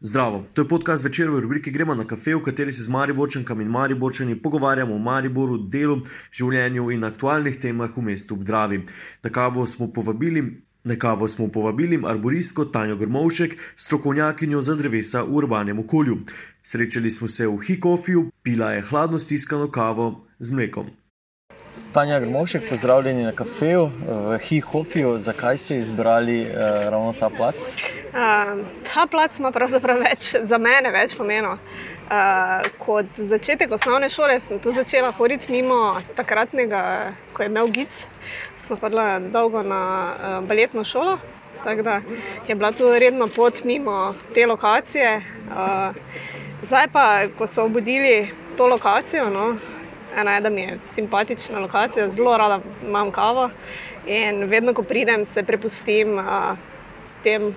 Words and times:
Zdravo, 0.00 0.44
to 0.54 0.62
je 0.62 0.68
podcast 0.68 1.04
večer 1.04 1.30
v 1.30 1.40
rubriki 1.40 1.70
Gremo 1.70 1.94
na 1.94 2.04
kafe, 2.06 2.34
v 2.34 2.42
kateri 2.42 2.72
se 2.72 2.82
z 2.82 2.88
Mariborčankami 2.88 3.64
in 3.64 3.70
Mariborčani 3.70 4.36
pogovarjamo 4.42 4.94
o 4.94 4.98
Mariboru, 4.98 5.56
delu, 5.58 5.96
življenju 6.30 6.92
in 6.94 7.02
aktualnih 7.04 7.56
temah 7.58 7.90
v 7.96 8.04
mestu 8.06 8.36
Obdravi. 8.38 8.84
Na 9.26 9.30
kavo 9.30 9.66
smo 9.66 9.90
povabili. 9.90 10.62
Na 10.84 10.94
kavo 10.96 11.28
smo 11.28 11.48
povabili 11.50 11.98
arboristko 12.06 12.64
Tanjo 12.70 12.96
Grmovšek, 12.96 13.58
strokovnjakinjo 13.76 14.62
za 14.62 14.76
drevesa 14.78 15.24
v 15.26 15.34
urbanem 15.42 15.82
okolju. 15.82 16.20
Srečali 16.62 17.10
smo 17.10 17.28
se 17.28 17.46
v 17.46 17.58
Hikofiju, 17.66 18.30
pila 18.42 18.72
je 18.72 18.86
hladno 18.86 19.18
stiskano 19.18 19.66
kavo 19.70 20.28
z 20.38 20.54
mlekom. 20.54 20.94
Tanja 21.92 22.20
Grmovšek, 22.20 22.68
pozdravljeni 22.68 23.22
na 23.22 23.32
kafeju 23.32 23.90
v 24.06 24.38
Hikofiju. 24.38 25.18
Zakaj 25.18 25.58
ste 25.58 25.76
izbrali 25.76 26.42
uh, 26.42 26.50
ravno 26.84 27.14
ta 27.20 27.30
plac? 27.30 27.54
Uh, 27.54 28.66
ta 28.94 29.06
plac 29.10 29.38
ima 29.38 29.50
pravzaprav 29.52 30.02
več, 30.04 30.34
za 30.50 30.58
mene 30.58 30.90
več 30.92 31.14
pomeni. 31.16 31.48
Uh, 31.48 32.68
kot 32.84 33.16
začetek 33.16 33.72
osnovne 33.72 34.10
šole 34.12 34.36
sem 34.40 34.60
tu 34.60 34.72
začela 34.76 35.14
hoditi 35.16 35.52
mimo 35.52 35.96
takratnega, 36.16 36.82
ko 37.32 37.42
je 37.42 37.48
imel 37.48 37.72
GIC. 37.72 38.04
Sem 38.68 38.76
hodila 38.84 39.06
dolgo 39.32 39.64
na 39.64 39.80
uh, 39.80 40.36
baletno 40.44 40.84
šolo, 40.84 41.16
tako 41.64 41.88
da 41.88 42.00
je 42.48 42.54
bila 42.54 42.72
tu 42.72 42.92
redno 42.92 43.30
pot 43.32 43.64
mimo 43.64 44.12
te 44.34 44.46
lokacije. 44.46 45.16
Uh, 45.48 45.96
zdaj 46.68 46.92
pa, 46.92 47.08
ko 47.38 47.48
so 47.48 47.64
obudili 47.64 48.28
to 48.60 48.66
lokacijo, 48.66 49.30
no, 49.32 49.54
ena 50.16 50.34
je, 50.34 50.40
da 50.40 50.50
mi 50.50 50.60
je 50.60 50.78
simpatična 50.90 51.58
lokacija, 51.58 52.10
zelo 52.10 52.36
rada 52.36 52.60
imam 52.86 53.10
kavo 53.10 53.50
in 54.06 54.44
vedno, 54.44 54.74
ko 54.74 54.82
pridem, 54.82 55.26
se 55.26 55.42
prepustim. 55.42 56.18
Uh, 56.18 56.58
Tem 57.22 57.54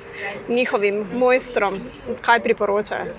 njihovim 0.50 1.06
mojstrom, 1.14 1.76
kaj 2.22 2.40
priporočajo. 2.40 3.14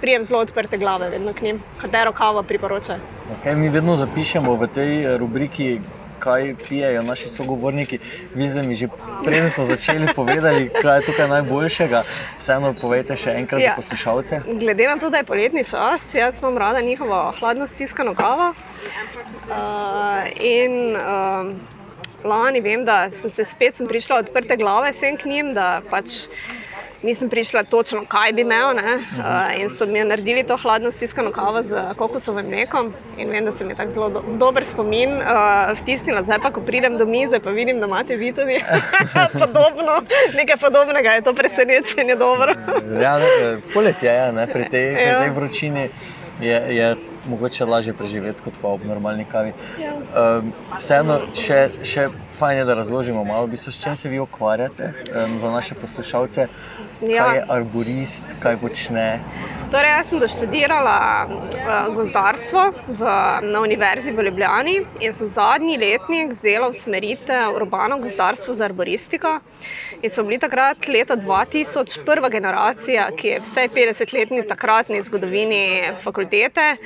Prijem 0.00 0.24
zelo 0.24 0.40
odprte 0.40 0.78
glave, 0.78 1.08
vedno 1.10 1.32
k 1.32 1.42
njim, 1.42 1.58
katero 1.80 2.12
kavo 2.12 2.42
priporočajo. 2.42 3.00
Okay, 3.34 3.56
mi 3.56 3.68
vedno 3.68 3.96
zapišemo 3.96 4.54
v 4.54 4.68
tej 4.68 5.18
rubriki, 5.18 5.80
kaj 6.20 6.54
pijejo 6.68 7.02
naši 7.02 7.28
sogovorniki. 7.28 7.98
Vi 8.34 8.50
ste 8.50 8.62
mi 8.62 8.74
že 8.74 8.88
prej 9.24 9.48
začeli 9.48 10.12
povedati, 10.14 10.68
kaj 10.82 11.00
je 11.00 11.06
tukaj 11.06 11.28
najboljšega. 11.28 12.04
Vseeno, 12.38 12.74
povejte 12.80 13.16
še 13.16 13.34
enkrat 13.40 13.60
ja. 13.60 13.72
za 13.72 13.80
poslušalce. 13.82 14.40
Glede 14.60 14.88
na 14.88 14.96
to, 15.00 15.10
da 15.10 15.22
je 15.22 15.28
poletni 15.28 15.64
čas, 15.64 16.14
jaz 16.14 16.38
imam 16.40 16.58
rada 16.58 16.80
njihovo 16.80 17.32
hladno 17.40 17.66
stiskano 17.66 18.14
kavo. 18.14 18.52
Uh, 19.50 20.28
in, 20.36 20.96
uh, 20.96 21.52
Lani 22.24 22.60
vem, 22.60 22.84
da 22.84 23.08
sem 23.20 23.32
se 23.32 23.44
spet 23.48 23.76
sem 23.76 23.88
prišla 23.88 24.20
odprte 24.20 24.56
glave 24.60 24.92
sem 24.92 25.16
k 25.16 25.24
njim, 25.24 25.54
da 25.56 25.80
pač 25.90 26.28
nisem 27.02 27.30
prišla 27.30 27.64
točno, 27.64 28.04
kaj 28.08 28.32
bi 28.32 28.42
imel. 28.42 28.76
Uh, 28.76 29.60
in 29.60 29.70
so 29.70 29.86
mi 29.86 30.04
naredili 30.04 30.42
to 30.42 30.56
hladno 30.56 30.92
stiskano 30.92 31.32
kavo 31.32 31.62
z 31.62 31.82
kokosovim 31.96 32.46
mlekom. 32.46 32.92
In 33.18 33.30
vem, 33.30 33.44
da 33.44 33.52
se 33.52 33.64
mi 33.64 33.72
je 33.72 33.76
tako 33.76 33.92
zelo 33.92 34.08
do, 34.08 34.22
dober 34.38 34.66
spomin 34.66 35.16
uh, 35.16 35.78
vtisnila. 35.82 36.22
Zdaj 36.22 36.38
pa, 36.42 36.50
ko 36.50 36.60
pridem 36.60 36.98
do 36.98 37.06
mize, 37.06 37.40
pa 37.40 37.50
vidim, 37.50 37.80
da 37.80 37.86
imate 37.86 38.16
vi 38.16 38.32
tudi 38.32 38.60
podobno, 39.40 40.02
nekaj 40.34 40.56
podobnega, 40.56 41.10
je 41.10 41.22
to 41.22 41.34
presenečenje 41.34 42.16
dobro. 42.16 42.54
ja, 43.02 43.18
ne, 43.18 43.58
poletje 43.74 44.10
je, 44.10 44.32
ne, 44.32 44.46
pri 44.46 44.64
tej, 44.64 44.94
pri 44.94 45.08
ja. 45.08 45.20
tej 45.20 45.30
vročini 45.30 45.88
je. 46.40 46.62
je 46.76 46.96
mogoče 47.28 47.64
lažje 47.64 47.92
preživeti 47.92 48.42
kot 48.44 48.54
pa 48.62 48.68
ob 48.68 48.84
normalni 48.84 49.24
kavi. 49.24 49.52
Ja. 49.80 49.94
Um, 49.94 50.52
vseeno, 50.78 51.20
še, 51.36 51.60
še 51.86 52.08
fajn 52.38 52.62
je, 52.62 52.64
da 52.68 52.76
razložimo 52.78 53.24
malo, 53.24 53.46
v 53.46 53.56
bistvu, 53.56 53.72
s 53.72 53.82
čim 53.82 53.96
se 53.96 54.08
vi 54.08 54.20
ukvarjate 54.20 54.92
um, 54.92 55.38
za 55.40 55.50
naše 55.50 55.74
poslušalce. 55.74 56.48
Ja. 57.00 57.24
Kaj 57.24 57.36
je 57.36 57.44
arborist, 57.48 58.34
kaj 58.42 58.58
počne? 58.60 59.06
Torej, 59.72 59.92
jaz 59.94 60.08
sem 60.10 60.20
doštudirala 60.20 60.96
uh, 61.28 61.94
gozdarstvo 61.94 62.64
v, 62.88 63.12
na 63.46 63.62
Univerzi 63.64 64.12
v 64.12 64.26
Ljubljani 64.28 64.80
in 65.00 65.14
sem 65.16 65.30
zadnji 65.36 65.78
letnik 65.80 66.34
vzela 66.34 66.68
usmeritev 66.72 67.56
urbano 67.56 68.00
gozdarstvo 68.02 68.54
za 68.54 68.66
arboristiko. 68.68 69.38
In 70.02 70.10
smo 70.10 70.24
bili 70.24 70.38
takrat, 70.40 70.88
leta 70.88 71.16
2000, 71.16 72.04
prva 72.04 72.28
generacija, 72.32 73.10
ki 73.16 73.28
je 73.28 73.40
vse 73.44 73.66
50-letni 73.74 74.46
takratni 74.48 75.02
zgodovini 75.04 75.92
fakultete 76.04 76.76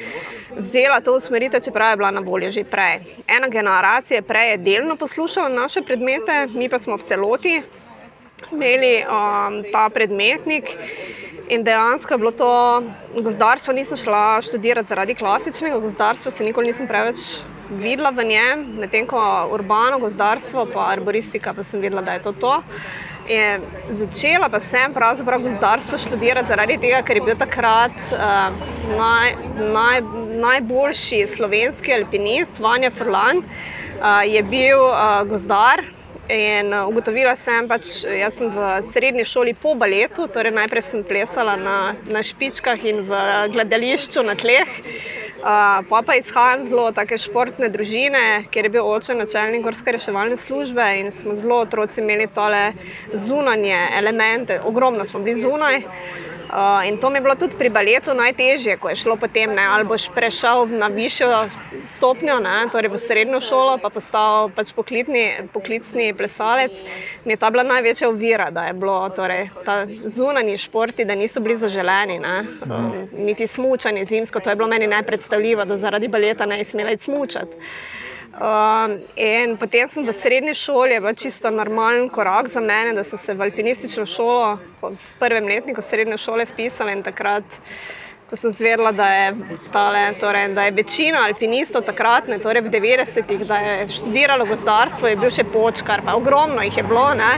vzela 0.57 1.01
to 1.01 1.15
usmeritev, 1.17 1.61
čeprav 1.61 1.91
je 1.91 1.97
bila 1.97 2.11
na 2.11 2.21
voljo 2.21 2.51
že 2.51 2.65
prej. 2.65 3.01
Ena 3.29 3.49
generacija 3.49 4.23
prej 4.23 4.51
je 4.51 4.57
delno 4.59 4.97
poslušala 4.97 5.49
naše 5.49 5.83
predmete, 5.83 6.47
mi 6.55 6.69
pa 6.69 6.79
smo 6.79 6.97
v 6.97 7.03
celoti 7.03 7.63
imeli 8.53 9.05
um, 9.05 9.63
ta 9.73 9.89
predmetnik. 9.89 10.65
In 11.49 11.65
dejansko 11.65 12.15
je 12.15 12.19
bilo 12.19 12.33
to 12.33 12.83
gozdarstvo, 13.21 13.73
nisem 13.73 13.97
šla 13.97 14.43
študirati 14.43 14.89
zaradi 14.89 15.15
klasičnega 15.15 15.79
gozdarstva, 15.79 16.31
se 16.31 16.45
nikoli 16.45 16.67
nisem 16.67 16.89
preveč 16.89 17.17
videla 17.71 18.11
v 18.11 18.25
njem, 18.25 18.65
medtem 18.81 19.07
ko 19.07 19.21
urbano 19.53 19.99
gozdarstvo, 19.99 20.67
pa 20.73 20.89
arboristika, 20.93 21.53
pa 21.55 21.65
sem 21.65 21.81
videla, 21.81 22.03
da 22.03 22.17
je 22.17 22.23
to 22.23 22.33
to. 22.33 22.55
In 23.25 23.63
začela 23.97 24.51
pa 24.53 24.61
sem 24.61 24.93
pravzaprav 24.93 25.41
gozdarstvo 25.41 25.97
študirati 25.99 26.49
zaradi 26.49 26.77
tega, 26.83 27.01
ker 27.09 27.17
je 27.17 27.23
bil 27.25 27.39
takrat 27.41 27.97
uh, 28.13 28.53
naj, 28.99 29.33
naj, 29.73 30.03
najboljši 30.43 31.23
slovenski 31.33 31.95
alpinist, 31.97 32.61
Vanja 32.61 32.93
Furlan, 32.93 33.41
uh, 33.41 34.21
je 34.29 34.43
bil 34.43 34.85
uh, 34.91 35.23
gozdar. 35.29 35.87
In 36.29 36.73
ugotovila 36.73 37.35
sem, 37.37 37.67
pač, 37.69 37.89
sem 38.37 38.53
v 38.53 38.69
srednji 38.93 39.27
šoli 39.29 39.53
po 39.61 39.75
baletu, 39.77 40.25
torej 40.33 40.55
najprej 40.57 40.87
sem 40.89 41.03
plesala 41.05 41.57
na, 41.61 41.77
na 42.09 42.23
špičkah 42.25 42.81
in 42.81 43.03
v 43.09 43.27
gledališču 43.53 44.25
na 44.25 44.37
tleh. 44.37 44.69
Uh, 44.69 45.24
pa 45.89 46.03
pa 46.07 46.15
izhajam 46.17 46.67
zelo 46.69 46.91
tako 46.97 47.19
športne 47.21 47.69
družine, 47.69 48.45
kjer 48.51 48.65
je 48.65 48.71
bil 48.77 48.87
oče 48.89 49.15
načelnik 49.15 49.65
gorske 49.67 49.93
reševalne 49.93 50.37
službe 50.41 50.87
in 51.01 51.13
smo 51.13 51.37
zelo 51.37 51.59
otroci 51.67 52.01
imeli 52.01 52.29
tole 52.35 52.73
zunanje 53.27 53.77
elemente, 53.99 54.61
ogromno 54.65 55.05
smo 55.05 55.21
bili 55.21 55.41
zunaj. 55.41 55.79
Uh, 55.79 56.34
in 56.85 56.99
to 56.99 57.11
mi 57.11 57.17
je 57.17 57.21
bilo 57.21 57.35
tudi 57.35 57.57
pri 57.59 57.69
baletu 57.69 58.15
najtežje, 58.15 58.77
ko 58.77 58.89
je 58.89 58.97
šlo 58.97 59.17
potem, 59.17 59.55
ne, 59.55 59.65
ali 59.67 59.85
boš 59.85 60.09
prešel 60.15 60.67
na 60.67 60.87
višjo 60.87 61.49
stopnjo, 61.97 62.39
ne, 62.41 62.69
torej 62.73 62.93
v 62.93 62.99
srednjo 62.99 63.41
šolo, 63.41 63.79
pa 63.83 63.91
postal 63.91 64.51
pač 64.55 64.73
poklicni, 64.77 65.49
poklicni 65.53 66.13
plesalec. 66.15 66.73
Mi 67.25 67.33
je 67.33 67.41
ta 67.41 67.51
bila 67.51 67.65
največja 67.65 68.09
ovira, 68.09 68.51
da 68.51 68.67
je 68.69 68.77
bilo 68.77 68.99
torej, 69.17 69.49
ta 69.65 69.87
zunanji 69.89 70.59
športi, 70.59 71.05
da 71.05 71.15
niso 71.15 71.41
bili 71.41 71.57
zaželeni. 71.57 72.19
Ne, 72.19 72.37
um, 72.69 73.09
niti 73.25 73.47
smučanje 73.47 74.05
zimsko, 74.05 74.41
to 74.41 74.51
je 74.51 74.57
bilo 74.57 74.69
meni 74.69 74.87
najpredstavljivo, 74.87 75.65
da 75.65 75.79
zaradi 75.79 76.09
baleta 76.09 76.47
ne 76.47 76.65
smela 76.65 76.97
smučati. 77.01 77.57
Um, 78.35 78.99
in 79.15 79.55
potem 79.57 79.87
sem 79.89 80.03
v 80.03 80.13
srednji 80.13 80.55
šoli, 80.59 80.97
je 80.97 81.01
bil 81.01 81.15
čisto 81.15 81.51
normalen 81.55 82.09
korak 82.11 82.49
za 82.51 82.61
mene, 82.61 82.91
da 82.93 83.05
sem 83.07 83.19
se 83.19 83.35
v 83.35 83.47
alpinistično 83.47 84.07
šolo, 84.11 84.59
v 84.83 84.97
prvem 85.21 85.47
letniku 85.47 85.83
srednje 85.83 86.19
šole, 86.19 86.47
vpisala 86.51 86.97
in 86.97 87.05
takrat. 87.07 87.47
Ko 88.25 88.37
sem 88.41 88.55
zvedela, 88.57 88.91
da 88.91 89.07
je, 89.07 89.57
tale, 89.71 90.03
torej, 90.19 90.49
da 90.57 90.65
je 90.67 90.75
večina 90.75 91.23
alpinistov 91.29 91.85
takrat, 91.87 92.27
ne, 92.27 92.41
torej 92.43 92.65
v 92.65 92.73
90-ih, 92.73 93.45
da 93.47 93.59
je 93.61 93.89
študiralo 94.01 94.49
gozdarstvo, 94.49 95.13
je 95.13 95.19
bil 95.21 95.31
še 95.31 95.45
počkar, 95.53 96.03
pa 96.03 96.17
ogromno 96.19 96.65
jih 96.65 96.81
je 96.81 96.87
bilo, 96.89 97.05
ne. 97.15 97.37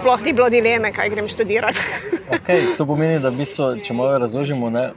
sploh 0.00 0.24
ni 0.24 0.32
bilo 0.32 0.48
dileme, 0.50 0.90
kaj 0.92 1.12
grem 1.12 1.28
študirati. 1.28 1.78
okay, 2.40 2.72
to 2.74 2.88
pomeni, 2.88 3.20
da 3.22 3.30
v 3.30 3.44
bistvu, 3.44 3.76
če 3.84 3.94
malo 3.94 4.16
razložimo, 4.18 4.72
ne, 4.72 4.88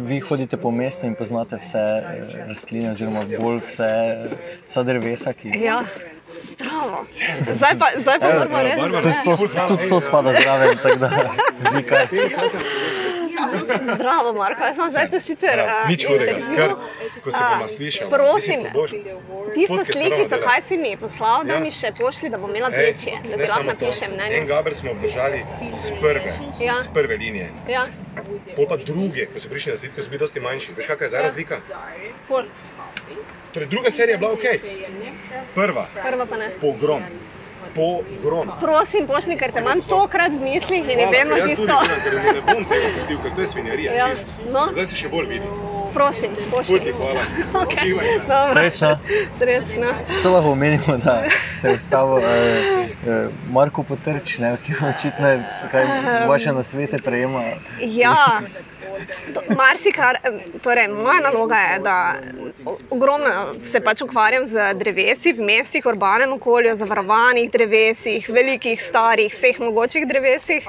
vi 0.00 0.20
hodite 0.20 0.56
po 0.56 0.70
mestu 0.70 1.06
in 1.06 1.14
poznate 1.14 1.56
vse 1.56 1.78
eh, 1.78 2.44
rastline, 2.48 2.90
oziroma 2.90 3.24
bolj 3.40 3.60
vse, 3.68 3.90
vse 4.66 4.84
drevesa. 4.84 5.32
Ki... 5.32 5.48
Ja. 5.62 5.84
Zdaj 7.56 7.78
pa, 7.78 7.90
zdaj 8.00 8.18
pa 8.20 8.46
moramo 8.50 9.00
reči, 9.00 9.48
da 9.54 9.68
tudi 9.68 9.88
to 9.88 10.00
spada 10.00 10.32
zraven. 10.32 10.78
Bravo, 13.98 14.32
Marko, 14.32 14.64
jaz 14.64 14.76
sem 14.76 14.90
zdaj 14.90 15.10
tu 15.10 15.20
sicer. 15.20 15.60
Uh, 15.60 15.88
nič 15.90 16.06
hudega, 16.08 16.34
kar 16.56 16.74
ko 17.24 17.32
se 17.32 17.40
bomo 17.40 17.68
slišali. 17.68 18.10
Prosim, 18.10 18.66
tisto 19.54 19.80
slikico, 19.88 20.38
kaj 20.44 20.62
si 20.68 20.78
mi 20.78 20.94
poslal, 21.00 21.44
da 21.48 21.58
ja. 21.58 21.60
mi 21.64 21.72
še 21.74 21.92
pošli, 21.98 22.30
da 22.32 22.40
bom 22.42 22.52
imela 22.52 22.70
večje, 22.74 23.18
da 23.26 23.36
ti 23.36 23.50
lahko 23.50 23.66
napišem. 23.70 24.16
Ne, 24.18 24.30
en 24.38 24.48
gaber 24.50 24.76
smo 24.78 24.94
obdržali 24.94 25.44
z 25.72 25.98
prve, 26.00 26.38
ja. 26.60 26.78
z 26.82 26.94
prve 26.94 27.18
linije. 27.20 27.50
Ja. 27.70 27.86
Pol 28.54 28.68
pa 28.70 28.78
druge, 28.80 29.28
ko 29.32 29.42
so 29.42 29.52
prišli 29.52 29.74
na 29.74 29.80
zid, 29.80 29.94
so 29.98 30.10
bili 30.10 30.22
dosti 30.22 30.42
manjši. 30.44 30.74
Veš, 30.78 30.90
kakšna 30.92 31.06
je 31.06 31.14
zdaj 31.14 31.22
ja. 31.22 31.28
razlika? 31.28 31.60
Ful. 32.28 32.50
Torej, 33.54 33.68
druga 33.70 33.90
serija 33.94 34.14
je 34.14 34.18
bila 34.18 34.32
ok. 34.32 34.44
Prva. 35.54 35.86
Prva 35.94 36.26
pa 36.26 36.36
ne. 36.40 36.50
Pogrom 36.60 37.06
pogrom. 37.74 38.52
Prosim, 38.60 39.06
pošli, 39.10 39.38
ker 39.40 39.52
te 39.54 39.62
imam 39.64 39.82
tokrat 39.88 40.32
v 40.32 40.42
mislih 40.42 40.90
in 40.94 41.00
ne 41.02 41.10
vem, 41.12 41.30
kaj 41.34 41.54
je 41.54 41.56
to. 41.62 41.78
Tudi 42.08 42.24
ne 42.26 42.42
bom 42.48 42.66
tega 42.72 42.90
pustil, 42.98 43.22
ker 43.22 43.36
to 43.36 43.46
je 43.46 43.52
svinjarija. 43.54 43.94
Ja. 44.00 44.10
No. 44.50 44.68
Zdaj 44.72 44.90
si 44.92 45.04
še 45.04 45.12
bolj 45.12 45.32
vidi. 45.36 45.54
prosim, 45.94 46.30
Puti, 46.66 46.92
hvala. 46.92 47.22
Okay. 47.62 47.94
Srečno. 48.52 48.98
Srečno. 49.38 49.86
Se 50.18 50.28
lahko 50.28 50.50
omenimo, 50.50 50.96
da 50.96 51.22
se 51.54 51.68
je 51.68 51.74
ustavil 51.74 52.18
eh, 52.18 52.24
eh, 52.26 53.28
Marko 53.50 53.82
Potrč, 53.82 54.38
ne, 54.38 54.56
ki 54.66 54.74
očitno 54.88 55.28
je, 55.28 55.44
kaj 55.70 55.86
vaše 56.28 56.52
nasvete 56.52 56.98
prejema. 57.04 57.42
Ja, 57.80 58.40
marsikar. 59.56 60.18
Torej, 60.62 60.88
moja 60.88 61.20
naloga 61.20 61.56
je, 61.56 61.78
da 61.78 61.96
ogromno 62.90 63.54
se 63.72 63.80
pač 63.80 64.02
ukvarjam 64.02 64.46
z 64.48 64.74
drevesi 64.78 65.32
v 65.32 65.44
mestih, 65.44 65.86
urbanem 65.86 66.32
okolju, 66.38 66.76
zavarovanih 66.76 67.50
drevesih, 67.50 68.28
velikih, 68.28 68.82
starih, 68.82 69.34
vseh 69.34 69.60
mogočih 69.60 70.08
drevesih. 70.08 70.68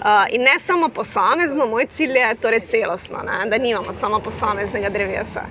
Uh, 0.00 0.24
in 0.32 0.40
ne 0.42 0.54
samo 0.64 0.88
posamezno, 0.88 1.66
moj 1.66 1.84
cilj 1.92 2.16
je 2.16 2.28
torej 2.40 2.60
celostno, 2.72 3.18
ne? 3.20 3.50
da 3.50 3.58
nimamo 3.58 3.92
samo 3.92 4.20
posameznega 4.20 4.88
drevesa. 4.88 5.42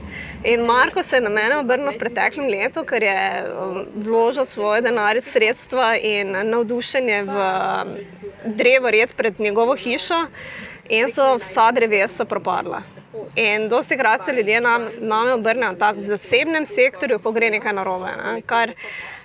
In 0.43 0.63
Marko 0.65 1.03
se 1.03 1.15
je 1.15 1.21
na 1.21 1.29
mene 1.29 1.59
obrnil 1.59 1.91
v 1.91 1.99
preteklem 2.01 2.47
letu, 2.49 2.81
ker 2.83 3.03
je 3.03 3.45
vložil 3.93 4.45
svoje 4.49 4.81
denarje, 4.81 5.21
sredstva 5.21 5.91
in 6.01 6.33
navdušenje 6.49 7.21
v 7.29 7.45
um, 7.45 7.93
drevo 8.57 8.89
red 8.89 9.13
pred 9.13 9.39
njegovo 9.39 9.75
hišo 9.75 10.25
in 10.89 11.11
so 11.13 11.37
vsa 11.37 11.71
drevesa 11.71 12.25
propadla. 12.25 12.81
In 13.35 13.69
dosti 13.69 13.97
krat 13.97 14.25
se 14.25 14.33
ljudje 14.33 14.61
nam, 14.61 14.89
name 14.99 15.33
obrnejo 15.33 15.73
tako 15.79 16.01
v 16.01 16.11
zasebnem 16.15 16.65
sektorju, 16.65 17.19
ko 17.19 17.31
gre 17.31 17.49
nekaj 17.49 17.73
narobe. 17.73 18.11
Ne? 18.23 18.41
Kar 18.45 18.73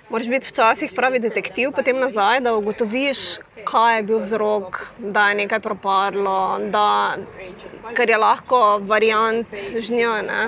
moraš 0.09 0.27
biti 0.29 0.47
včasih 0.47 0.93
pravi 0.95 1.19
detektiv, 1.19 1.71
potem 1.75 1.99
nazaj, 1.99 2.41
da 2.45 2.53
ugotoviš, 2.55 3.23
kaj 3.65 3.97
je 3.97 4.03
bil 4.03 4.19
vzrok, 4.19 4.81
da 4.97 5.29
je 5.29 5.35
nekaj 5.41 5.59
propadlo, 5.59 6.59
da, 6.73 7.17
ker 7.97 8.09
je 8.09 8.17
lahko 8.17 8.61
variant 8.85 9.65
žnjo. 9.79 10.21
ne. 10.21 10.43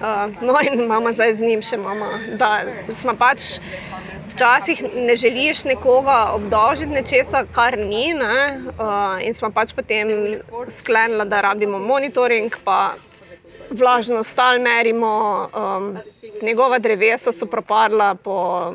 Uh, 0.00 0.32
no, 0.42 0.56
in 0.64 0.86
mama 0.88 1.12
zdaj 1.12 1.34
z 1.34 1.44
njim 1.44 1.62
še 1.62 1.76
mama. 1.76 2.14
Da 2.40 2.64
smo 2.98 3.12
pač 3.18 3.58
včasih 4.32 4.84
ne 4.94 5.16
želiš 5.16 5.64
nekoga 5.64 6.32
obdolžiti 6.34 6.92
nečesa, 6.92 7.44
kar 7.52 7.78
ni. 7.78 8.14
Ne? 8.14 8.60
Uh, 8.78 9.20
in 9.26 9.34
smo 9.34 9.50
pač 9.50 9.74
potem 9.76 10.40
sklenili, 10.78 11.28
da 11.28 11.40
rabimo 11.40 11.78
monitoring, 11.78 12.56
pa 12.64 12.94
vlažno 13.70 14.24
stal 14.24 14.58
merimo. 14.60 15.48
Um, 15.54 15.98
njegova 16.42 16.78
drevesa 16.78 17.32
so 17.32 17.46
propadla 17.46 18.14
po, 18.14 18.72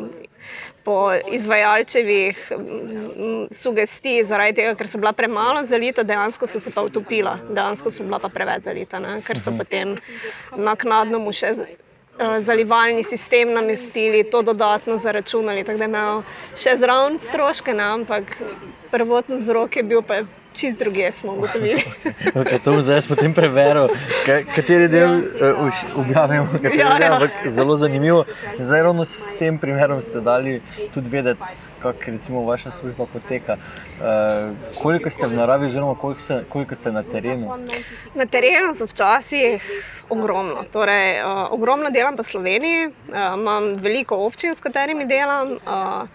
po 0.84 1.13
izvajalčevih 1.31 2.52
mm, 2.52 3.48
sugestij, 3.52 4.24
zaradi 4.24 4.56
tega, 4.62 4.75
ker 4.75 4.88
so 4.88 5.02
bila 5.02 5.13
premalo 5.13 5.66
zalita, 5.66 6.04
dejansko 6.04 6.48
so 6.48 6.60
se 6.60 6.72
pa 6.72 6.84
utopila, 6.86 7.38
dejansko 7.50 7.92
so 7.92 8.04
bila 8.04 8.19
pa 8.19 8.30
preveč 8.30 8.63
zalita, 8.63 9.00
ne? 9.00 9.22
ker 9.25 9.40
so 9.40 9.54
potem 9.57 9.98
naknadno 10.57 11.19
mu 11.19 11.34
še. 11.34 11.56
Eh, 12.20 12.42
Zalivalni 12.42 13.04
sistem 13.04 13.54
namestili, 13.54 14.24
to 14.24 14.42
dodatno 14.42 14.98
zaračunali, 14.98 15.64
tako 15.64 15.78
da 15.78 15.86
imel 15.86 16.24
še 16.56 16.78
zraven 16.78 17.20
stroške, 17.20 17.74
ne? 17.74 17.84
ampak 18.00 18.38
prvotni 18.92 19.40
vzrok 19.42 19.76
je 19.76 19.84
bil 19.84 20.02
pa 20.02 20.24
čist 20.56 20.80
druge, 20.80 21.12
smo 21.12 21.34
ugotovili. 21.34 21.84
Okay, 22.36 22.60
to 22.60 22.72
bom 22.72 22.81
zdaj 22.81 23.02
potem 23.07 23.34
preveril, 23.34 23.88
ka- 24.25 24.44
kateri 24.56 24.88
del 24.88 25.12
uh, 25.36 25.72
objavimo, 25.96 26.48
kateri 26.63 26.80
Ja, 26.80 26.94
del, 26.94 27.02
ja. 27.02 27.13
ampak 27.13 27.31
zelo 27.48 27.75
zanimivo. 27.75 28.25
Zdaj 28.60 28.81
ravno 28.81 29.06
s 29.06 29.36
tem 29.40 29.57
primerom 29.60 30.02
ste 30.02 30.22
dali 30.22 30.62
tudi 30.94 31.10
vedeti, 31.10 31.42
kako 31.80 32.00
recimo 32.07 32.44
vaša 32.46 32.72
služba 32.72 33.06
poteka. 33.06 33.57
Uh, 33.96 34.52
koliko 34.81 35.10
ste 35.10 35.28
v 35.28 35.36
naravi, 35.36 35.66
oziroma 35.66 35.96
koliko 35.96 36.19
ste, 36.19 36.44
koliko 36.50 36.75
ste 36.75 36.92
na 36.92 37.04
terenu? 37.04 37.52
Na 38.16 38.25
terenu 38.25 38.75
so 38.75 38.86
včasih 38.86 39.62
ogromno. 40.10 40.63
Torej, 40.72 41.19
uh, 41.19 41.52
ogromno 41.52 41.90
delam 41.90 42.16
po 42.16 42.24
Sloveniji, 42.24 42.88
uh, 42.88 42.94
imam 43.34 43.75
veliko 43.75 44.16
občin, 44.18 44.56
s 44.56 44.60
katerimi 44.60 45.06
delam, 45.06 45.56
uh, 45.56 46.07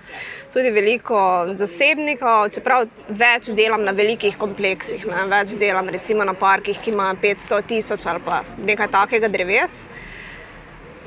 tudi 0.52 0.70
veliko 0.70 1.20
zasebnikov, 1.58 2.50
čeprav 2.54 2.88
več 3.08 3.50
delam 3.54 3.84
na 3.86 3.92
velikih 3.92 4.36
kompleksih, 4.38 5.06
ne? 5.06 5.26
več 5.30 5.54
delam 5.60 5.88
recimo 5.88 6.24
na 6.24 6.34
parkih, 6.34 6.78
ki 6.82 6.90
imajo 6.90 7.16
500 7.22 7.62
tisoč 7.70 8.06
ali 8.06 8.20
pa 8.24 8.42
nekaj 8.58 8.90
takega 8.90 9.28
dreves. 9.28 9.86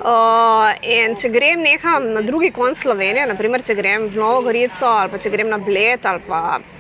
Uh, 0.03 0.73
in 0.81 1.13
če 1.15 1.29
grem 1.29 1.61
nekam 1.61 2.07
na 2.15 2.21
drugi 2.25 2.49
konec 2.51 2.79
Slovenije, 2.81 3.27
naprimer, 3.29 3.61
če 3.63 3.75
grem 3.77 4.07
v 4.09 4.17
Novo 4.17 4.41
Gorico 4.47 4.89
ali 4.89 5.11
pa 5.13 5.19
če 5.21 5.29
grem 5.29 5.51
na 5.51 5.59
Bled 5.61 6.07
ali 6.09 6.23
pa 6.27 6.39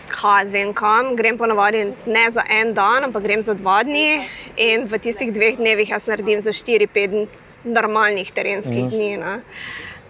kaj 0.09 0.49
vem 0.51 0.73
kam, 0.75 1.13
grem 1.15 1.37
ponavadi 1.37 1.85
ne 2.09 2.25
za 2.33 2.43
en 2.49 2.73
dan, 2.73 3.05
ampak 3.05 3.23
grem 3.23 3.43
za 3.45 3.53
dva 3.53 3.83
dni 3.85 4.25
in 4.57 4.87
v 4.89 4.99
tistih 4.99 5.31
dveh 5.31 5.61
dnevih 5.61 5.93
jaz 5.93 6.09
naredim 6.09 6.41
za 6.41 6.51
4-5 6.51 7.27
normalnih 7.63 8.33
terenskih 8.33 8.83
Mhm. 8.83 8.89
dni. 8.91 9.17
Ne. 9.17 9.35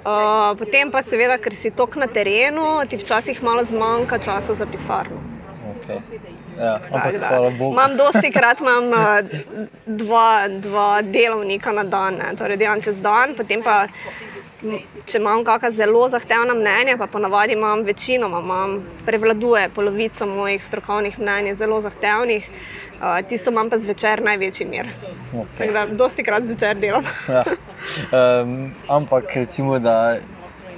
Uh, 0.03 0.51
potem 0.59 0.91
pa 0.91 0.99
seveda, 1.07 1.37
ker 1.39 1.55
si 1.55 1.71
tok 1.71 1.95
na 1.95 2.09
terenu, 2.11 2.83
ti 2.91 2.99
včasih 2.99 3.39
malo 3.43 3.63
zmanjka 3.63 4.19
časa 4.19 4.55
za 4.59 4.65
pisarno. 4.67 5.21
Okay. 5.63 5.99
Ja, 6.59 6.79
ampak 6.91 7.19
da, 7.19 7.29
Bogu. 7.57 7.71
Imam 7.71 7.95
dosti 7.97 8.31
krat 8.31 8.59
imam, 8.59 8.91
dva, 9.85 10.47
dva 10.47 11.01
delovnika 11.01 11.71
na 11.71 11.83
dan, 11.83 12.19
ne. 12.19 12.35
torej 12.35 12.59
delam 12.59 12.83
čez 12.83 12.99
dan, 13.01 13.35
potem 13.35 13.63
pa. 13.63 13.87
Če 15.03 15.19
imam 15.19 15.41
kakšna 15.43 15.73
zelo 15.75 16.05
zahtevna 16.07 16.53
mnenja, 16.55 16.93
pa 16.95 17.03
ponavadi 17.11 17.51
imam 17.51 17.81
večinoma, 17.83 18.39
imam, 18.39 18.77
prevladuje 19.03 19.65
polovica 19.75 20.23
mojih 20.23 20.63
strokovnih 20.63 21.17
mnenj, 21.19 21.57
zelo 21.59 21.81
zahtevnih, 21.83 22.47
uh, 22.47 22.82
tisto 23.29 23.51
imam 23.51 23.69
pa 23.69 23.79
zvečer 23.79 24.21
največji 24.23 24.67
mir. 24.67 24.87
Okay. 25.33 25.57
Tako 25.57 25.73
da 25.73 25.85
dosti 25.85 26.23
krat 26.23 26.45
zvečer 26.45 26.77
delam. 26.79 27.03
Ja. 27.27 27.43
Um, 28.11 28.71
ampak 28.87 29.35
recimo, 29.35 29.79
da 29.79 30.17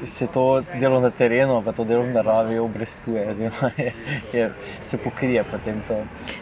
se 0.06 0.28
to 0.28 0.64
delo 0.80 1.00
na 1.00 1.10
terenu, 1.10 1.62
pa 1.66 1.72
to 1.72 1.84
delo 1.84 2.04
v 2.04 2.14
naravi 2.14 2.58
obrestuje, 2.60 3.30
oziroma 3.30 3.72
je, 3.78 3.94
je, 4.34 4.52
se 4.82 4.98
pokrije 4.98 5.44
potem 5.44 5.82
to. 5.88 6.02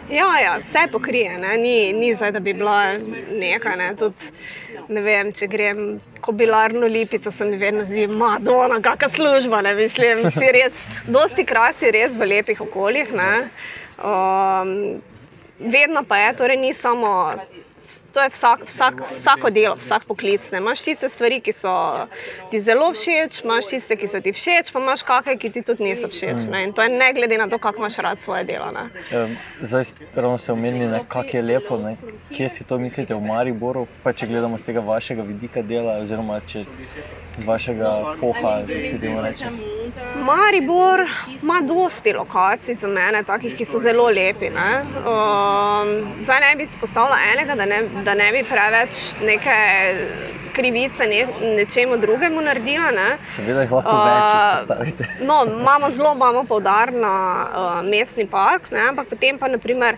Ja, 0.09 0.39
ja, 0.39 0.57
vse 0.57 0.87
pokrije, 0.91 1.37
ne? 1.37 1.57
ni, 1.57 1.93
ni 1.93 2.15
zdaj, 2.15 2.31
da 2.31 2.39
bi 2.39 2.53
bila 2.53 2.97
neka. 3.31 3.75
Ne? 3.75 3.93
Tudi, 3.99 4.31
ne 4.87 5.01
vem, 5.01 5.31
če 5.31 5.47
grem 5.47 5.85
kobilarno 6.21 6.87
lipico, 6.87 7.31
se 7.31 7.45
mi 7.45 7.57
vedno 7.57 7.85
zdi, 7.85 8.07
Madonna, 8.07 8.81
kakšna 8.81 9.09
služba. 9.09 9.61
Ne? 9.61 9.75
Mislim, 9.75 10.27
si 10.31 10.51
res, 10.51 10.83
dosti 11.07 11.45
krat 11.45 11.79
si 11.79 11.91
res 11.91 12.15
v 12.17 12.29
lepih 12.37 12.61
okoljih. 12.61 13.13
ne. 13.13 13.33
Um, 14.03 15.01
vedno 15.63 16.03
pa 16.03 16.17
je, 16.17 16.35
torej 16.35 16.57
ni 16.57 16.73
samo. 16.73 17.33
To 18.13 18.21
je 18.21 18.29
vsak, 18.29 18.59
vsak, 18.69 19.01
vsako 19.17 19.49
delo, 19.49 19.75
vsak 19.75 20.05
poklic. 20.05 20.51
Ne? 20.51 20.57
Imaš 20.57 20.83
tiste 20.85 21.09
stvari, 21.09 21.39
ki 21.41 21.53
so 21.53 21.73
ti 22.51 22.59
zelo 22.61 22.91
všeč, 22.93 23.41
imaš 23.43 23.71
tiste, 23.71 23.97
ki 23.97 24.07
so 24.07 24.21
ti 24.21 24.33
všeč, 24.33 24.69
pa 24.73 24.81
imaš 24.83 25.01
kakšne, 25.07 25.37
ki 25.41 25.49
ti 25.49 25.63
tudi 25.65 25.87
niso 25.89 26.07
všeč. 26.07 26.45
Ne? 26.51 26.63
In 26.67 26.73
to 26.77 26.85
je 26.85 26.89
ne 26.93 27.09
glede 27.13 27.37
na 27.41 27.47
to, 27.49 27.57
kako 27.57 27.81
imaš 27.81 27.97
rad 28.05 28.21
svoje 28.21 28.43
delo. 28.43 28.69
Ne? 28.71 28.85
Zdaj 29.61 29.83
ravno 30.15 30.37
se 30.37 30.53
omenili, 30.53 30.99
kako 31.07 31.37
je 31.37 31.41
lepo, 31.41 31.77
ne? 31.77 31.95
kje 32.35 32.49
si 32.49 32.63
to 32.63 32.77
mislite 32.77 33.15
v 33.15 33.21
Mariboru, 33.21 33.87
pa 34.03 34.13
če 34.13 34.27
gledamo 34.27 34.57
z 34.57 34.69
tega 34.69 34.79
vašega 34.79 35.25
vidika 35.25 35.61
dela, 35.61 35.97
oziroma 36.01 36.39
če 36.45 36.65
z 37.37 37.45
vašega 37.45 38.15
foha, 38.19 38.53
kako 38.67 38.87
se 38.89 38.99
temu 39.01 39.21
reče. 39.21 39.49
Maribor 40.21 41.05
ima 41.41 41.61
dosti 41.61 42.13
lokacij 42.13 42.75
za 42.81 42.87
mene, 42.87 43.23
takih, 43.23 43.55
ki 43.57 43.65
so 43.65 43.79
zelo 43.79 44.05
lepi. 44.09 44.49
ne. 44.49 44.71
Um, 45.01 45.93
zdaj 46.23 46.39
ne 46.39 46.55
bi 46.55 46.63
izpostavila 46.63 47.17
enega, 47.33 47.55
da 47.55 47.65
ne, 47.65 47.81
da 48.03 48.13
ne 48.13 48.31
bi 48.31 48.43
preveč 48.47 49.01
neke 49.21 49.57
krivice 50.53 51.07
ne, 51.07 51.27
nečemu 51.55 51.97
drugemu 51.97 52.41
naredila. 52.41 52.91
Ne. 52.91 53.07
Seveda 53.35 53.65
jih 53.65 53.71
lahko 53.73 53.93
uh, 53.93 54.03
več 54.07 54.33
izpostavite. 54.33 55.07
no, 55.29 55.43
imamo 55.49 55.89
zelo 55.95 56.13
imamo 56.15 56.43
poudarek 56.49 56.99
na 57.01 57.15
uh, 57.43 57.79
mestni 57.87 58.27
park, 58.29 58.69
ne, 58.71 58.89
ampak 58.91 59.09
potem 59.13 59.39
pa 59.39 59.51
naprimer. 59.51 59.97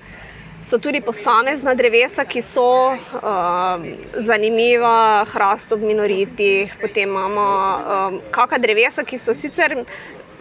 So 0.66 0.80
tudi 0.82 0.98
posamezna 1.06 1.76
drevesa, 1.78 2.24
ki 2.26 2.42
so 2.42 2.66
uh, 2.90 3.84
zanimiva, 4.26 5.22
hrast 5.30 5.76
ob 5.76 5.84
minoritih, 5.86 6.74
potem 6.82 7.12
imamo 7.12 7.44
um, 7.46 8.18
kakšna 8.34 8.58
drevesa, 8.64 9.06
ki 9.06 9.20
so 9.22 9.36
sicer 9.38 9.84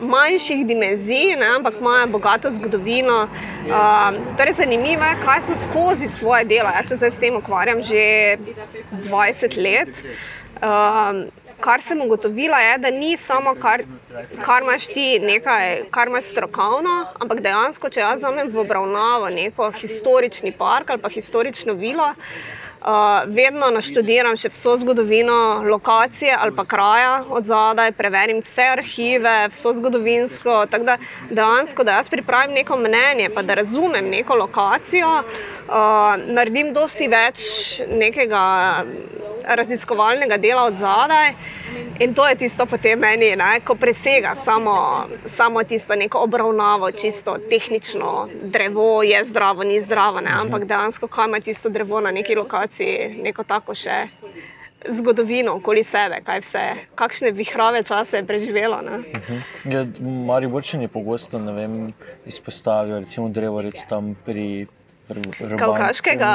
manjših 0.00 0.66
dimenzij, 0.66 1.36
ne, 1.36 1.46
ampak 1.56 1.74
imajo 1.80 2.06
bogato 2.06 2.50
zgodovino. 2.50 3.28
Uh, 3.68 4.18
torej 4.38 4.54
zanimivo 4.58 5.04
je, 5.04 5.20
kaj 5.24 5.40
sem 5.46 5.56
skozi 5.68 6.08
svoje 6.08 6.44
delo. 6.44 6.70
Jaz 6.74 6.88
se 6.88 6.96
zdaj 6.96 7.10
s 7.10 7.22
tem 7.22 7.36
ukvarjam 7.36 7.82
že 7.82 8.36
20 9.08 9.56
let. 9.62 9.88
Um, 10.62 11.26
kar 11.60 11.82
sem 11.82 12.00
ugotovila, 12.00 12.58
je, 12.60 12.78
da 12.78 12.90
ni 12.90 13.16
samo 13.16 13.54
kar, 13.54 13.82
kar 14.42 14.62
imaš 14.62 14.86
ti 14.86 15.18
nekaj, 15.22 15.86
kar 15.90 16.08
imaš 16.08 16.24
strokovno, 16.34 17.06
ampak 17.20 17.40
dejansko, 17.40 17.88
če 17.88 18.00
jaz 18.00 18.20
vzamem 18.20 18.50
v 18.52 18.60
obravnavo 18.64 19.30
neko 19.30 19.70
historični 19.78 20.52
park 20.52 20.90
ali 20.90 21.02
pa 21.02 21.08
historično 21.08 21.74
vilo. 21.80 22.10
Uh, 22.10 22.63
vedno 23.26 23.70
naštudiram 23.72 24.36
še 24.36 24.50
vso 24.52 24.76
zgodovino 24.76 25.62
lokacije 25.70 26.36
ali 26.38 26.52
pa 26.56 26.64
kraja 26.64 27.24
od 27.28 27.46
zadaj, 27.48 27.92
preverim 27.92 28.42
vse 28.44 28.66
arhive, 28.74 29.48
vso 29.52 29.72
zgodovinsko. 29.78 30.66
Tako 30.70 30.84
da 30.84 30.96
dejansko, 31.30 31.84
da 31.84 31.98
jaz 31.98 32.08
pripravim 32.08 32.54
neko 32.54 32.76
mnenje, 32.76 33.30
pa 33.34 33.42
da 33.42 33.54
razumem 33.54 34.10
neko 34.10 34.34
lokacijo, 34.34 35.22
uh, 35.68 36.14
naredim 36.26 36.72
dosti 36.74 37.08
več 37.08 37.44
nekega 37.88 38.44
raziskovalnega 39.44 40.36
dela 40.36 40.64
od 40.64 40.78
zadaj. 40.80 41.34
In 42.00 42.14
to 42.14 42.26
je 42.28 42.34
tisto, 42.34 42.66
potem 42.66 42.98
meni, 42.98 43.36
ne, 43.36 43.60
ko 43.66 43.74
presega 43.74 44.34
samo, 44.44 44.74
samo 45.26 45.62
tisto 45.64 45.94
neko 45.94 46.18
obravnavo, 46.26 46.90
čisto 46.92 47.36
tehnično, 47.50 48.28
drevo 48.42 49.02
je 49.02 49.24
zdravo, 49.24 49.62
ni 49.64 49.80
zdravo, 49.80 50.20
ne, 50.20 50.30
ampak 50.30 50.64
dejansko, 50.64 51.08
kaj 51.08 51.28
ima 51.28 51.40
tisto 51.40 51.68
drevo 51.68 52.00
na 52.00 52.10
neki 52.10 52.34
lokaciji, 52.34 53.14
neko 53.22 53.44
tako 53.44 53.74
še 53.74 54.06
zgodovino 54.90 55.54
okoli 55.56 55.84
sebe, 55.84 56.20
kaj 56.24 56.40
vse, 56.44 56.64
kakšne 56.94 57.30
vihrave 57.30 57.82
čase 57.82 58.20
je 58.20 58.26
preživelo. 58.26 58.80
Ja, 59.64 59.86
Mari 60.26 60.46
Borčani 60.46 60.88
pogosto 60.88 61.38
vem, 61.38 61.92
izpostavijo, 62.26 62.98
recimo 63.00 63.28
drevo 63.28 63.62
tam 63.88 64.16
pri. 64.24 64.66
Kavkaškega 65.58 66.30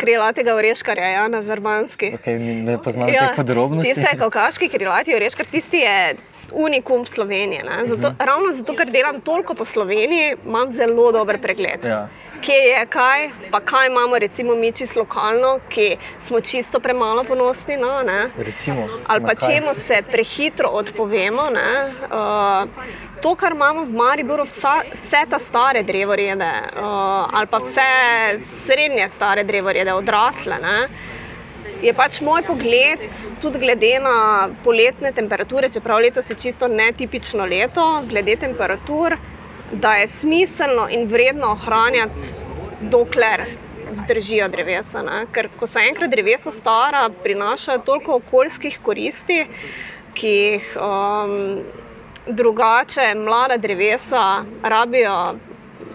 krilatega 0.00 0.54
oreškarja, 0.56 1.08
ja, 1.12 1.24
na 1.28 1.42
Vermanski. 1.44 2.14
Okay, 2.16 2.38
ne 2.40 2.78
poznam 2.82 3.10
ja, 3.12 3.28
teh 3.28 3.42
podrobnosti. 3.42 3.92
Tisti 3.94 4.16
kavkaški 4.18 4.68
krilati 4.72 5.14
oreškar, 5.14 5.46
tisti 5.52 5.82
je 5.84 6.16
unikum 6.52 7.04
Slovenije. 7.06 7.64
Zato, 7.86 7.94
uh 7.94 7.98
mhm. 7.98 8.06
-huh. 8.06 8.26
Ravno 8.26 8.52
zato, 8.52 8.76
ker 8.76 8.90
delam 8.90 9.20
toliko 9.20 9.54
po 9.54 9.64
Sloveniji, 9.64 10.36
imam 10.46 10.72
zelo 10.72 11.12
dober 11.12 11.40
pregled. 11.40 11.84
Ja 11.84 12.08
kje 12.44 12.54
je 12.54 12.86
kaj, 12.86 13.30
pa 13.50 13.60
kaj 13.60 13.86
imamo, 13.86 14.18
recimo, 14.18 14.54
mi 14.54 14.72
čisto 14.72 15.00
lokalno, 15.00 15.58
ki 15.68 15.96
smo 16.26 16.40
čisto 16.40 16.80
premalo 16.80 17.24
ponosni 17.24 17.76
na. 17.76 18.28
Recimo, 18.38 18.88
ali 19.06 19.24
pa 19.24 19.34
čemu 19.34 19.74
se 19.74 20.02
prehitro 20.10 20.68
odpovemo. 20.68 21.42
Uh, 21.42 22.68
to, 23.22 23.34
kar 23.34 23.52
imamo 23.52 23.84
v 23.84 23.96
Mariboru, 23.96 24.44
vsa, 24.44 24.82
vse 24.94 25.24
ta 25.30 25.38
stare 25.38 25.82
drevorede, 25.82 26.52
uh, 26.76 27.28
ali 27.32 27.46
pa 27.50 27.58
vse 27.58 27.90
srednje 28.66 29.08
stare 29.08 29.44
drevorede, 29.44 29.92
odrasle. 29.92 30.58
Ne? 30.62 30.88
Je 31.82 31.92
pač 31.92 32.20
moj 32.20 32.42
pogled, 32.46 33.00
tudi 33.42 33.58
glede 33.58 33.98
na 34.00 34.48
poletne 34.64 35.12
temperature, 35.12 35.68
čeprav 35.68 36.00
letos 36.00 36.30
je 36.30 36.36
čisto 36.36 36.68
netipično 36.68 37.46
leto, 37.46 37.84
glede 38.08 38.36
temperatur, 38.36 39.16
da 39.80 39.94
je 39.94 40.08
smiselno 40.08 40.88
in 40.90 41.06
vredno 41.08 41.52
ohranjati, 41.52 42.32
dokler 42.80 43.44
zdržijo 43.92 44.48
drevesa. 44.48 45.02
Ne? 45.02 45.24
Ker 45.32 45.48
ko 45.58 45.66
so 45.66 45.80
enkrat 45.82 46.10
drevesa 46.10 46.50
stara, 46.50 47.08
prinašajo 47.22 47.84
toliko 47.86 48.20
okoljskih 48.20 48.78
koristi, 48.82 49.44
ki 50.14 50.28
jih 50.28 50.76
um, 50.78 51.64
drugače 52.26 53.14
mlada 53.18 53.56
drevesa 53.56 54.44
rabijo. 54.62 55.18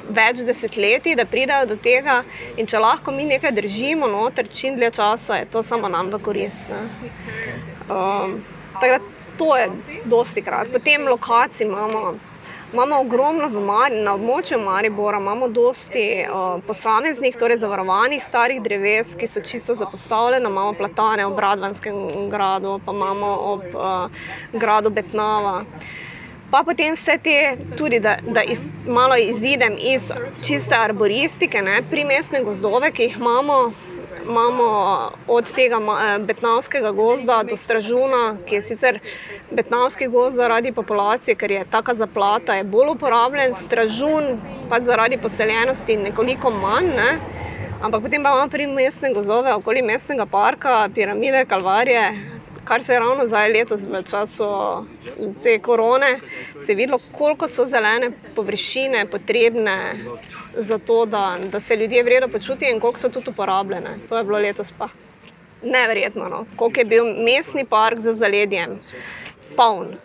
Več 0.10 0.40
desetletij, 0.42 1.14
da 1.20 1.28
pridejo 1.30 1.68
do 1.70 1.76
tega, 1.78 2.24
in 2.58 2.66
če 2.66 2.80
lahko 2.82 3.12
mi 3.14 3.28
nekaj 3.30 3.52
držimo, 3.54 4.08
noter 4.10 4.48
čim 4.50 4.74
dlje 4.80 4.90
časa, 4.98 5.38
je 5.38 5.46
to 5.54 5.62
samo 5.64 5.90
nam 5.90 6.10
v 6.10 6.18
korist. 6.26 6.72
Um, 7.86 8.40
to 9.38 9.52
je 9.58 9.68
dosti 10.10 10.42
krat. 10.42 10.74
Potem 10.74 11.06
lokacij 11.08 11.68
imamo 11.68 12.16
Imamo 12.74 13.00
ogromno 13.02 13.48
Mari, 13.50 13.96
na 14.06 14.12
območju 14.14 14.60
Maribora, 14.62 15.18
imamo 15.18 15.48
dosti 15.50 16.04
uh, 16.22 16.60
posameznih, 16.68 17.38
torej 17.42 17.58
zavarovanih 17.64 18.22
starih 18.22 18.60
dreves, 18.62 19.16
ki 19.18 19.28
so 19.28 19.42
čisto 19.42 19.76
zapostavljene. 19.80 20.46
Imamo 20.46 20.76
platane 20.78 21.26
ob 21.26 21.40
Radvanskem 21.40 22.30
gradu, 22.30 22.76
pa 22.86 22.94
imamo 22.94 23.32
ob 23.54 23.66
uh, 23.74 24.22
gradu 24.54 24.94
Betnava. 24.94 25.64
Pa 26.52 26.62
potem 26.66 26.94
vse 26.94 27.18
te, 27.24 27.36
tudi 27.78 28.00
da, 28.06 28.20
da 28.22 28.46
iz, 28.46 28.62
malo 28.86 29.18
izidem 29.18 29.74
iz 29.96 30.14
čiste 30.46 30.78
arboristike, 30.78 31.62
ne, 31.66 31.82
primestne 31.90 32.44
gozdove, 32.46 32.92
ki 32.92 33.10
jih 33.10 33.18
imamo 33.18 33.60
imamo 34.30 34.66
od 35.28 35.54
tega 35.54 35.78
eh, 35.78 36.20
betnavskega 36.20 36.92
gozda 36.92 37.44
do 37.50 37.58
stražuna, 37.58 38.38
ki 38.46 38.56
je 38.56 38.62
sicer 38.62 39.00
betnavski 39.52 40.08
gozd 40.08 40.38
zaradi 40.38 40.72
populacije, 40.72 41.36
ker 41.36 41.52
je 41.52 41.66
taka 41.72 41.96
zaplata, 41.96 42.56
je 42.56 42.64
bolj 42.64 42.94
uporabljen, 42.96 43.56
stražun 43.66 44.40
pa 44.70 44.80
zaradi 44.80 45.18
poseljenosti 45.18 45.98
nekoliko 45.98 46.52
manj. 46.52 46.92
Ne? 46.96 47.12
Ampak 47.82 48.02
potem 48.04 48.24
pa 48.24 48.30
imamo 48.30 48.50
pri 48.52 48.68
mestne 48.68 49.14
gozove, 49.14 49.54
okoli 49.54 49.82
mestnega 49.82 50.26
parka, 50.26 50.90
piramide, 50.96 51.46
kalvarije, 51.46 52.38
kar 52.70 52.84
se 52.84 52.94
je 52.94 53.00
ravno 53.00 53.28
zdaj 53.28 53.50
letos, 53.52 53.82
v 53.84 54.04
času 54.06 54.46
te 55.44 55.60
korone, 55.60 56.20
se 56.66 56.72
je 56.72 56.76
videlo, 56.76 57.00
koliko 57.18 57.48
so 57.48 57.66
zelene 57.66 58.12
površine 58.36 59.06
potrebne 59.12 59.78
za 60.54 60.78
to, 60.78 61.06
da, 61.06 61.40
da 61.52 61.60
se 61.60 61.76
ljudje 61.76 62.04
vredno 62.04 62.28
počutijo 62.28 62.70
in 62.74 62.80
koliko 62.80 63.00
so 63.00 63.10
tudi 63.10 63.34
uporabljene. 63.34 63.98
To 64.10 64.18
je 64.18 64.24
bilo 64.24 64.38
letos 64.40 64.74
pa 64.78 64.90
neverjetno, 65.64 66.30
no? 66.30 66.46
koliko 66.56 66.80
je 66.80 66.86
bil 66.86 67.10
mestni 67.26 67.66
park 67.66 68.00
za 68.00 68.14
zaledjem. 68.14 68.80
Poln, 69.58 69.96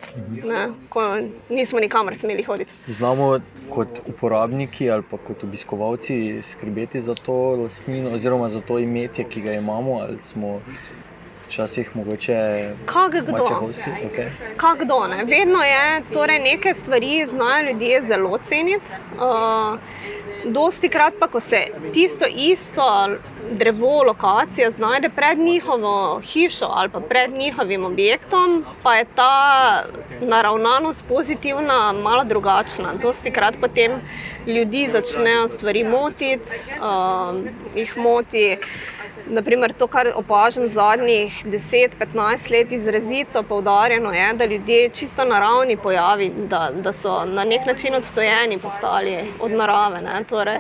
ne, 0.44 0.71
ko 0.88 1.02
nismo 1.49 1.80
nikamor 1.80 2.14
smeli 2.16 2.42
hoditi. 2.42 2.73
Znamo 2.87 3.40
kot 3.71 4.00
uporabniki 4.06 4.88
ali 4.90 5.02
pa 5.11 5.18
kot 5.18 5.44
obiskovalci 5.44 6.40
skrbeti 6.42 7.00
za 7.00 7.14
to 7.14 7.35
lastnino, 7.61 8.11
oziroma 8.16 8.49
za 8.49 8.61
to 8.61 8.78
imetje, 8.78 9.28
ki 9.28 9.40
ga 9.40 9.52
imamo, 9.52 9.99
ali 10.00 10.21
smo 10.21 10.62
včasih 11.54 11.96
mogoče 11.96 12.70
kdo. 13.11 13.44
Okay. 14.11 14.28
kdo 14.78 14.99
Vedno 15.25 15.62
je, 15.62 16.02
torej 16.12 16.38
neke 16.38 16.75
stvari 16.75 17.26
znajo 17.26 17.70
ljudje 17.70 18.02
zelo 18.06 18.38
ceniti. 18.49 18.87
Uh, 19.14 19.78
dosti 20.44 20.88
krat 20.88 21.14
pa, 21.20 21.28
ko 21.28 21.40
se 21.40 21.66
tisto 21.92 22.26
isto 22.26 23.08
drevo, 23.50 24.02
lokacija 24.02 24.70
znajde 24.70 25.08
pred 25.08 25.38
njihovo 25.38 26.20
hišo 26.20 26.66
ali 26.70 26.88
pa 26.88 27.00
pred 27.00 27.32
njihovim 27.32 27.84
objektom, 27.84 28.64
pa 28.82 28.94
je 28.94 29.04
ta 29.14 29.84
naravnanost 30.20 31.04
pozitivna, 31.08 31.92
malo 31.92 32.25
drugačna. 32.25 32.94
Dosti 33.02 33.30
krat 33.30 33.54
potem 33.61 33.92
ljudi 34.46 34.88
začnejo 34.92 35.49
stvari 35.49 35.84
motiti, 35.84 36.50
uh, 36.80 37.37
jih 37.75 37.96
moti. 37.96 38.58
Naprimer, 39.26 39.73
to, 39.73 39.87
kar 39.87 40.11
opažam 40.14 40.69
zadnjih 40.69 41.45
10-15 41.47 42.50
let, 42.50 42.73
izrazito 42.73 43.43
poudarjeno 43.43 44.12
je, 44.12 44.33
da 44.35 44.45
ljudje 44.45 44.88
čisto 44.88 45.25
naravni 45.25 45.76
pojavi, 45.76 46.31
da, 46.50 46.71
da 46.75 46.93
so 46.93 47.25
na 47.25 47.45
nek 47.45 47.66
način 47.66 47.95
odtojeni 47.95 48.59
postali 48.59 49.16
od 49.40 49.50
narave. 49.50 50.25
Torej, 50.28 50.59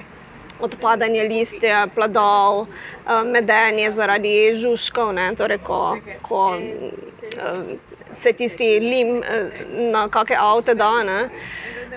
odpadanje 0.60 1.22
listja, 1.22 1.86
plodov, 1.94 2.66
eh, 2.66 3.24
medenje 3.24 3.90
zaradi 3.92 4.54
žužkov, 4.54 5.12
torej, 5.36 5.58
ko, 5.58 5.96
ko 6.22 6.56
eh, 6.56 7.76
se 8.22 8.32
tisti 8.32 8.80
lim 8.80 9.22
eh, 9.22 9.50
na 9.92 10.08
kakšne 10.08 10.36
avte 10.40 10.74
da. 10.74 11.02
Ne? 11.02 11.28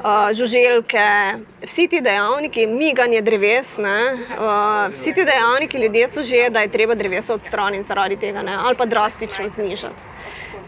Uh, 0.04 0.34
žuželke, 0.34 1.08
vsi 1.66 1.88
ti 1.88 2.01
dejavniki, 2.01 2.68
miganje 2.68 3.22
dreves, 3.22 3.77
ne, 3.77 4.13
uh, 4.13 4.94
vsi 4.94 5.13
ti 5.13 5.25
dejavniki, 5.25 5.77
ljudje 5.77 6.08
so 6.08 6.24
že, 6.24 6.50
da 6.50 6.60
je 6.60 6.72
treba 6.72 6.96
drevesa 6.96 7.34
odstraniti 7.34 7.88
zaradi 7.88 8.18
tega, 8.18 8.42
ne, 8.42 8.56
ali 8.56 8.75
pa 8.75 8.86
drastično 8.86 9.50
znižati. 9.50 10.04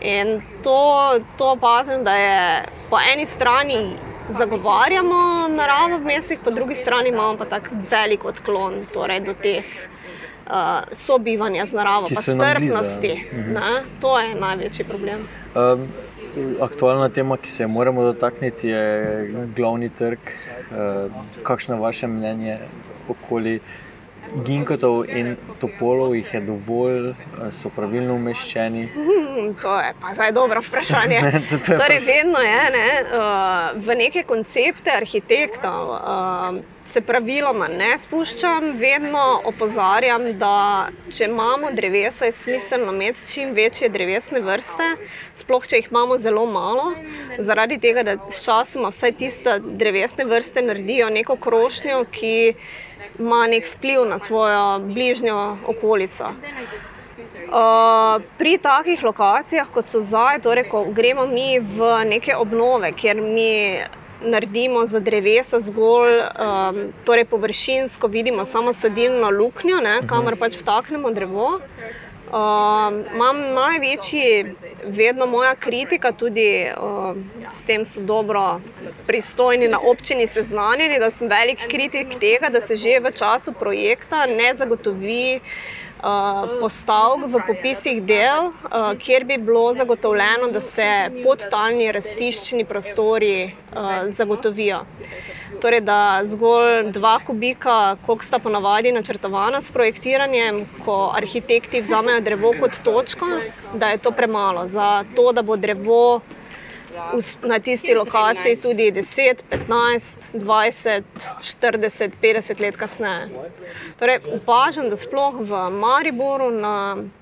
In 0.02 0.42
to, 0.64 1.20
to 1.38 1.52
opazim, 1.52 2.04
da 2.04 2.16
je 2.16 2.66
po 2.90 2.98
eni 3.14 3.26
strani 3.26 3.96
zagovarjamo 4.38 5.48
naravo 5.48 5.98
v 5.98 6.06
mestih, 6.06 6.40
po 6.44 6.52
drugi 6.52 6.76
strani 6.76 7.10
imamo 7.10 7.38
pa 7.38 7.46
tako 7.46 7.76
velik 7.92 8.26
odklon 8.26 8.86
torej 8.94 9.20
do 9.20 9.34
teh. 9.34 9.66
Uh, 10.50 10.82
sobivanja 10.98 11.66
z 11.66 11.74
naravo, 11.78 12.08
pa 12.16 12.22
strpnosti. 12.22 13.26
Mhm. 13.34 13.58
To 14.02 14.20
je 14.20 14.36
največji 14.36 14.86
problem. 14.86 15.28
Um, 15.56 15.86
Aktualna 16.62 17.10
tema, 17.10 17.38
ki 17.38 17.50
se 17.50 17.64
je 17.64 17.68
moramo 17.68 18.04
dotakniti, 18.04 18.68
je 18.68 19.46
glavni 19.56 19.90
trg. 19.90 20.20
Eh, 20.20 21.10
kakšno 21.44 21.76
je 21.76 21.82
vaše 21.82 22.08
mnenje 22.08 22.58
okoli 23.10 23.60
ginkotov 24.46 25.06
in 25.10 25.36
topolov, 25.60 26.16
jih 26.16 26.34
je 26.34 26.42
dovolj, 26.42 27.10
eh, 27.10 27.52
so 27.52 27.70
pravilno 27.76 28.16
umeščeni? 28.16 28.88
Hmm, 28.94 29.54
to 29.62 29.76
je 29.80 29.94
pa 30.02 30.14
zdaj 30.14 30.32
dobro 30.32 30.62
vprašanje. 30.62 31.22
torej, 31.82 32.02
vedno 32.08 32.40
je 32.40 32.66
ne, 32.76 32.90
uh, 33.04 33.86
v 33.86 33.96
neke 33.96 34.24
koncepte 34.24 34.92
arhitektov. 34.92 35.96
Uh, 35.96 36.62
se 36.90 37.02
praviloma 37.06 37.68
ne 37.70 37.90
spuščam, 38.02 38.72
vedno 38.82 39.24
opozarjam, 39.46 40.26
da 40.42 40.90
če 41.14 41.28
imamo 41.28 41.70
drevesa, 41.78 42.26
je 42.26 42.38
smiselno 42.40 42.94
imeti 42.96 43.28
čim 43.30 43.54
večje 43.54 43.92
drevesne 43.94 44.42
vrste, 44.42 44.88
sploh 45.38 45.68
če 45.70 45.84
jih 45.84 45.92
imamo 45.92 46.18
zelo 46.18 46.48
malo, 46.50 46.88
zaradi 47.38 47.78
tega, 47.84 48.04
da 48.08 48.18
s 48.30 48.42
časom 48.46 48.90
vsaj 48.90 49.14
tiste 49.22 49.60
drevesne 49.82 50.26
vrste 50.26 50.66
naredijo 50.66 51.12
neko 51.14 51.38
krošnjo, 51.38 52.02
ki 52.16 52.34
ima 53.20 53.48
nek 53.48 53.68
vpliv 53.76 54.06
na 54.06 54.20
svojo 54.20 54.80
bližnjo 54.80 55.58
okolico. 55.68 56.32
Uh, 57.50 58.22
pri 58.38 58.58
takih 58.62 59.04
lokacijah, 59.04 59.68
kot 59.74 59.90
so 59.90 60.04
zdaj, 60.06 60.42
torej, 60.46 60.68
ko 60.70 60.86
gremo 60.94 61.26
mi 61.28 61.60
v 61.60 61.90
neke 62.06 62.36
obnove, 62.36 62.92
kjer 62.94 63.22
mi 63.22 63.82
naredimo 64.22 64.86
za 64.88 65.00
drevesa 65.00 65.60
zgolj 65.60 66.20
um, 66.20 66.80
torej 67.06 67.26
površinsko, 67.26 68.08
vidimo 68.08 68.46
samo 68.46 68.74
sadilno 68.74 69.32
luknjo, 69.32 69.80
ne, 69.82 70.02
kamor 70.08 70.38
pač 70.38 70.60
vtaknemo 70.62 71.12
drevo. 71.12 71.56
Uh, 71.58 72.09
imam 72.30 73.54
največji, 73.54 74.56
vedno 74.86 75.26
moja 75.26 75.56
kritika, 75.56 76.12
tudi 76.12 76.68
uh, 76.78 77.16
s 77.52 77.62
tem 77.66 77.86
so 77.86 78.02
dobro 78.02 78.62
pristojni 79.08 79.68
na 79.68 79.80
občini 79.80 80.28
seznanjeni, 80.28 81.00
da 81.00 81.12
sem 81.12 81.28
velik 81.28 81.68
kritik 81.68 82.20
tega, 82.20 82.50
da 82.50 82.62
se 82.62 82.76
že 82.76 83.00
v 83.00 83.12
času 83.12 83.54
projekta 83.54 84.26
ne 84.26 84.54
zagotovi 84.56 85.36
uh, 85.36 85.89
postavk 86.60 87.28
v 87.28 87.42
popisih 87.46 88.00
del, 88.02 88.52
kjer 88.98 89.26
bi 89.26 89.38
bilo 89.38 89.74
zagotovljeno, 89.74 90.48
da 90.50 90.60
se 90.62 90.88
podtalni 91.24 91.92
rastiščni 91.92 92.66
prostori 92.66 93.52
zagotovijo. 94.12 94.82
Torej, 95.60 95.82
da 95.82 95.98
zgolj 96.24 96.92
dva 96.92 97.20
kubika, 97.20 97.76
koliko 98.06 98.24
sta 98.24 98.40
ponavadi 98.40 98.92
načrtovana 98.92 99.62
s 99.62 99.72
projektiranjem, 99.72 100.64
ko 100.86 101.12
arhitekti 101.14 101.82
vzamejo 101.82 102.22
drevo 102.22 102.54
kot 102.54 102.80
točko, 102.80 103.26
da 103.74 103.90
je 103.90 103.98
to 103.98 104.12
premalo 104.12 104.68
za 104.70 105.04
to, 105.16 105.32
da 105.34 105.42
bo 105.42 105.58
drevo 105.58 106.22
na 107.42 107.60
tisti 107.60 107.94
lokaciji 107.94 108.58
tudi 108.62 108.92
10, 108.92 109.44
15, 109.50 110.18
20, 110.34 111.04
40, 111.42 112.12
50 112.22 112.62
let 112.62 112.78
kasneje. 112.78 113.30
Torej, 114.00 114.20
opažam, 114.36 114.90
da 114.90 114.98
sploh 114.98 115.42
v 115.42 115.64
Mariboru 115.76 116.52
na 116.56 116.76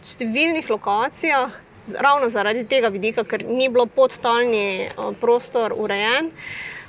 številnih 0.05 0.69
lokacijah, 0.69 1.55
ravno 1.95 2.29
zaradi 2.29 2.65
tega 2.67 2.91
vidika, 2.91 3.23
ker 3.23 3.45
ni 3.47 3.69
bilo 3.69 3.87
podtalni 3.87 4.89
prostor 5.21 5.75
urejen. 5.75 6.33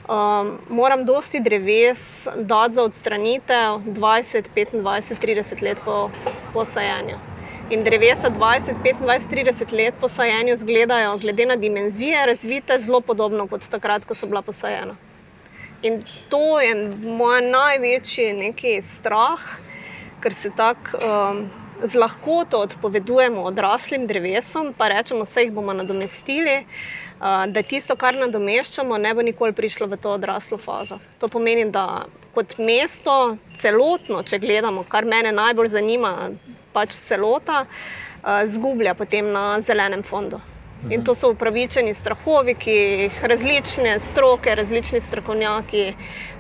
Um, 0.08 0.54
moram 0.72 1.04
dosti 1.04 1.40
dreves 1.44 2.00
dati 2.34 2.74
za 2.74 2.84
odstranitev 2.88 3.82
20, 3.92 4.48
25, 4.56 5.18
30 5.20 5.62
let 5.62 5.82
po, 5.84 6.08
po 6.52 6.64
sajenju. 6.64 7.27
In 7.70 7.84
drevesa 7.84 8.30
20, 8.30 8.80
25, 8.82 9.28
30 9.28 9.72
let 9.72 9.94
po 10.00 10.08
sajenju 10.08 10.54
izgledajo, 10.54 11.18
glede 11.18 11.46
na 11.46 11.56
dimenzije, 11.56 12.26
razvite 12.26 12.78
zelo 12.80 13.00
podobno 13.00 13.44
kot 13.46 13.68
takrat, 13.68 14.04
ko 14.08 14.14
so 14.14 14.26
bila 14.26 14.40
posajena. 14.42 14.96
In 15.82 16.00
to 16.32 16.60
je 16.60 16.74
moj 17.18 17.42
največji 17.44 18.32
neki 18.32 18.72
strah, 18.82 19.44
ker 20.24 20.34
se 20.34 20.50
tako 20.56 20.96
um, 20.96 21.42
z 21.84 21.94
lahkoto 21.94 22.62
odpovedujemo 22.64 23.44
odraslim 23.52 24.06
drevesom, 24.06 24.72
pa 24.78 24.88
rečemo, 24.88 25.28
da 25.34 25.40
jih 25.40 25.52
bomo 25.52 25.76
nadomestili. 25.76 26.62
Uh, 27.20 27.44
da 27.52 27.62
tisto, 27.62 27.96
kar 28.00 28.16
nadomeščamo, 28.16 28.96
ne 28.96 29.12
bo 29.14 29.22
nikoli 29.22 29.52
prišlo 29.52 29.86
v 29.92 30.00
to 30.00 30.16
odraslo 30.16 30.56
fazo. 30.58 30.98
To 31.20 31.28
pomeni, 31.28 31.68
da 31.70 32.06
kot 32.32 32.56
mesto, 32.58 33.36
celotno, 33.60 34.22
če 34.22 34.38
gledamo, 34.38 34.88
kar 34.88 35.04
mene 35.04 35.32
najbolj 35.36 35.68
zanima, 35.76 36.30
pač 36.72 37.00
celota, 37.04 37.64
izgublja 38.46 38.94
potem 38.94 39.32
na 39.32 39.60
zelenem 39.60 40.02
fondu. 40.02 40.40
In 40.90 41.02
to 41.02 41.14
so 41.14 41.32
upravičeni 41.32 41.90
strahovi, 41.94 42.54
ki 42.54 42.74
jih 42.74 43.16
različne 43.24 43.96
stroke, 43.98 44.54
različni 44.54 45.00
strokovnjaki 45.02 45.96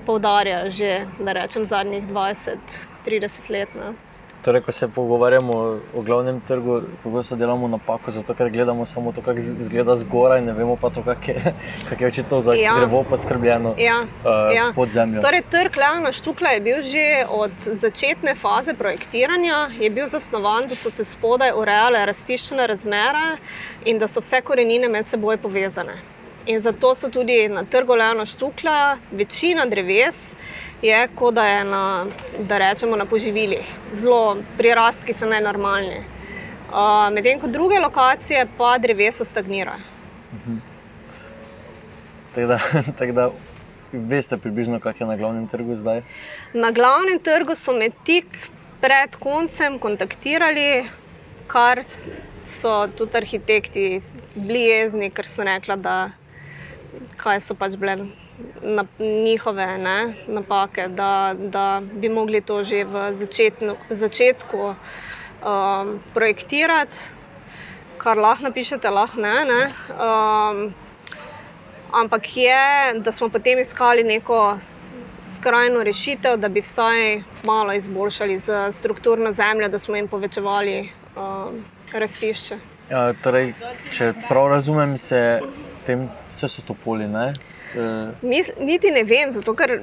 poudarjajo 0.06 0.70
že, 0.70 0.92
da 1.18 1.32
rečem, 1.32 1.64
zadnjih 1.66 2.04
20-30 2.06 3.50
let. 3.50 3.74
Ne. 3.74 3.94
Torej, 4.42 4.62
ko 4.62 4.72
se 4.72 4.88
pogovarjamo 4.88 5.54
o 5.94 6.02
glavnem 6.02 6.40
trgu, 6.40 6.82
pogosto 7.02 7.36
delamo 7.36 7.68
napako, 7.68 8.10
zato 8.10 8.34
ker 8.34 8.50
gledamo 8.50 8.86
samo 8.86 9.12
to, 9.12 9.22
kako 9.22 9.38
izgleda 9.38 9.96
zgoraj, 9.96 10.40
ne 10.40 10.52
vemo 10.52 10.76
pa 10.76 10.90
to, 10.90 11.02
kako 11.02 11.30
je, 11.30 11.54
kak 11.88 12.00
je 12.00 12.06
očitno 12.06 12.40
za 12.40 12.54
ja. 12.54 12.74
drevo 12.74 13.02
poskrbljeno 13.10 13.74
ja. 13.78 13.96
uh, 14.02 14.54
ja. 14.54 14.72
pod 14.74 14.90
zemljo. 14.90 15.22
Torej, 15.22 15.42
trg 15.50 15.76
Leona 15.76 16.12
Štukla 16.12 16.50
je 16.50 16.60
bil 16.60 16.82
že 16.82 17.24
od 17.30 17.50
začetne 17.66 18.34
faze 18.34 18.74
projektiranja, 18.74 19.70
je 19.80 19.90
bil 19.90 20.06
zasnovan, 20.06 20.66
da 20.66 20.74
so 20.74 20.90
se 20.90 21.04
spodaj 21.04 21.52
urejale 21.56 22.06
rastiščene 22.06 22.66
razmere 22.66 23.36
in 23.84 23.98
da 23.98 24.08
so 24.08 24.20
vse 24.20 24.40
korenine 24.40 24.88
med 24.88 25.10
seboj 25.10 25.36
povezane. 25.42 25.98
In 26.46 26.60
zato 26.60 26.94
so 26.94 27.10
tudi 27.10 27.48
na 27.48 27.64
trgu 27.64 27.94
Leona 27.94 28.26
Štukla 28.26 28.98
večina 29.10 29.66
dreves 29.66 30.37
je, 30.82 31.08
kot 31.14 31.34
da 31.34 31.46
je 31.46 31.64
na, 31.64 32.06
da 32.38 32.58
rečemo, 32.58 32.96
na 32.96 33.04
poživilih, 33.04 33.66
zelo 33.92 34.36
prirastki 34.56 35.12
so 35.12 35.26
nenormalni. 35.26 36.02
Uh, 36.68 37.08
Medtem 37.12 37.40
ko 37.40 37.48
druge 37.48 37.80
lokacije, 37.80 38.46
pa 38.58 38.78
drevesa 38.78 39.24
stagnirajo. 39.24 39.80
Mhm. 40.34 40.58
Tako 42.34 42.46
da, 42.46 42.58
tak 42.98 43.12
da 43.12 43.30
veste, 43.92 44.36
približno, 44.36 44.80
kaj 44.80 45.00
je 45.00 45.06
na 45.06 45.16
glavnem 45.16 45.48
trgu 45.48 45.74
zdaj? 45.74 46.02
Na 46.54 46.70
glavnem 46.70 47.18
trgu 47.18 47.54
so 47.54 47.72
me 47.72 47.90
tik 48.04 48.26
pred 48.80 49.16
koncem 49.16 49.78
kontaktirali, 49.78 50.86
kar 51.48 51.82
so 52.60 52.86
tudi 52.96 53.16
arhitekti 53.16 54.00
bili 54.34 54.62
jezni, 54.68 55.10
ker 55.10 55.26
so 55.26 55.44
rekli, 55.44 55.76
da 55.76 56.10
so 57.40 57.54
pač 57.54 57.76
bile 57.80 57.96
na, 58.62 58.84
njihove 58.98 59.66
ne, 59.78 60.14
napake, 60.26 60.88
da, 60.88 61.34
da 61.38 61.82
bi 61.92 62.08
mogli 62.08 62.40
to 62.40 62.64
že 62.64 62.84
v 62.84 63.12
začetnu, 63.14 63.76
začetku 63.90 64.58
um, 64.66 66.00
projektirati, 66.14 66.96
kar 67.98 68.18
lahko 68.18 68.48
napišete, 68.48 68.90
lahko 68.90 69.20
ne. 69.20 69.44
ne. 69.44 69.62
Um, 69.90 70.74
ampak 71.92 72.36
je, 72.36 73.00
da 73.00 73.12
smo 73.12 73.28
potem 73.28 73.58
iskali 73.58 74.04
neko 74.04 74.58
skrajno 75.36 75.82
rešitev, 75.82 76.36
da 76.36 76.48
bi 76.48 76.60
vsaj 76.60 77.22
malo 77.44 77.72
izboljšali 77.72 78.38
z 78.38 78.72
strukturno 78.72 79.32
zemljo, 79.32 79.68
da 79.68 79.78
smo 79.78 79.96
jim 79.96 80.08
povečevali 80.08 80.90
um, 81.16 81.64
rastišče. 81.92 82.58
Ja, 82.90 83.12
torej, 83.22 83.52
če 83.92 84.12
prav 84.28 84.48
razumem, 84.48 84.96
se 84.96 85.40
tem 85.86 86.08
vse 86.30 86.48
so 86.48 86.62
topoli. 86.64 87.08
Ne? 87.08 87.32
Uh, 87.76 88.14
Mis, 88.22 88.48
niti 88.60 88.90
ne 88.90 89.02
vem, 89.04 89.32
zato 89.32 89.52
ker 89.54 89.74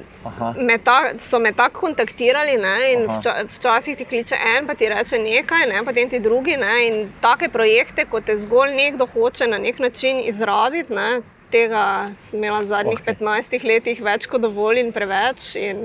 me 0.58 0.78
ta, 0.82 1.12
so 1.22 1.38
me 1.38 1.52
tako 1.54 1.86
kontaktirali. 1.86 2.56
Ne, 2.58 3.06
vča, 3.06 3.34
včasih 3.54 3.96
ti 3.98 4.04
kliče 4.04 4.34
en, 4.34 4.66
pa 4.66 4.74
ti 4.74 4.88
reče 4.90 5.20
nekaj, 5.22 5.68
ne, 5.70 5.84
potem 5.86 6.10
ti 6.10 6.20
drugi. 6.20 6.56
Ne, 6.58 6.74
in 6.88 6.98
take 7.22 7.48
projekte, 7.52 8.08
kot 8.10 8.26
te 8.26 8.38
zgolj 8.42 8.74
nekdo 8.74 9.06
hoče 9.06 9.46
na 9.46 9.62
nek 9.62 9.78
način 9.78 10.20
izrabiti. 10.24 10.94
Ne, 10.94 11.22
Tega 11.46 12.10
sem 12.26 12.40
imela 12.40 12.58
v 12.64 12.66
zadnjih 12.66 12.98
okay. 12.98 13.14
15 13.22 13.64
letih 13.68 14.00
več 14.02 14.24
kot 14.26 14.42
dovolj 14.42 14.80
in 14.82 14.88
preveč, 14.92 15.52
in 15.54 15.84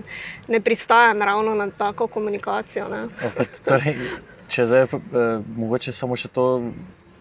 ne 0.49 0.59
pristajam 0.59 1.21
ravno 1.21 1.53
na 1.53 1.67
tako 1.69 2.07
komunikacijo. 2.09 2.87
Okay, 3.29 3.45
torej, 3.67 3.99
če 4.49 4.65
zdaj, 4.65 4.87
eh, 4.89 5.27
mogoče 5.61 5.93
samo 5.93 6.17
še 6.17 6.33
to 6.33 6.47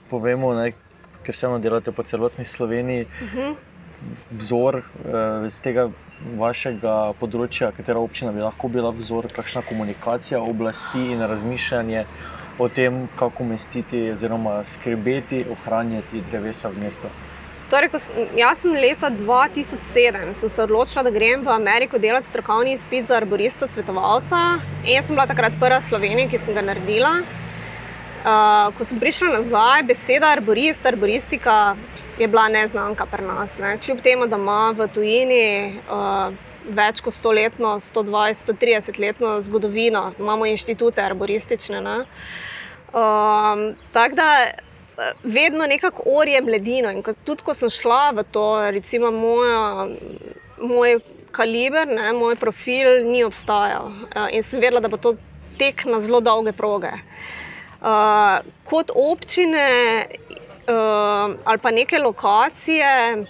povemo, 0.08 0.54
ne, 0.56 0.70
ker 1.20 1.36
se 1.36 1.50
eno 1.50 1.60
delate 1.60 1.92
po 1.92 2.02
celotni 2.02 2.48
Sloveniji. 2.48 3.04
Uh 3.04 3.26
mhm. 3.26 3.40
-huh 3.40 3.69
vzor 4.30 4.82
iz 5.46 5.58
eh, 5.58 5.62
tega 5.62 5.88
vašega 6.36 6.94
področja, 7.20 7.70
katera 7.76 8.00
občina 8.00 8.32
bi 8.32 8.42
lahko 8.44 8.68
bila 8.68 8.92
vzor, 8.92 9.30
kakšna 9.32 9.62
komunikacija 9.68 10.40
oblasti 10.40 11.06
in 11.14 11.24
razmišljanje 11.24 12.04
o 12.60 12.68
tem, 12.68 13.06
kako 13.16 13.44
umestiti 13.46 14.10
oziroma 14.12 14.60
skrbeti, 14.68 15.44
ohranjati 15.48 16.20
drevesa 16.30 16.68
v 16.68 16.84
mestu. 16.84 17.08
Torej, 17.70 17.92
jaz 18.34 18.58
sem 18.64 18.74
leta 18.74 19.12
2007 19.14 20.34
sem 20.40 20.50
se 20.50 20.62
odločila, 20.62 21.04
da 21.06 21.12
grem 21.14 21.44
v 21.46 21.52
Ameriko 21.54 22.00
delati 22.02 22.26
strokovni 22.26 22.74
izpit 22.74 23.06
za 23.06 23.20
arborista, 23.20 23.68
svetovalca. 23.70 24.40
In 24.82 24.96
jaz 24.96 25.06
sem 25.06 25.14
bila 25.14 25.28
takrat 25.30 25.54
prva 25.60 25.78
Slovenija, 25.86 26.28
ki 26.32 26.42
sem 26.42 26.58
ga 26.58 26.66
naredila. 26.66 27.20
Uh, 28.20 28.68
ko 28.76 28.84
sem 28.84 28.98
prišla 29.00 29.30
nazaj, 29.32 29.82
beseda 29.88 30.28
arborist, 30.34 30.84
arboristika 30.84 31.76
je 32.18 32.26
bila 32.28 32.50
neznanka 32.52 33.06
pri 33.08 33.24
nas. 33.24 33.54
Ne. 33.58 33.78
Kljub 33.80 34.02
temu, 34.04 34.26
da 34.28 34.36
ima 34.36 34.74
v 34.76 34.88
tujini 34.92 35.44
uh, 35.88 36.34
več 36.68 37.00
kot 37.00 37.16
100 37.16 37.32
letno, 37.38 37.70
120, 37.80 38.44
130 38.52 39.00
letno 39.00 39.38
zgodovino, 39.42 40.10
imamo 40.18 40.50
inštitute 40.50 41.00
arboristične. 41.00 41.80
Ne. 41.80 41.96
Um, 42.92 43.64
Tako 43.96 44.20
da 44.20 44.28
vedno 45.24 45.66
nekako 45.66 46.02
orjem 46.20 46.52
ledino. 46.52 46.92
In 46.92 47.00
ko, 47.02 47.16
tudi 47.24 47.46
ko 47.46 47.56
sem 47.56 47.72
šla 47.72 48.10
v 48.20 48.28
to, 48.36 48.46
recimo 48.76 49.08
moja, 49.16 49.88
moj 50.60 50.98
kaliber, 51.32 51.88
ne, 51.88 52.12
moj 52.12 52.36
profil 52.36 53.06
ni 53.08 53.24
obstajal. 53.24 53.94
Uh, 54.12 54.28
in 54.28 54.44
sem 54.44 54.60
vedela, 54.60 54.84
da 54.84 54.92
bo 54.92 55.00
to 55.00 55.16
tek 55.56 55.88
na 55.88 56.04
zelo 56.04 56.20
dolge 56.20 56.52
proge. 56.52 56.92
Kot 58.64 58.90
občine 58.94 60.06
uh, 60.68 61.36
ali 61.44 61.58
pa 61.58 61.70
neke 61.70 61.98
lokacije, 61.98 63.24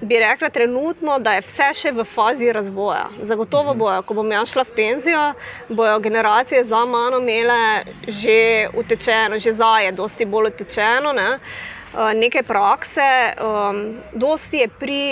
bi 0.00 0.18
rekla 0.18 0.50
trenutno, 0.50 1.18
da 1.18 1.32
je 1.32 1.44
vse 1.46 1.68
še 1.74 1.92
v 1.94 2.04
fazi 2.04 2.50
razvoja. 2.52 3.06
Zagotovo 3.22 3.74
bojo, 3.74 4.02
ko 4.02 4.14
bom 4.18 4.32
jaz 4.34 4.50
šla 4.50 4.64
v 4.66 4.74
penzijo, 4.76 5.26
bojo 5.68 6.00
generacije 6.02 6.64
za 6.64 6.84
mano 6.84 7.20
imele 7.22 7.84
že 8.08 8.68
utečeno, 8.74 9.38
že 9.38 9.52
zaje, 9.52 9.92
dosti 9.92 10.26
bolj 10.26 10.50
utečeno, 10.54 11.12
ne? 11.12 11.28
uh, 11.38 12.10
neke 12.14 12.42
prakse. 12.42 13.34
Um, 13.38 14.02
dosti 14.12 14.64
je 14.64 14.68
pri, 14.68 15.02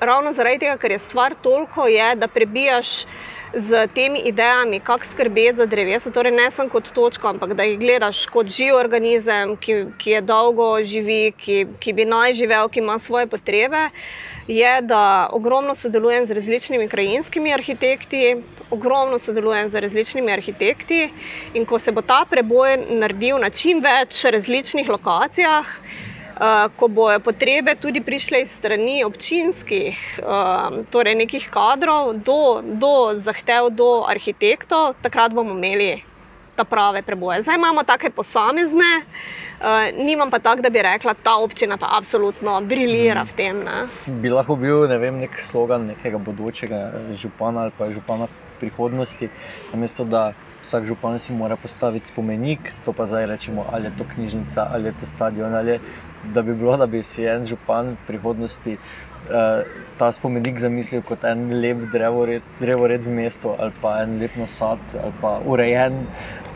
ravno 0.00 0.32
zaradi 0.32 0.66
tega, 0.66 0.76
ker 0.76 0.92
je 0.92 0.98
stvar 0.98 1.34
toliko, 1.42 1.86
je, 1.88 2.14
da 2.16 2.28
prebijaš 2.28 3.06
z 3.54 3.88
temi 3.94 4.20
idejami, 4.20 4.80
kako 4.80 5.04
skrbeti 5.04 5.56
za 5.56 5.66
drevesa, 5.66 6.10
torej 6.10 6.32
ne 6.32 6.50
samo 6.50 6.68
kot 6.68 6.90
točko, 6.94 7.28
ampak 7.28 7.54
da 7.54 7.64
jih 7.64 7.78
gledaš 7.80 8.26
kot 8.26 8.46
živ 8.46 8.76
organizem, 8.76 9.56
ki, 9.56 9.76
ki 9.98 10.10
je 10.10 10.20
dolgo 10.20 10.68
živi, 10.84 11.32
ki, 11.32 11.58
ki 11.80 11.92
bi 11.92 12.04
naj 12.04 12.34
živel, 12.34 12.68
ki 12.68 12.80
ima 12.80 12.98
svoje 12.98 13.26
potrebe. 13.26 13.88
Je, 14.48 14.80
da 14.82 15.28
ogromno 15.32 15.74
sodelujem 15.74 16.26
z 16.26 16.36
različnimi 16.38 16.88
krajinskimi 16.88 17.52
arhitekti, 17.52 18.36
ogromno 18.70 19.18
sodelujem 19.18 19.68
z 19.68 19.80
različnimi 19.80 20.32
arhitekti, 20.32 21.08
in 21.54 21.66
ko 21.66 21.78
se 21.78 21.92
bo 21.92 22.02
ta 22.02 22.24
preboj 22.30 22.76
naredil 22.90 23.38
na 23.38 23.50
čim 23.50 23.80
več 23.84 24.24
različnih 24.24 24.88
lokacijah, 24.88 25.68
ko 26.76 26.88
bojo 26.88 27.20
potrebe 27.20 27.74
tudi 27.74 28.00
prišle 28.00 28.42
iz 28.42 28.50
strani 28.50 29.04
občinskih, 29.04 29.98
eh, 30.18 30.82
torej 30.90 31.14
nekih 31.14 31.48
kadrov, 31.50 32.14
do, 32.22 32.62
do 32.62 33.18
zahtev, 33.18 33.70
do 33.70 34.04
arhitektov, 34.06 34.94
takrat 35.02 35.34
bomo 35.34 35.56
imeli 35.58 36.04
ta 36.58 36.64
prave 36.64 37.02
preboje. 37.02 37.42
Zdaj 37.42 37.54
imamo 37.54 37.84
take 37.86 38.10
posamezne, 38.10 39.06
uh, 39.62 39.94
nimam 40.04 40.30
pa 40.30 40.38
tako, 40.42 40.62
da 40.62 40.70
bi 40.70 40.82
rekla, 40.82 41.12
da 41.14 41.22
ta 41.22 41.36
občina 41.38 41.76
pa 41.78 41.86
absolutno 41.94 42.60
briljira 42.66 43.22
v 43.22 43.36
tem. 43.38 43.60
Ne. 43.62 43.86
Bi 44.06 44.32
lahko 44.32 44.56
bil 44.58 44.88
ne 44.90 44.98
vem, 44.98 45.20
nek 45.22 45.38
slogan 45.38 45.86
nekega 45.92 46.18
bodočega 46.18 46.80
župana 47.14 47.68
ali 47.68 47.72
pa 47.78 47.92
župana 47.94 48.26
prihodnosti, 48.58 49.30
namesto 49.70 50.04
da 50.04 50.32
vsak 50.62 50.86
župan 50.86 51.18
si 51.18 51.32
mora 51.32 51.56
postaviti 51.56 52.08
spomenik, 52.08 52.72
to 52.84 52.92
pa 52.92 53.06
zdaj 53.06 53.26
rečemo, 53.26 53.66
ali 53.72 53.86
je 53.86 53.92
to 53.98 54.04
knjižnica, 54.14 54.68
ali 54.72 54.88
je 54.88 54.92
to 55.00 55.06
stadion. 55.06 55.54
Ali 55.54 55.80
da 56.34 56.42
bi 56.42 56.54
bilo, 56.54 56.76
da 56.76 56.86
bi 56.86 57.02
si 57.02 57.24
en 57.24 57.46
župan 57.46 57.94
v 57.94 58.06
prihodnosti 58.06 58.74
uh, 58.74 59.62
ta 59.98 60.12
spomenik 60.12 60.58
zamislil 60.58 61.02
kot 61.02 61.24
en 61.24 61.60
lep 61.62 61.86
drevored, 61.92 62.42
drevored 62.60 63.06
v 63.06 63.14
mestu, 63.22 63.54
ali 63.58 63.72
pa 63.82 64.02
en 64.02 64.18
lep 64.20 64.36
nasad, 64.36 64.78
ali 65.02 65.12
pa 65.20 65.38
urejen. 65.46 66.06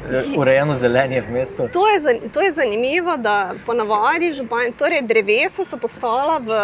Eh, 0.02 0.34
urejeno 0.34 0.74
zelenje 0.74 1.20
v 1.20 1.30
mestu. 1.30 1.68
To 1.72 1.86
je, 1.88 2.20
to 2.34 2.42
je 2.42 2.52
zanimivo, 2.52 3.16
da 3.16 3.54
ponavadi 3.66 4.32
župani, 4.34 4.72
torej 4.74 5.02
drevesa 5.06 5.64
so 5.64 5.78
postala 5.78 6.40
v 6.42 6.58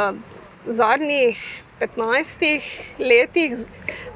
zadnjih 0.66 1.38
15 1.80 2.60
letih 2.98 3.58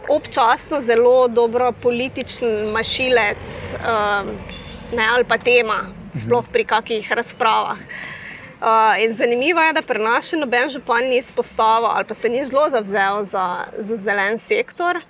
občasno 0.09 0.83
zelo 0.83 1.29
dobro 1.29 1.72
političen 1.72 2.72
mašilec 2.72 3.38
um, 3.75 4.35
ne, 4.92 5.07
ali 5.14 5.25
pa 5.25 5.38
tema, 5.38 5.87
sploh 6.22 6.48
pri 6.53 6.64
kakih 6.64 7.12
razpravah. 7.12 7.79
Uh, 8.62 9.05
in 9.05 9.14
zanimivo 9.14 9.61
je, 9.61 9.72
da 9.72 9.83
pri 9.83 9.98
nas 9.98 10.29
še 10.31 10.38
noben 10.38 10.70
župan 10.70 11.09
ni 11.11 11.18
izpostavil 11.18 11.88
ali 11.90 12.07
pa 12.07 12.14
se 12.14 12.29
ni 12.29 12.44
zelo 12.46 12.68
zavzel 12.70 13.25
za, 13.25 13.46
za 13.79 13.96
zelen 13.96 14.38
sektor. 14.38 15.01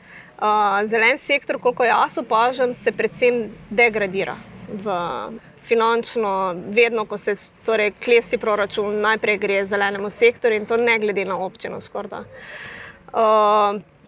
Uh, 0.42 0.80
zelen 0.90 1.18
sektor, 1.18 1.58
koliko 1.60 1.84
jaz 1.84 2.16
opažam, 2.18 2.74
se 2.74 2.92
predvsem 2.92 3.50
degradira. 3.70 4.38
V, 4.72 4.96
finančno, 5.68 6.55
vedno, 6.68 7.07
ko 7.07 7.18
se 7.18 7.35
torej, 7.66 7.92
klesti 8.05 8.38
proračun, 8.38 9.01
najprej 9.01 9.38
gre 9.38 9.66
zelenemu 9.66 10.11
sektorju 10.11 10.57
in 10.57 10.66
to 10.66 10.77
ne 10.77 10.98
glede 10.98 11.25
na 11.25 11.38
občino. 11.38 11.79
Uh, 11.79 11.85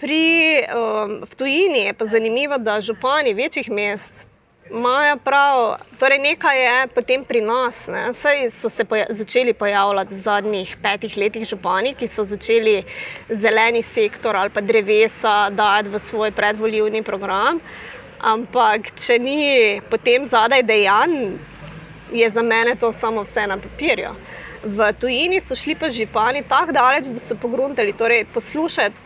pri 0.01 0.65
um, 0.65 1.23
tujini 1.37 1.79
je 1.79 1.95
pa 1.95 2.07
zanimivo, 2.07 2.59
da 2.59 2.81
župani 2.81 3.35
večjih 3.35 3.71
mest 3.71 4.25
imajo 4.71 5.17
prav, 5.25 5.77
torej 5.99 6.19
nekaj 6.19 6.65
je 6.65 6.87
potem 6.95 7.25
pri 7.25 7.41
nas. 7.41 7.87
Ne? 7.89 8.15
Saj 8.15 8.51
so 8.51 8.69
se 8.69 8.85
poja 8.85 9.07
začeli 9.11 9.53
pojavljati 9.53 10.15
v 10.15 10.19
zadnjih 10.19 10.77
petih 10.83 11.17
letih 11.17 11.49
župani, 11.49 11.95
ki 11.95 12.09
so 12.09 12.25
začeli 12.25 12.85
zeleni 13.29 13.83
sektor 13.83 14.37
ali 14.37 14.51
pa 14.51 14.61
drevesa 14.61 15.51
dati 15.51 15.89
v 15.89 15.99
svoj 15.99 16.33
predvoljivni 16.33 17.03
program. 17.03 17.61
Ampak, 18.25 18.95
če 18.97 19.19
ni 19.21 19.81
potem 19.91 20.25
zadaj 20.25 20.63
dejanj, 20.65 21.37
je 22.13 22.31
za 22.31 22.43
mene 22.43 22.77
to 22.81 22.93
samo 22.93 23.25
vse 23.27 23.47
na 23.47 23.59
papirju. 23.61 24.15
V 24.65 24.93
tujini 25.01 25.41
so 25.45 25.57
šli 25.57 25.75
pa 25.77 25.91
župani 25.93 26.41
tako 26.49 26.73
daleč, 26.73 27.11
da 27.13 27.21
so 27.21 27.37
pogruntali, 27.37 27.93
torej 27.93 28.25
poslušati 28.33 29.05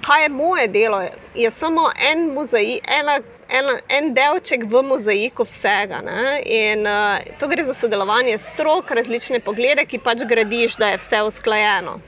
kaj 0.00 0.22
je 0.22 0.28
moje 0.28 0.68
delo, 0.68 1.02
je 1.34 1.50
samo 1.50 1.90
en 2.12 2.32
mozaik, 2.34 2.82
ena, 3.00 3.20
ena, 3.48 3.78
en 3.88 4.14
delček 4.14 4.64
v 4.64 4.82
mozaiku 4.82 5.44
vsega. 5.44 6.02
In, 6.44 6.86
uh, 6.86 7.18
to 7.38 7.48
gre 7.48 7.64
za 7.64 7.74
sodelovanje 7.74 8.38
strok, 8.38 8.90
različne 8.90 9.40
poglede, 9.40 9.86
ki 9.86 9.98
pač 9.98 10.24
gradiš, 10.28 10.76
da 10.76 10.92
je 10.92 11.02
vse 11.02 11.22
usklajeno. 11.22 11.98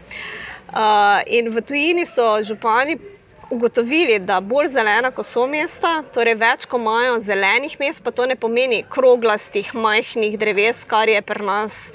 Uh, 0.71 1.21
in 1.27 1.51
v 1.51 1.63
tujini 1.67 2.07
so 2.07 2.39
župani 2.47 2.99
ugotovili, 3.51 4.19
da 4.19 4.41
bolj 4.41 4.69
zelena, 4.75 5.11
kot 5.11 5.27
so 5.27 5.47
mesta, 5.51 6.01
torej 6.15 6.37
več, 6.41 6.67
ko 6.71 6.79
imajo 6.79 7.19
zelenih 7.27 7.77
mest, 7.81 8.03
pa 8.05 8.13
to 8.15 8.27
ne 8.31 8.37
pomeni 8.39 8.83
kroglastih, 8.89 9.75
majhnih 9.75 10.39
dreves, 10.39 10.85
kar 10.89 11.11
je 11.11 11.21
pri 11.23 11.47
nas. 11.47 11.87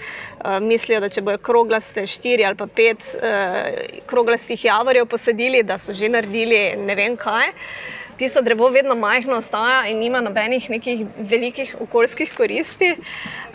Uh, 0.45 0.59
mislijo, 0.61 0.99
da 1.01 1.09
če 1.09 1.23
bojo 1.25 1.39
kroglaste 1.41 2.03
štiri 2.05 2.43
ali 2.45 2.57
pa 2.59 2.67
pet 2.67 3.01
uh, 3.17 3.71
kroglastih 4.05 4.65
javorjev 4.67 5.07
posadili, 5.09 5.63
da 5.63 5.79
so 5.81 5.95
že 5.95 6.11
naredili 6.11 6.75
ne 6.77 6.95
vem 6.95 7.15
kaj. 7.17 7.49
Uh, 7.49 8.04
tisto 8.17 8.41
drevo 8.41 8.69
vedno 8.69 8.95
majhno 8.95 9.37
ostaja 9.37 9.87
in 9.87 9.99
nima 9.99 10.21
nobenih 10.21 10.69
nekih 10.69 11.05
velikih 11.17 11.75
okoljskih 11.81 12.33
koristi. 12.37 12.95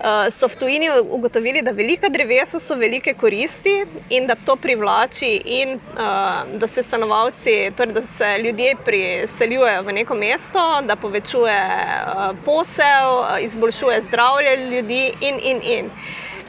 Uh, 0.01 0.33
so 0.33 0.49
v 0.49 0.57
tujini 0.57 0.89
ugotovili, 1.01 1.63
da 1.63 1.71
velika 1.71 2.09
drevesa 2.09 2.61
so 2.61 2.75
velike 2.75 3.15
koristi 3.15 3.85
in 4.09 4.27
da 4.27 4.35
to 4.35 4.57
privlači 4.57 5.43
in 5.45 5.75
uh, 5.75 6.59
da 6.59 6.67
se 6.67 6.83
stanovalci, 6.83 7.73
torej 7.77 7.93
da 7.93 8.03
se 8.03 8.39
ljudje 8.45 8.75
priseljujejo 8.85 9.83
v 9.83 9.93
neko 9.93 10.15
mesto, 10.15 10.65
da 10.87 10.97
povečuje 10.97 11.61
uh, 11.61 12.37
posel, 12.45 13.41
izboljšuje 13.41 14.03
zdravje 14.03 14.57
ljudi 14.57 15.13
in 15.21 15.41
in 15.43 15.63
in. 15.63 15.91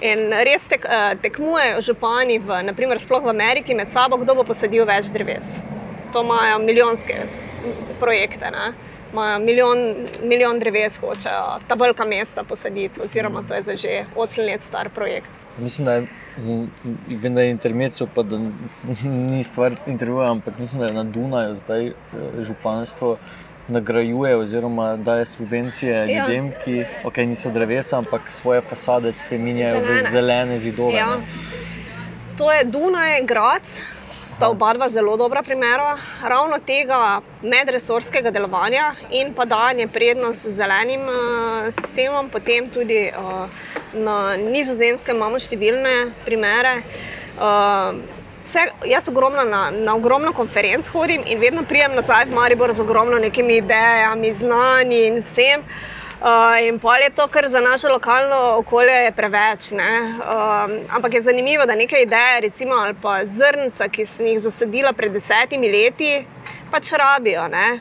In 0.01 0.31
res 0.33 0.63
tek, 0.65 0.85
tekmujejo 1.21 1.81
župani, 1.81 2.39
v, 2.39 2.63
naprimer, 2.65 2.97
sploh 2.99 3.21
v 3.21 3.29
Ameriki, 3.29 3.75
med 3.77 3.93
sabo, 3.93 4.17
kdo 4.17 4.33
bo 4.33 4.43
posadil 4.43 4.85
več 4.89 5.11
dreves. 5.13 5.59
To 6.13 6.23
imajo 6.25 6.57
milijonske 6.59 7.19
projekte. 7.99 8.51
Ne? 8.51 8.73
Imajo 9.11 9.39
milijon, 9.39 9.79
milijon 10.23 10.59
dreves, 10.59 10.97
hočejo 10.97 11.59
ta 11.67 11.75
velika 11.75 12.05
mesta 12.05 12.43
posaditi, 12.43 13.01
oziroma 13.03 13.43
to 13.47 13.53
je 13.53 13.63
za 13.63 13.75
že 13.75 14.05
8 14.15 14.45
let 14.45 14.63
star 14.63 14.89
projekt. 14.89 15.29
Mislim, 15.57 15.85
da 15.85 15.93
je, 15.93 16.07
vem, 17.07 17.35
da 17.35 17.41
je 17.41 17.51
intermezzo, 17.51 18.07
pa 18.15 18.23
da 18.23 18.39
ni 19.03 19.43
stvar 19.43 19.75
intervjuja, 19.87 20.31
ampak 20.31 20.59
mislim, 20.59 20.79
da 20.79 20.87
je 20.87 20.93
na 20.93 21.03
Dunaju 21.03 21.55
zdaj 21.55 21.87
eh, 21.87 21.93
županstvo. 22.41 23.17
Nagrajuje, 23.67 24.35
oziroma 24.37 24.95
daje 24.97 25.25
subvencije 25.25 25.93
ja. 25.93 26.05
ljudem, 26.27 26.51
ki 26.63 26.83
okay, 27.03 27.25
niso 27.25 27.51
drevesa, 27.51 27.97
ampak 27.97 28.31
svoje 28.31 28.61
fasade 28.61 29.11
spremenjajo 29.13 29.79
v 29.79 30.09
zelene 30.11 30.59
zidove. 30.59 30.97
Ja. 30.97 31.17
To 32.37 32.51
je 32.51 32.63
Dunaj, 32.63 33.21
Grad, 33.25 33.61
sta 34.41 34.49
oba 34.49 34.73
dva 34.73 34.89
zelo 34.89 35.17
dobra 35.17 35.43
primera 35.45 35.97
ravno 36.25 36.57
tega 36.65 37.21
medresorskega 37.45 38.31
delovanja 38.33 38.87
in 39.13 39.35
pa 39.37 39.45
dajanje 39.45 39.85
prednost 39.93 40.47
zelenim 40.57 41.03
uh, 41.05 41.67
sistemom. 41.75 42.29
Potem 42.33 42.69
tudi 42.73 43.03
uh, 43.13 43.45
na 43.93 44.15
nizozemskem 44.41 45.21
imamo 45.21 45.37
številne 45.37 45.93
primere. 46.25 46.73
Uh, 47.37 48.01
Vse, 48.41 48.63
jaz 48.89 49.05
ogromno 49.11 49.43
na, 49.45 49.67
na 49.69 49.93
ogromno 49.93 50.31
konferenc 50.33 50.87
hodim 50.89 51.21
in 51.29 51.37
vedno 51.37 51.61
prijem 51.69 51.93
nazaj 51.93 52.25
v 52.25 52.33
Maribor 52.33 52.73
z 52.73 52.81
ogromno 52.81 53.21
nekimi 53.21 53.59
idejami, 53.61 54.33
znanji 54.41 55.03
in 55.05 55.21
vsem. 55.21 55.61
Uh, 55.61 55.90
Uh, 56.21 56.67
in 56.67 56.77
pol 56.79 57.01
je 57.01 57.09
to, 57.09 57.25
kar 57.27 57.49
za 57.49 57.61
naše 57.61 57.89
lokalno 57.89 58.57
okolje 58.57 58.93
je 58.93 59.11
preveč. 59.11 59.71
Um, 59.71 59.79
ampak 60.89 61.13
je 61.13 61.21
zanimivo, 61.21 61.65
da 61.65 61.75
neke 61.75 61.97
ideje, 61.97 62.41
recimo, 62.41 62.75
ali 62.75 62.93
pa 63.01 63.25
zrnca, 63.25 63.87
ki 63.89 64.05
sem 64.05 64.27
jih 64.27 64.39
zasadila 64.39 64.93
pred 64.93 65.17
desetimi 65.17 65.71
leti, 65.71 66.25
pač 66.71 66.93
rabijo. 66.93 67.47
Ne? 67.47 67.79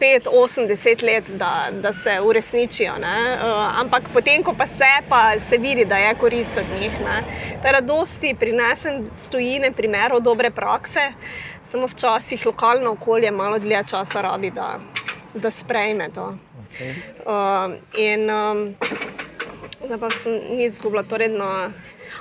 5, 0.00 0.30
8, 0.32 0.66
10 0.70 1.04
let, 1.04 1.28
da, 1.28 1.68
da 1.72 1.92
se 1.92 2.16
uresničijo. 2.20 2.96
Uh, 2.96 3.80
ampak 3.82 4.08
potem, 4.14 4.42
ko 4.42 4.56
pa 4.56 4.66
se, 4.66 4.92
pa 5.08 5.22
se 5.50 5.60
vidi, 5.60 5.84
da 5.84 5.98
je 5.98 6.14
korist 6.14 6.56
od 6.56 6.80
njih. 6.80 6.92
Radosti 7.62 8.34
prinesem 8.40 9.10
stojine 9.26 9.72
primerov 9.72 10.20
dobre 10.20 10.50
prakse, 10.50 11.10
samo 11.72 11.86
včasih 11.86 12.46
lokalno 12.46 12.96
okolje 12.96 13.30
malo 13.30 13.58
dlje 13.58 13.84
časa 13.90 14.20
rabi, 14.20 14.50
da, 14.50 14.78
da 15.34 15.50
sprejme 15.50 16.08
to. 16.14 16.32
Uh, 17.26 17.78
in 17.96 18.30
um, 18.30 18.74
zdaj 19.84 19.98
pa 19.98 20.10
sem 20.10 20.34
ni 20.56 20.66
izgubila. 20.66 21.02
Torej 21.02 21.32
na, 21.34 21.70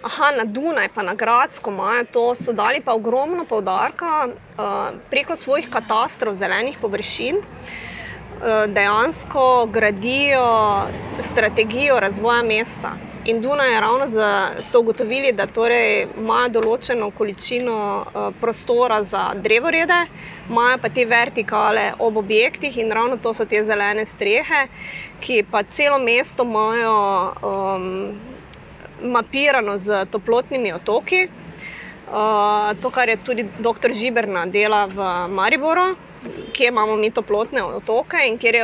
aha, 0.03 0.31
na 0.37 0.45
Dunaj, 0.45 0.89
pa 0.95 1.03
na 1.05 1.13
Gradsko 1.13 1.71
imajo 1.71 2.05
to, 2.11 2.25
so 2.35 2.53
dali 2.53 2.81
pa 2.81 2.95
ogromno 2.95 3.45
poudarka 3.45 4.27
uh, 4.27 4.95
preko 5.11 5.35
svojih 5.35 5.69
katastrov 5.69 6.33
zelenih 6.33 6.79
površin. 6.81 7.43
Dejansko 8.69 9.65
gradijo 9.73 10.45
strategijo 11.31 11.95
razvoja 11.99 12.43
mesta. 12.45 12.91
In 13.27 13.41
Dunaj 13.41 13.71
je 13.73 13.79
ravno 13.81 14.05
za, 14.09 14.27
so 14.63 14.79
ugotovili, 14.79 15.33
da 15.35 15.45
torej 15.47 16.05
imajo 16.17 16.49
določeno 16.57 17.09
količino 17.11 17.73
uh, 17.75 18.27
prostora 18.39 19.01
za 19.03 19.23
drevorede, 19.35 19.97
imajo 20.47 20.77
pa 20.79 20.89
te 20.89 21.03
vertikale 21.05 21.83
ob 21.99 22.21
objektih 22.21 22.77
in 22.79 22.93
ravno 22.95 23.17
to 23.17 23.33
so 23.35 23.45
te 23.45 23.59
zelene 23.67 24.05
strehe, 24.07 24.61
ki 25.19 25.41
pa 25.51 25.65
celo 25.75 25.99
mesto 25.99 26.45
imajo 26.47 26.95
um, 27.51 27.89
mapirano 29.11 29.75
z 29.77 30.05
toplotnimi 30.07 30.71
otoki. 30.73 31.25
To, 32.07 32.89
kar 32.91 33.09
je 33.09 33.17
tudi 33.17 33.43
dr. 33.59 33.91
Žiberna 33.93 34.45
dela 34.47 34.85
v 34.87 35.07
Mariboru, 35.27 35.95
kjer 36.53 36.71
imamo 36.71 36.95
mi 36.95 37.09
toplotne 37.11 37.63
otoke 37.63 38.21
in 38.27 38.37
kjer, 38.37 38.55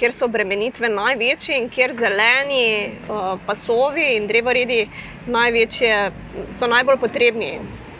kjer 0.00 0.12
so 0.12 0.24
obremenitve 0.24 0.88
največje 0.88 1.58
in 1.58 1.68
kjer 1.68 1.94
zeleni 1.98 2.64
uh, 3.08 3.36
pasovi 3.46 4.14
in 4.16 4.26
drevoredi 4.26 4.88
največje, 5.26 5.98
so 6.56 6.66
najbolj 6.66 6.98
potrebni. 7.04 7.52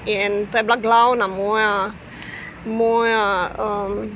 In 0.06 0.46
to 0.50 0.58
je 0.58 0.64
bila 0.64 0.76
glavna 0.76 1.26
moja, 1.26 1.92
moja 2.64 3.50
um, 3.52 4.10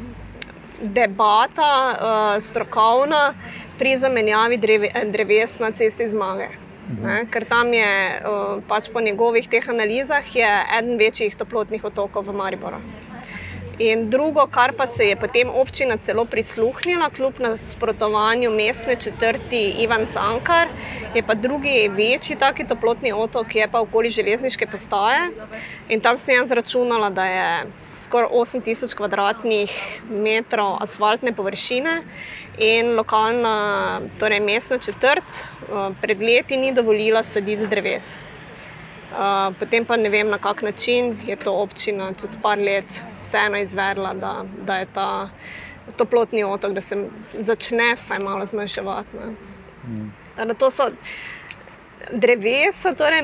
debata, 0.80 1.70
uh, 1.92 2.42
strokovna 2.42 3.34
pri 3.78 3.98
zamenjavi 3.98 4.56
dreve, 4.56 4.92
dreves 5.12 5.58
na 5.58 5.70
cesti 5.76 6.08
zmage. 6.08 6.62
Mhm. 6.88 7.02
Ne, 7.02 7.26
ker 7.30 7.44
tam 7.46 7.72
je, 7.72 7.90
uh, 8.26 8.62
pač 8.66 8.88
po 8.92 9.00
njegovih 9.00 9.46
teh 9.48 9.68
analizah, 9.68 10.26
eden 10.78 10.98
večjih 10.98 11.36
toplotnih 11.38 11.84
otokov 11.84 12.26
v 12.26 12.34
Mariboru. 12.34 12.82
In 13.78 14.11
drugo, 14.11 14.46
kar 14.46 14.72
pa 14.76 14.87
se 14.87 15.06
je 15.08 15.16
potem 15.16 15.48
občina 15.48 15.96
celo 15.96 16.24
prisluhnila, 16.24 17.08
kljub 17.11 17.38
nasprotovanju 17.40 18.50
mestne 18.50 18.96
četrti 18.96 19.61
Ivan 19.80 20.06
Cankar, 20.12 20.68
je 21.14 21.22
pa 21.22 21.35
drugi 21.35 21.88
večji 21.88 22.37
taki 22.37 22.66
toplotni 22.68 23.12
otok, 23.12 23.46
ki 23.48 23.58
je 23.58 23.68
pa 23.68 23.80
okoli 23.80 24.11
železniške 24.11 24.66
postaje. 24.66 25.30
In 25.88 26.00
tam 26.00 26.18
sem 26.18 26.35
jaz 26.35 26.50
računala, 26.50 27.11
da 27.11 27.24
je 27.24 27.64
skoraj 28.02 28.28
8000 28.28 28.96
km2 28.96 30.76
asfaltne 30.80 31.32
površine 31.32 32.02
in 32.58 32.92
lokalna, 32.96 34.00
torej 34.18 34.40
mestna 34.40 34.78
četrt, 34.78 35.24
eh, 35.24 35.94
pred 36.00 36.20
leti 36.20 36.56
ni 36.56 36.72
dovolila 36.72 37.22
saditi 37.22 37.66
dreves. 37.66 38.31
Uh, 39.12 39.53
potem 39.59 39.85
pa 39.85 39.96
ne 39.96 40.09
vem, 40.09 40.29
na 40.29 40.38
kak 40.38 40.62
način 40.62 41.16
je 41.27 41.37
to 41.37 41.53
občina 41.53 42.12
čez 42.20 42.37
par 42.42 42.59
let 42.59 43.03
vseeno 43.22 43.59
izvedla, 43.61 44.14
da, 44.14 44.44
da 44.66 44.77
je 44.77 44.87
ta 44.94 45.29
toplotni 45.96 46.44
otok, 46.44 46.72
da 46.72 46.81
se 46.81 46.96
začne 47.33 47.94
vsaj 47.94 48.18
malo 48.18 48.46
zmanjševati. 48.46 49.16
Mm. 49.85 50.11
To 50.59 50.70
so 50.70 50.88
drevesa. 52.12 52.94
Torej, 52.94 53.20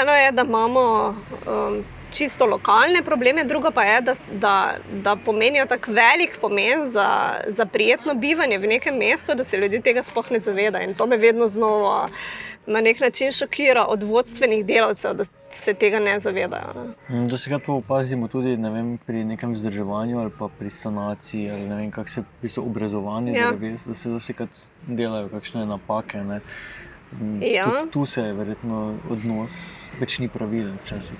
eno 0.00 0.12
je, 0.12 0.32
da 0.32 0.42
imamo 0.42 1.14
um, 1.46 1.84
čisto 2.12 2.46
lokalne 2.46 3.02
probleme, 3.02 3.44
drugo 3.44 3.70
pa 3.70 3.82
je, 3.82 4.00
da, 4.00 4.14
da, 4.32 4.74
da 4.92 5.16
pomenijo 5.16 5.66
tako 5.66 5.92
velik 5.92 6.38
pomen 6.40 6.90
za, 6.90 7.34
za 7.46 7.66
prijetno 7.66 8.14
bivanje 8.14 8.58
v 8.58 8.66
nekem 8.66 8.98
mestu, 8.98 9.34
da 9.34 9.44
se 9.44 9.56
ljudje 9.56 9.80
tega 9.80 10.02
sploh 10.02 10.30
ne 10.30 10.40
zavedajo. 10.40 10.88
In 10.88 10.94
to 10.94 11.06
me 11.06 11.16
vedno 11.16 11.48
znova 11.48 12.08
na 12.66 12.80
nek 12.80 13.00
način 13.00 13.32
šokira 13.32 13.84
od 13.88 14.02
vodstvenih 14.02 14.66
delavcev, 14.66 15.14
da 15.14 15.24
se 15.52 15.74
tega 15.74 15.98
ne 15.98 16.20
zavedajo. 16.20 16.72
Ne. 16.74 17.18
Mm, 17.18 17.28
Dosekrat 17.28 17.62
pa 17.66 17.72
opazimo 17.72 18.28
tudi 18.28 18.56
ne 18.56 18.70
vem, 18.70 18.98
pri 19.06 19.24
nekem 19.24 19.52
vzdrževanju 19.52 20.18
ali 20.18 20.30
pa 20.38 20.48
pri 20.58 20.70
sanaciji, 20.70 21.50
ali 21.50 21.68
ne 21.68 21.76
vem, 21.76 21.90
kako 21.90 22.08
se 22.08 22.22
piše 22.40 22.60
obrezovanje, 22.60 23.32
ja. 23.32 23.52
dreves, 23.52 23.86
da 23.86 23.94
se 23.94 24.08
dosekrat 24.08 24.48
delajo 24.86 25.28
kakšne 25.28 25.66
napake. 25.66 26.24
Ne. 26.24 26.40
Mm, 27.20 27.42
ja. 27.42 27.66
Tu, 27.66 27.90
tu 27.90 28.06
se 28.06 28.22
je 28.22 28.32
verjetno 28.32 28.98
odnos 29.10 29.90
več 30.00 30.18
ni 30.18 30.28
pravilen 30.28 30.78
včasih. 30.84 31.18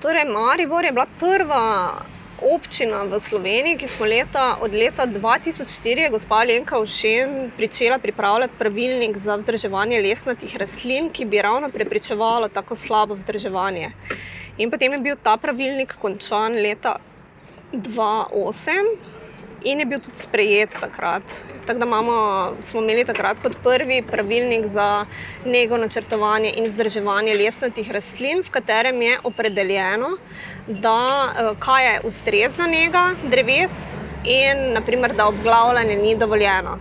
Torej, 0.00 0.24
Maribor 0.24 0.84
je 0.84 0.92
bila 0.92 1.06
prva 1.20 1.62
občina 2.38 3.02
v 3.02 3.16
Sloveniji, 3.16 3.78
ki 3.78 3.88
smo 3.88 4.04
leta, 4.04 4.58
od 4.58 4.70
leta 4.70 5.06
2004, 5.06 5.64
gospa 6.10 6.44
Lenka 6.44 6.76
Všem, 6.76 7.52
začela 7.56 7.98
pripravljati 7.98 8.58
pravilnik 8.58 9.16
za 9.18 9.36
vzdrževanje 9.36 10.00
lesnatih 10.00 10.56
rastlin, 10.56 11.10
ki 11.10 11.24
bi 11.24 11.40
ravno 11.40 11.70
preprečevalo 11.70 12.48
tako 12.48 12.74
slabo 12.76 13.14
vzdrževanje. 13.14 13.92
In 14.58 14.70
potem 14.70 14.92
je 14.92 14.98
bil 15.00 15.16
ta 15.16 15.36
pravilnik 15.36 15.96
končan 15.96 16.52
leta 16.54 16.96
2008 17.72 19.15
in 19.66 19.80
je 19.82 19.86
bil 19.86 20.00
tudi 20.00 20.22
sprejet 20.22 20.76
takrat. 20.80 21.22
Tako 21.66 21.78
da 21.78 21.86
imamo, 21.86 22.16
smo 22.60 22.80
imeli 22.80 23.04
takrat 23.04 23.40
kot 23.42 23.56
prvi 23.62 24.02
pravilnik 24.02 24.68
za 24.70 25.06
nego, 25.44 25.76
načrtovanje 25.76 26.52
in 26.56 26.68
vzdrževanje 26.70 27.34
lesnatih 27.34 27.90
rastlin, 27.90 28.44
v 28.46 28.54
katerem 28.54 29.02
je 29.02 29.18
opredeljeno, 29.24 30.16
da, 30.66 31.00
eh, 31.34 31.52
kaj 31.58 31.86
je 31.86 32.00
ustrezna 32.04 32.66
njega 32.66 33.10
dreves 33.24 33.74
in 34.24 34.72
naprimer, 34.72 35.14
da 35.14 35.26
obglavljanje 35.26 35.96
ni 35.96 36.16
dovoljeno. 36.16 36.78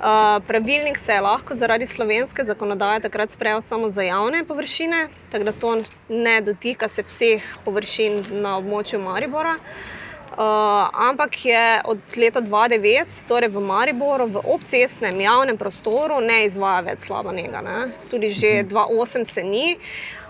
Uh, 0.00 0.06
pravilnik 0.46 0.98
se 0.98 1.12
je 1.12 1.20
lahko 1.20 1.54
zaradi 1.54 1.86
slovenske 1.86 2.44
zakonodaje 2.44 3.00
takrat 3.00 3.32
sprejel 3.32 3.60
samo 3.60 3.90
za 3.90 4.02
javne 4.02 4.44
površine, 4.44 5.08
tako 5.32 5.44
da 5.44 5.52
to 5.52 5.74
ne 6.08 6.40
dotika 6.40 6.88
se 6.88 7.02
vseh 7.02 7.42
površin 7.64 8.24
na 8.30 8.56
območju 8.58 8.98
Maribora. 8.98 9.58
Uh, 9.60 9.99
ampak 10.36 11.44
je 11.44 11.82
od 11.84 11.98
leta 12.16 12.40
2009, 12.40 13.26
torej 13.28 13.48
v 13.48 13.60
Mariboru, 13.60 14.26
v 14.26 14.38
obcestnem 14.44 15.20
javnem 15.20 15.58
prostoru, 15.58 16.20
ne 16.20 16.46
izvaja 16.46 16.80
več 16.80 17.10
slaba 17.10 17.32
njega. 17.32 17.60
Ne? 17.60 17.78
Tudi 18.10 18.30
že 18.30 18.64
2008 18.64 19.24
se 19.24 19.42
ni, 19.42 19.78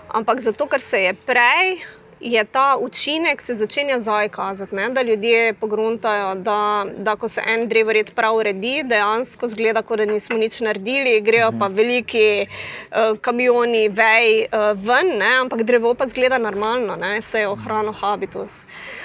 ampak 0.09 0.41
zato, 0.41 0.67
ker 0.67 0.81
se 0.81 1.01
je 1.01 1.13
prej 1.13 1.81
je 2.21 2.43
ta 2.45 2.77
učinek 2.77 3.41
se 3.41 3.55
začenja 3.55 3.99
zdaj 3.99 4.29
kazati, 4.29 4.75
ne? 4.75 4.89
da 4.89 5.01
ljudje 5.01 5.53
pogruntajo, 5.53 6.35
da, 6.35 6.85
da 6.97 7.15
ko 7.15 7.27
se 7.27 7.41
en 7.41 7.67
drevored 7.67 8.11
prav 8.15 8.35
uredi, 8.35 8.83
dejansko 8.85 9.47
zgleda, 9.47 9.81
kot 9.81 9.97
da 9.97 10.05
nismo 10.05 10.37
nič 10.37 10.59
naredili, 10.61 11.21
grejo 11.21 11.49
pa 11.59 11.65
mhm. 11.69 11.75
veliki 11.75 12.45
uh, 12.45 13.17
kamioni, 13.21 13.89
vej 13.89 14.45
uh, 14.45 14.77
ven, 14.77 15.17
ne? 15.17 15.33
ampak 15.41 15.63
drevo 15.63 15.93
pa 15.93 16.07
zgleda 16.07 16.37
normalno, 16.37 16.97
se 17.21 17.39
je 17.39 17.47
ohranil 17.47 17.93
habitus. 17.93 18.61
Uh, 18.61 19.00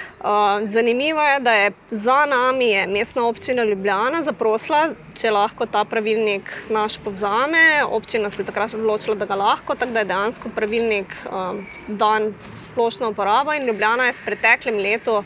zanimivo 0.69 1.21
je, 1.21 1.39
da 1.39 1.53
je 1.53 1.71
za 1.91 2.25
nami 2.25 2.65
je 2.65 2.87
mestna 2.87 3.27
občina 3.27 3.63
Ljubljana 3.63 4.23
zaprosila, 4.23 4.89
če 5.15 5.31
lahko 5.31 5.65
ta 5.65 5.83
pravilnik 5.85 6.49
naš 6.69 6.97
povzame. 7.03 7.83
Občina 7.85 8.29
se 8.29 8.41
je 8.41 8.45
takrat 8.45 8.73
odločila, 8.73 9.15
da 9.15 9.25
ga 9.25 9.35
lahko, 9.35 9.75
tako 9.75 9.91
da 9.91 9.99
je 9.99 10.05
dejansko 10.05 10.49
pravilnik 10.55 11.13
um, 11.31 11.65
dan 11.87 12.33
splošno 12.63 13.09
uporabo 13.09 13.53
in 13.53 13.67
Ljubljana 13.67 14.05
je 14.05 14.17
v 14.17 14.25
preteklem 14.25 14.77
letu. 14.77 15.23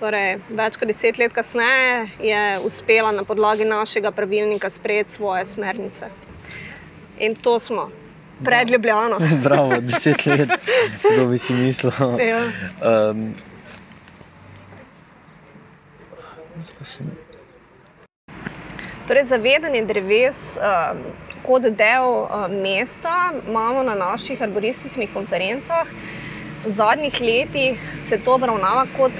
Torej, 0.00 0.36
več 0.52 0.76
kot 0.76 0.90
deset 0.90 1.18
let 1.18 1.32
kasneje 1.32 2.08
je 2.20 2.40
uspela 2.66 3.12
na 3.16 3.24
podlagi 3.24 3.64
našega 3.64 4.10
pravilnika 4.10 4.70
sprejeti 4.70 5.14
svoje 5.14 5.46
smernice. 5.46 6.10
In 7.18 7.34
to 7.34 7.58
smo, 7.58 7.90
pred 8.44 8.70
Ljubljano. 8.70 9.18
Bravo, 9.46 9.80
deset 9.80 10.26
let, 10.26 10.50
kdo 11.14 11.26
bi 11.26 11.38
si 11.38 11.52
mislil. 11.52 11.92
Ja. 12.20 12.42
Um, 12.82 13.30
Torej, 19.06 19.26
zavedanje 19.28 19.82
dreves 19.84 20.38
uh, 20.56 20.96
kot 21.44 21.66
del 21.78 22.06
uh, 22.24 22.46
mesta 22.48 23.32
imamo 23.48 23.82
na 23.82 23.94
naših 23.94 24.42
arborističnih 24.42 25.12
konferencah. 25.12 25.86
V 26.64 26.72
zadnjih 26.72 27.20
letih 27.20 27.82
se 28.08 28.18
to 28.18 28.34
obravnava 28.34 28.86
kot 28.96 29.12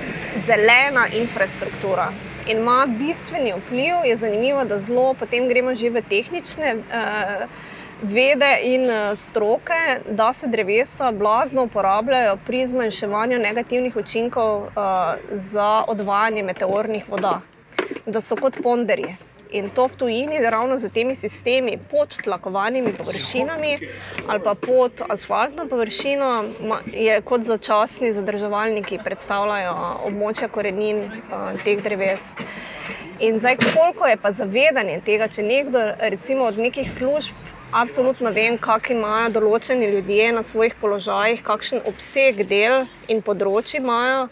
zelena 0.47 1.07
infrastruktura 1.13 2.09
in 2.49 2.59
ima 2.65 2.87
bistveni 2.99 3.53
vpliv. 3.53 4.05
Je 4.05 4.17
zanimivo, 4.17 4.65
da 4.65 4.79
zelo 4.79 5.15
potem 5.15 5.49
gremo 5.49 5.75
že 5.75 5.91
v 5.91 6.03
tehnične. 6.09 6.75
Uh, 6.75 7.75
vede 8.03 8.59
in 8.63 8.91
eh, 8.91 9.15
stroke, 9.15 10.01
da 10.09 10.33
se 10.33 10.49
drevesa 10.49 11.13
blazno 11.13 11.63
uporabljajo 11.63 12.37
pri 12.47 12.67
zmanjševanju 12.67 13.39
negativnih 13.39 13.97
učinkov 13.97 14.63
uh, 14.63 14.71
za 15.31 15.85
odvajanje 15.89 16.43
meteornih 16.43 17.09
voda, 17.09 17.41
da 18.07 18.21
so 18.21 18.37
kot 18.37 18.59
ponderje. 18.63 19.17
In 19.51 19.71
to 19.71 19.87
v 19.87 19.97
tujini, 19.97 20.41
ravno 20.51 20.79
z 20.79 20.91
temi 20.91 21.15
sistemi 21.15 21.79
pod 21.91 22.17
tlakovanimi 22.25 22.93
površinami 22.93 23.79
ali 24.27 24.41
pa 24.45 24.55
pod 24.55 25.03
asfaltno 25.09 25.69
površino, 25.69 26.45
je 26.93 27.21
kot 27.21 27.45
začasni 27.47 28.13
zadrževalniki 28.13 28.99
predstavljajo 29.05 29.75
območja 30.11 30.49
korenin 30.49 31.05
uh, 31.07 31.55
teh 31.65 31.83
dreves. 31.83 32.35
In 33.21 33.39
zdaj, 33.39 33.57
koliko 33.73 34.07
je 34.07 34.17
pa 34.17 34.33
zavedanje 34.33 35.01
tega, 35.01 35.29
če 35.29 35.43
nekdo, 35.43 35.81
recimo 35.99 36.45
od 36.45 36.59
nekih 36.59 36.91
služb, 36.91 37.33
absolutno 37.73 38.31
vem, 38.31 38.59
kako 38.59 38.93
imajo 38.93 39.31
določeni 39.37 39.89
ljudje 39.91 40.33
na 40.33 40.43
svojih 40.47 40.75
položajih, 40.81 41.43
kakšen 41.47 41.83
obseg 41.89 42.45
del 42.49 42.87
in 43.09 43.23
področji 43.27 43.81
imajo, 43.81 44.27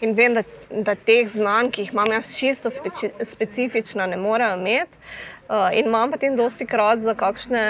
in 0.00 0.14
vem, 0.18 0.38
da, 0.38 0.44
da 0.70 0.94
teh 0.94 1.26
znanj, 1.28 1.72
ki 1.74 1.86
jih 1.86 1.92
imam 1.94 2.14
jaz 2.16 2.32
čisto 2.36 2.72
speci, 2.72 3.12
specifično, 3.32 4.06
ne 4.10 4.18
morejo 4.20 4.58
imeti. 4.58 5.04
Uh, 5.50 5.66
in 5.74 5.88
imam 5.90 6.12
potem 6.12 6.36
dosti 6.38 6.62
krat 6.62 7.00
za 7.02 7.10
kakšne, 7.18 7.62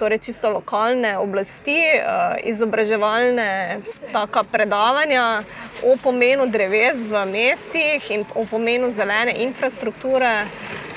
torej 0.00 0.22
čisto 0.24 0.48
lokalne 0.48 1.10
oblasti, 1.20 1.76
uh, 2.00 2.38
izobraževalne 2.40 3.82
predavanja 4.48 5.44
o 5.84 5.98
pomenu 6.00 6.46
dreves 6.48 6.96
v 7.04 7.26
mestih 7.28 8.10
in 8.16 8.24
o 8.32 8.46
pomenu 8.48 8.88
zelene 8.96 9.36
infrastrukture. 9.44 10.48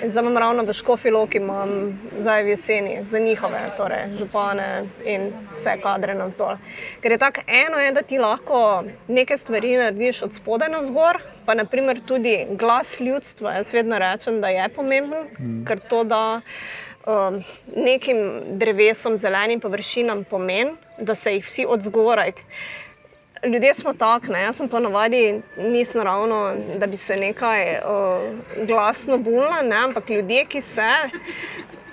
Zdaj 0.08 0.24
imam 0.24 0.38
ravno 0.38 0.64
v 0.64 0.74
Škofilu, 0.74 1.28
ki 1.28 1.38
imam 1.38 2.00
zdaj 2.20 2.44
v 2.44 2.50
jeseni 2.50 2.94
za 3.06 3.20
njihove, 3.20 3.60
torej 3.78 4.16
župane 4.18 4.88
in 5.06 5.28
vse 5.54 5.76
kadre 5.84 6.16
navzdol. 6.18 6.58
Ker 7.02 7.12
je 7.12 7.18
tako 7.22 7.42
eno, 7.48 7.78
je, 7.78 7.92
da 7.92 8.02
ti 8.02 8.18
lahko 8.18 8.84
neke 9.08 9.38
stvari 9.38 9.76
narediš 9.78 10.24
od 10.26 10.34
spodaj 10.34 10.70
na 10.74 10.80
vzgor, 10.82 11.22
pa 11.46 11.54
naprimer 11.54 12.02
tudi 12.02 12.48
glas 12.50 13.00
ljudstva. 13.00 13.54
Jaz 13.60 13.74
vedno 13.74 14.00
rečem, 14.00 14.42
da 14.42 14.50
je 14.50 14.70
pomemben, 14.70 15.28
mm. 15.40 15.66
ker 15.70 15.80
to 15.80 16.04
da 16.04 16.42
um, 17.06 17.44
nekim 17.76 18.42
drevesom, 18.58 19.18
zelenim 19.18 19.60
površinam 19.60 20.24
pomeni, 20.24 20.74
da 20.98 21.16
se 21.16 21.34
jih 21.34 21.46
vsi 21.46 21.66
od 21.70 21.82
zgoraj 21.82 22.34
ljudje 23.43 23.73
smo 23.73 23.93
takšni. 23.93 24.39
Jaz 24.39 24.58
sem 24.58 24.69
ponovadi 24.69 25.41
nisem 25.58 26.01
ravno, 26.01 26.56
da 26.77 26.88
bi 26.88 26.97
se 26.97 27.15
nekaj 27.17 27.77
uh, 27.77 28.65
glasno 28.67 29.17
bulila, 29.17 29.62
ne? 29.62 29.75
ampak 29.75 30.10
ljudje, 30.10 30.45
ki 30.45 30.62
se. 30.62 30.89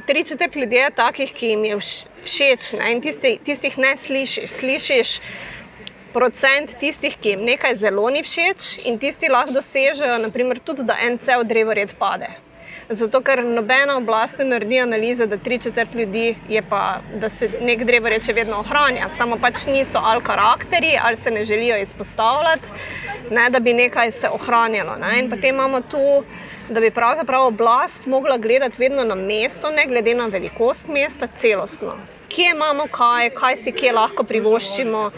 Tri 0.07 0.25
četrt 0.25 0.57
ljudi 0.57 0.77
je 0.77 0.91
takih, 0.91 1.33
ki 1.33 1.47
jim 1.47 1.65
je 1.65 1.79
všeč 2.25 2.73
ne? 2.73 2.93
in 2.93 3.01
tisti, 3.01 3.39
tistih 3.45 3.79
ne 3.79 3.97
slišiš. 3.97 4.51
Slišiš 4.51 5.21
procent 6.13 6.77
tistih, 6.81 7.17
ki 7.21 7.35
jim 7.37 7.45
nekaj 7.45 7.77
zelo 7.77 8.11
ni 8.11 8.23
všeč 8.25 8.87
in 8.89 8.99
tisti 8.99 9.29
lahko 9.29 9.53
dosežejo, 9.59 10.19
naprimer, 10.25 10.61
tudi 10.61 10.85
da 10.85 10.97
en 11.05 11.19
cel 11.25 11.45
drevored 11.45 11.95
pade. 11.99 12.31
Zato, 12.91 13.21
ker 13.21 13.43
nobena 13.45 13.99
oblast 14.01 14.39
ne 14.41 14.45
naredi 14.49 14.79
analize, 14.81 15.27
da 15.29 15.37
tri 15.37 15.59
četrt 15.61 15.95
ljudi 15.95 16.37
je 16.49 16.63
pa, 16.63 16.79
da 17.21 17.29
se 17.29 17.49
nek 17.61 17.85
drevo 17.85 18.09
reče 18.09 18.33
vedno 18.33 18.57
ohranja, 18.65 19.09
samo 19.09 19.37
pač 19.37 19.67
niso 19.67 20.01
ali 20.03 20.23
karakteri, 20.25 20.95
ali 21.03 21.17
se 21.17 21.31
ne 21.31 21.45
želijo 21.45 21.77
izpostavljati, 21.77 22.65
ne, 23.31 23.51
da 23.51 23.61
bi 23.61 23.75
nekaj 23.75 24.13
se 24.13 24.29
ohranjalo. 24.29 24.97
Ne. 24.97 25.19
In 25.19 25.29
potem 25.31 25.55
imamo 25.55 25.81
tu, 25.81 26.25
da 26.69 26.81
bi 26.81 26.91
pravzaprav 26.91 27.47
oblast 27.47 28.07
mogla 28.07 28.39
gledati 28.39 28.77
vedno 28.79 29.05
na 29.05 29.15
mesto, 29.15 29.71
ne 29.71 29.87
glede 29.87 30.15
na 30.15 30.27
velikost 30.27 30.89
mesta, 30.89 31.29
celostno. 31.39 31.97
Kje 32.29 32.51
imamo 32.55 32.85
kaj, 32.91 33.31
kaj 33.31 33.57
si 33.57 33.73
kje 33.73 33.93
lahko 33.93 34.25
privoščimo 34.25 35.11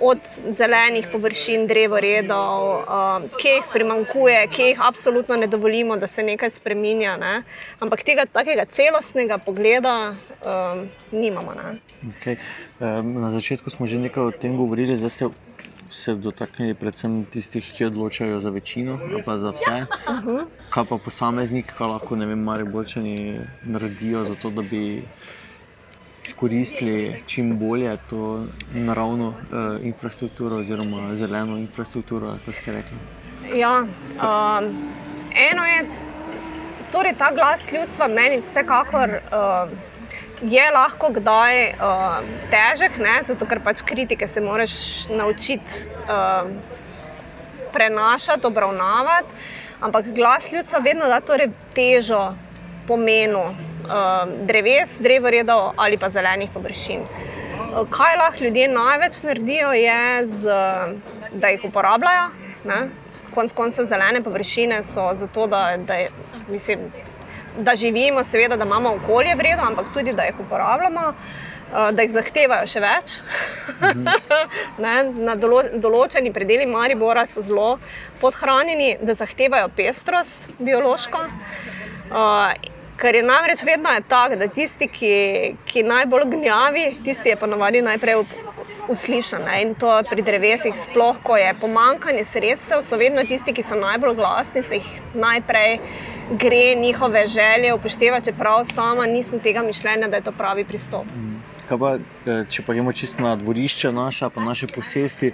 od 0.00 0.18
zelenih 0.50 1.08
površin, 1.12 1.66
drevoredov, 1.66 2.66
uh, 2.68 3.30
kje 3.40 3.54
jih 3.54 3.64
primankuje, 3.72 4.46
kje 4.52 4.68
jih 4.68 4.82
absolutno 4.88 5.36
ne 5.36 5.46
dovolimo, 5.46 5.96
da 5.96 6.06
se 6.06 6.22
nekaj 6.22 6.50
spremenja. 6.50 7.16
Ne? 7.16 7.42
Ampak 7.80 8.04
tega 8.04 8.26
takega 8.32 8.66
celostnega 8.72 9.38
pogleda 9.38 10.14
um, 10.14 10.86
nimamo. 11.12 11.56
Okay. 12.12 12.36
Um, 12.80 13.14
na 13.22 13.32
začetku 13.32 13.70
smo 13.70 13.86
že 13.86 13.98
nekaj 13.98 14.22
o 14.22 14.30
tem 14.30 14.56
govorili, 14.56 14.96
zdaj 14.96 15.10
ste 15.10 15.30
se 15.90 16.14
dotaknili 16.14 16.74
predvsem 16.74 17.24
tistih, 17.32 17.72
ki 17.76 17.84
odločajo 17.84 18.40
za 18.40 18.50
večino, 18.50 18.98
pa 19.24 19.38
za 19.38 19.50
vse. 19.50 19.86
Uh 20.08 20.24
-huh. 20.24 20.44
Kaj 20.70 20.84
pa 20.88 20.98
posamezniki, 21.04 21.70
kaj 21.78 21.86
lahko 21.86 22.16
ne 22.16 22.26
vem, 22.26 22.48
ali 22.48 22.64
bočani 22.64 23.40
naredijo 23.62 24.24
za 24.24 24.34
to, 24.34 24.50
da 24.50 24.62
bi 24.62 25.02
izkoristili 26.24 27.22
čim 27.26 27.58
bolje 27.58 27.96
to 28.10 28.46
naravno 28.74 29.28
uh, 29.28 29.34
infrastrukturo 29.82 30.56
oziroma 30.56 31.14
zeleno 31.14 31.58
infrastrukturo, 31.58 32.38
kot 32.44 32.54
ste 32.54 32.72
rekli. 32.72 32.96
Ja, 33.54 33.80
um, 33.80 34.64
eno 35.50 35.64
je, 35.64 35.86
torej 36.92 37.14
ta 37.18 37.30
glas 37.34 37.72
ljudstva 37.72 38.08
meni 38.08 38.42
vsekakor. 38.48 39.08
Uh, 39.08 39.97
Je 40.42 40.64
lahko 40.70 41.10
kdaj 41.10 41.56
uh, 41.74 42.18
težek, 42.52 42.98
ne? 43.02 43.16
zato 43.26 43.46
ker 43.46 43.60
pač 43.64 43.82
kritike 43.82 44.28
se 44.28 44.40
moraš 44.40 44.74
naučiti 45.10 45.82
uh, 46.06 46.46
prenašati, 47.72 48.46
obravnavati, 48.46 49.28
ampak 49.80 50.12
glas 50.14 50.52
ljudstva 50.52 50.78
vedno 50.78 51.08
da 51.10 51.20
torej 51.20 51.50
težo 51.74 52.22
pomenu 52.86 53.42
uh, 53.50 54.30
dreves, 54.46 54.96
drevoredov 55.02 55.72
ali 55.76 55.98
pa 55.98 56.10
zelenih 56.10 56.54
površin. 56.54 57.02
Uh, 57.02 57.82
kaj 57.90 58.16
lahko 58.16 58.44
ljudje 58.44 58.68
največ 58.68 59.22
naredijo, 59.22 59.72
je, 59.72 60.26
z, 60.26 60.62
da 61.32 61.48
jih 61.48 61.66
uporabljajo. 61.68 62.30
Ne? 62.64 62.80
Konec 63.34 63.52
koncev 63.54 63.86
zelene 63.86 64.22
površine 64.22 64.82
so 64.82 65.10
zato, 65.14 65.46
da, 65.46 65.76
da, 65.76 65.98
mislim, 66.48 66.88
da 67.58 67.76
živimo, 67.76 68.24
seveda, 68.24 68.56
da 68.56 68.64
imamo 68.64 68.94
okolje 68.94 69.34
vredno, 69.34 69.64
ampak 69.66 69.92
tudi 69.94 70.12
da 70.12 70.22
jih 70.22 70.40
uporabljamo. 70.40 71.12
Da 71.68 72.00
jih 72.02 72.12
zahtevajo 72.14 72.64
še 72.66 72.80
več. 72.80 73.18
Mhm. 73.82 74.06
ne, 74.84 74.94
na 75.26 75.34
dolo, 75.36 75.60
določeni 75.76 76.32
predeli 76.32 76.64
Maribora 76.66 77.26
so 77.28 77.44
zelo 77.44 77.74
podhranjeni, 78.22 78.94
da 79.04 79.12
zahtevajo 79.18 79.68
pestrost 79.76 80.48
biološko. 80.58 81.26
Uh, 82.08 82.56
Ker 82.98 83.14
je 83.14 83.22
namreč 83.22 83.60
vedno 83.62 83.92
je 83.94 84.00
tako, 84.10 84.34
da 84.40 84.48
tisti, 84.50 84.88
ki, 84.90 85.10
ki 85.70 85.84
najbolj 85.86 86.24
gnjavi, 86.32 86.86
tisti 87.06 87.30
je 87.30 87.36
ponovadi 87.38 87.82
najprej 87.86 88.24
uslišan. 88.90 89.44
In 89.60 89.76
to 89.78 89.92
pri 90.08 90.24
drevesih, 90.26 90.74
sploh 90.82 91.20
ko 91.22 91.36
je 91.38 91.52
pomankanje 91.60 92.24
sredstev, 92.24 92.82
so 92.82 92.98
vedno 92.98 93.22
tisti, 93.28 93.54
ki 93.54 93.62
so 93.62 93.78
najbolj 93.78 94.16
glasni, 94.18 94.64
se 94.66 94.80
jih 94.80 94.88
najprej 95.14 95.78
gre 96.30 96.74
njihove 96.80 97.26
želje 97.26 97.74
upoštevati, 97.74 98.24
čeprav 98.24 98.64
sama 98.74 99.06
nisem 99.06 99.40
tega 99.40 99.62
mišljenja, 99.62 100.08
da 100.08 100.16
je 100.16 100.22
to 100.22 100.32
pravi 100.32 100.64
pristop. 100.64 101.04
Mm. 101.04 101.38
Pa, 101.68 101.98
eh, 102.26 102.44
če 102.48 102.62
pa 102.64 102.72
gremo 102.72 102.92
čisto 102.92 103.22
na 103.22 103.34
dvorišče, 103.36 103.92
naša, 103.92 104.30
pa 104.32 104.40
naše 104.40 104.66
posesti, 104.66 105.32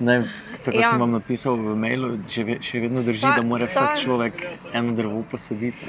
ne, 0.00 0.16
tako 0.64 0.80
ja. 0.80 0.90
sem 0.90 1.00
vam 1.00 1.14
napisal 1.14 1.54
v 1.54 1.76
mailu, 1.78 2.10
še, 2.28 2.58
še 2.60 2.80
vedno 2.82 3.04
drži, 3.06 3.22
Sta, 3.22 3.36
da 3.36 3.44
mora 3.46 3.68
vsak 3.70 4.00
človek 4.02 4.42
eno 4.74 4.96
drevo 4.98 5.22
posaditi. 5.30 5.86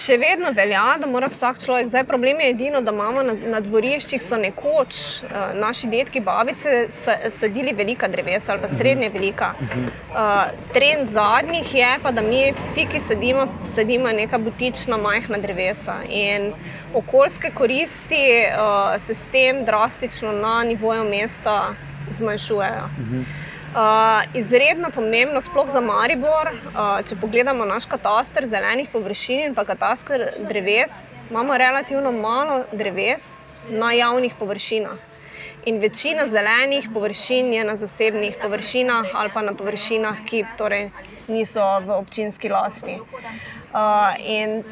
Še 0.00 0.16
vedno 0.16 0.50
velja, 0.56 0.96
da 1.00 1.06
mora 1.06 1.28
vsak 1.28 1.58
človek. 1.60 1.90
Zdaj, 1.92 2.06
problem 2.08 2.40
je 2.40 2.48
edino, 2.54 2.80
da 2.80 2.92
imamo 2.94 3.22
na, 3.26 3.34
na 3.52 3.60
dvoriščih 3.60 4.24
nekoč 4.40 4.96
uh, 5.26 5.52
naši 5.54 5.90
detki, 5.92 6.22
babice 6.24 6.88
sadili 7.30 7.74
velika 7.76 8.08
drevesa 8.08 8.52
ali 8.52 8.62
pa 8.64 8.68
mhm. 8.68 8.78
srednje 8.80 9.10
velika. 9.14 9.52
Uh, 9.60 10.50
trend 10.72 11.12
zadnjih 11.12 11.74
je 11.74 11.92
pa, 12.02 12.12
da 12.16 12.24
mi 12.24 12.42
vsi, 12.62 12.86
ki 12.90 13.00
sadimo, 13.00 13.46
sadimo 13.74 14.12
neka 14.12 14.38
butična 14.38 14.96
majhna 14.96 15.38
drevesa. 15.38 16.00
In 16.08 16.52
okoljske 16.94 17.52
koristi 17.54 18.24
uh, 18.48 18.96
se 18.98 19.14
s 19.14 19.28
tem 19.32 19.64
drastično 19.64 20.32
na 20.32 20.62
nivoju 20.64 21.04
mesta 21.04 21.74
zmanjšujejo. 22.18 22.88
Uh, 22.98 23.43
izredno 24.34 24.90
pomembno, 24.90 25.42
sploh 25.42 25.70
za 25.70 25.80
Maribor, 25.80 26.50
uh, 26.52 27.00
če 27.06 27.16
pogledamo 27.20 27.64
naš 27.64 27.86
kataster 27.90 28.46
zelenih 28.46 28.88
površin 28.92 29.48
in 29.48 29.54
pa 29.54 29.64
kataster 29.64 30.30
dreves, 30.48 30.92
imamo 31.30 31.56
relativno 31.58 32.12
malo 32.12 32.64
dreves 32.72 33.40
na 33.70 33.92
javnih 33.92 34.34
površinah. 34.38 34.98
In 35.66 35.80
večina 35.80 36.28
zelenih 36.28 36.90
površin 36.94 37.52
je 37.52 37.64
na 37.64 37.76
zasebnih 37.76 38.36
površinah 38.42 39.14
ali 39.14 39.30
pa 39.34 39.42
na 39.42 39.54
površinah, 39.54 40.22
ki 40.26 40.44
torej 40.58 40.90
niso 41.28 41.64
v 41.80 41.98
občinski 41.98 42.48
lasti. 42.48 42.98
Uh, 43.74 44.14
in 44.20 44.62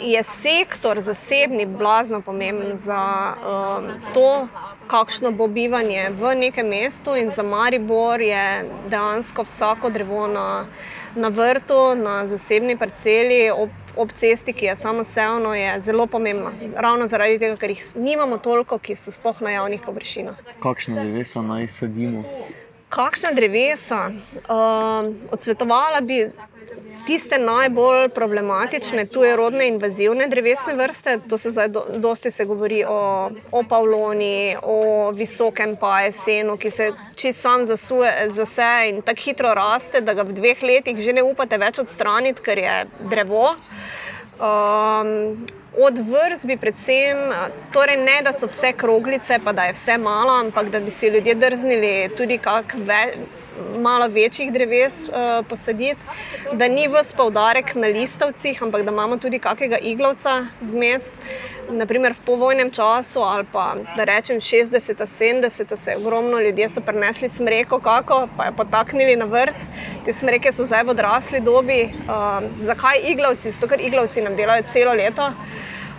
je 0.00 0.22
sektor 0.22 1.00
zasebni 1.00 1.66
blazno 1.66 2.20
pomemben 2.20 2.78
za 2.78 3.34
um, 3.34 3.88
to, 4.14 4.48
kakšno 4.86 5.30
bo 5.30 5.46
bivanje 5.46 6.10
v 6.10 6.34
nekem 6.34 6.68
mestu. 6.68 7.16
In 7.16 7.30
za 7.30 7.42
Maribor 7.42 8.20
je 8.20 8.64
dejansko 8.88 9.42
vsako 9.42 9.90
drevo 9.90 10.26
na, 10.26 10.66
na 11.14 11.28
vrtu, 11.28 11.94
na 11.94 12.26
zasebni 12.26 12.76
parceli, 12.78 13.50
ob, 13.50 13.70
ob 13.96 14.12
cesti, 14.12 14.52
ki 14.52 14.66
je 14.66 14.76
samo 14.76 15.04
sevno, 15.04 15.54
je 15.54 15.80
zelo 15.80 16.06
pomembno. 16.06 16.52
Ravno 16.76 17.08
zaradi 17.08 17.38
tega, 17.38 17.56
ker 17.56 17.70
jih 17.70 17.84
nimamo 17.94 18.38
toliko, 18.38 18.78
ki 18.78 18.96
so 18.96 19.12
spoh 19.12 19.40
na 19.40 19.50
javnih 19.50 19.80
površinah. 19.86 20.42
Kakšne 20.60 21.00
drevesa 21.04 21.42
naj 21.42 21.68
sadimo? 21.68 22.24
Kakšna 22.92 23.30
drevesa? 23.32 24.10
Uh, 24.44 25.14
odsvetovala 25.32 26.00
bi 26.04 26.26
tiste 27.06 27.38
najbolj 27.38 28.08
problematične, 28.14 29.06
tu 29.06 29.24
je 29.24 29.36
rodne 29.36 29.66
invazivne 29.68 30.28
drevesne 30.28 30.74
vrste. 30.76 31.16
To 31.28 31.38
se 31.38 31.50
zdaj 31.50 31.68
do, 31.68 31.84
dosti 32.04 32.30
se 32.30 32.44
govori 32.44 32.84
o, 32.84 33.30
o 33.52 33.62
Pavloni, 33.68 34.56
o 34.62 35.10
visokem 35.16 35.76
pajesenu, 35.76 36.56
ki 36.56 36.70
se 36.70 36.90
čist 37.16 37.40
sam 37.40 37.66
zasuje, 37.66 38.12
zase 38.36 38.68
in 38.90 39.00
tako 39.02 39.24
hitro 39.24 39.54
raste, 39.54 40.00
da 40.00 40.14
ga 40.14 40.28
v 40.28 40.36
dveh 40.36 40.62
letih 40.62 41.00
že 41.00 41.16
ne 41.16 41.24
upate 41.24 41.58
več 41.58 41.80
odstraniti, 41.82 42.44
ker 42.44 42.58
je 42.58 42.76
drevo. 43.10 43.54
Um, 44.42 45.46
od 45.78 45.98
vrst 45.98 46.46
bi 46.46 46.56
predvsem, 46.56 47.16
torej 47.72 47.96
ne 47.96 48.18
da 48.22 48.32
so 48.32 48.46
vse 48.46 48.72
kroglice, 48.76 49.38
pa 49.44 49.52
da 49.52 49.64
je 49.64 49.72
vse 49.72 49.98
malo, 49.98 50.34
ampak 50.40 50.68
da 50.70 50.80
bi 50.80 50.90
si 50.90 51.06
ljudje 51.06 51.34
drznili 51.34 52.10
tudi 52.16 52.38
kak 52.38 52.74
več 52.76 53.16
malo 53.78 54.06
večjih 54.08 54.52
dreves 54.52 55.08
uh, 55.08 55.46
posaditi, 55.48 56.00
da 56.52 56.68
ni 56.68 56.88
vse 56.88 57.16
poudarek 57.16 57.74
na 57.74 57.86
listovcih, 57.86 58.62
ampak 58.62 58.84
da 58.84 58.92
imamo 58.92 59.16
tudi 59.16 59.38
kakega 59.38 59.78
iglavca 59.78 60.46
vmes. 60.60 61.12
Naprimer, 61.70 62.12
v 62.12 62.24
povojnem 62.26 62.70
času 62.74 63.20
ali 63.22 63.46
pa 63.52 63.74
da 63.96 64.04
rečem 64.04 64.40
60-70, 64.40 65.76
se 65.76 65.90
je 65.90 65.96
ogromno 65.96 66.40
ljudi 66.40 66.66
prenesli 66.86 67.28
smreko, 67.28 67.78
kako 67.80 68.28
pa 68.36 68.44
je 68.44 68.56
potaknili 68.56 69.16
na 69.16 69.24
vrt. 69.24 69.56
Te 70.04 70.12
smreke 70.12 70.52
so 70.52 70.66
zdaj 70.66 70.84
v 70.84 70.90
odrasli 70.90 71.40
dobi. 71.40 71.82
Uh, 71.84 72.42
zakaj 72.66 73.00
iglavci? 73.04 73.50
Zato, 73.50 73.68
ker 73.68 73.80
iglavci 73.80 74.22
nam 74.22 74.36
delajo 74.36 74.64
celo 74.72 74.92
leto. 74.92 75.32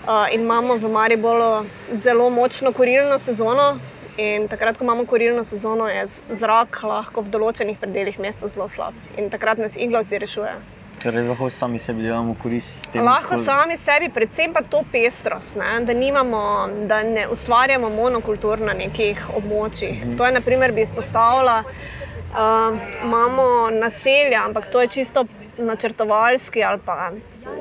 Uh, 0.03 0.27
in 0.33 0.41
imamo 0.41 0.75
v 0.77 0.89
Mariboru 0.89 1.65
zelo 2.03 2.29
močno 2.29 2.73
korilno 2.73 3.19
sezono, 3.19 3.79
In 4.17 4.47
takrat, 4.47 4.77
ko 4.77 4.83
imamo 4.83 5.05
korilno 5.05 5.43
sezono, 5.43 5.87
je 5.89 6.03
zrak 6.29 6.83
lahko 6.85 7.23
v 7.25 7.31
določenih 7.33 7.79
predeljih 7.81 8.19
mesta 8.21 8.45
zelo 8.47 8.67
slab. 8.69 8.93
In 9.17 9.31
takrat 9.33 9.57
nas 9.57 9.73
iglavci 9.73 10.19
rešujejo. 10.21 10.59
Torej, 11.01 11.25
lahko 11.25 11.49
sami 11.49 11.79
sebi 11.81 12.05
delamo 12.05 12.35
korist. 12.37 12.85
Lahko 12.93 13.33
kol... 13.33 13.41
sami 13.47 13.77
sebi, 13.81 14.11
predvsem 14.13 14.53
pa 14.53 14.61
to 14.61 14.83
pestrost, 14.91 15.55
ne? 15.57 15.79
da, 15.87 15.95
nimamo, 15.97 16.41
da 16.87 17.01
ne 17.03 17.25
ustvarjamo 17.33 17.89
monokultur 17.89 18.61
na 18.61 18.75
nekih 18.77 19.23
območjih. 19.33 20.03
Mhm. 20.03 20.17
To 20.19 20.27
je, 20.29 20.35
na 20.37 20.43
primer, 20.45 20.75
bi 20.77 20.85
izpostavila, 20.85 21.63
da 21.65 22.43
uh, 22.45 22.77
imamo 23.03 23.47
naselja, 23.73 24.45
ampak 24.45 24.69
to 24.69 24.85
je 24.85 24.93
čisto 24.99 25.25
načrtovalski 25.57 26.63
ali 26.63 26.79
pa 26.85 27.11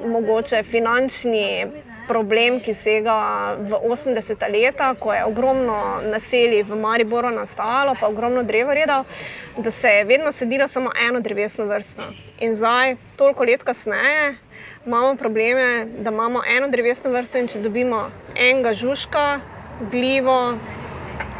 mogoče 0.08 0.62
finančni 0.62 1.64
problem, 2.06 2.60
ki 2.60 2.74
sega 2.74 3.16
v 3.58 3.78
80-ta 3.88 4.48
leta, 4.48 4.92
ko 4.98 5.12
je 5.14 5.24
ogromno 5.24 6.02
naselij 6.04 6.64
v 6.68 6.78
Mariboru 6.78 7.30
nastalo, 7.30 7.94
pa 8.00 8.08
ogromno 8.08 8.42
drevoreda, 8.42 9.04
da 9.56 9.70
se 9.70 9.88
je 9.88 10.04
vedno 10.04 10.32
sedilo 10.32 10.68
samo 10.68 10.90
eno 11.08 11.20
drevesno 11.20 11.66
vrsto. 11.66 12.02
In 12.40 12.54
zdaj, 12.54 12.96
toliko 13.16 13.44
let 13.44 13.62
kasneje, 13.62 14.36
imamo 14.86 15.16
probleme, 15.16 15.86
da 15.98 16.10
imamo 16.10 16.42
eno 16.46 16.68
drevesno 16.68 17.10
vrsto 17.10 17.38
in 17.38 17.48
če 17.48 17.62
dobimo 17.62 18.10
enega 18.34 18.74
žužka, 18.74 19.40
glivo, 19.90 20.58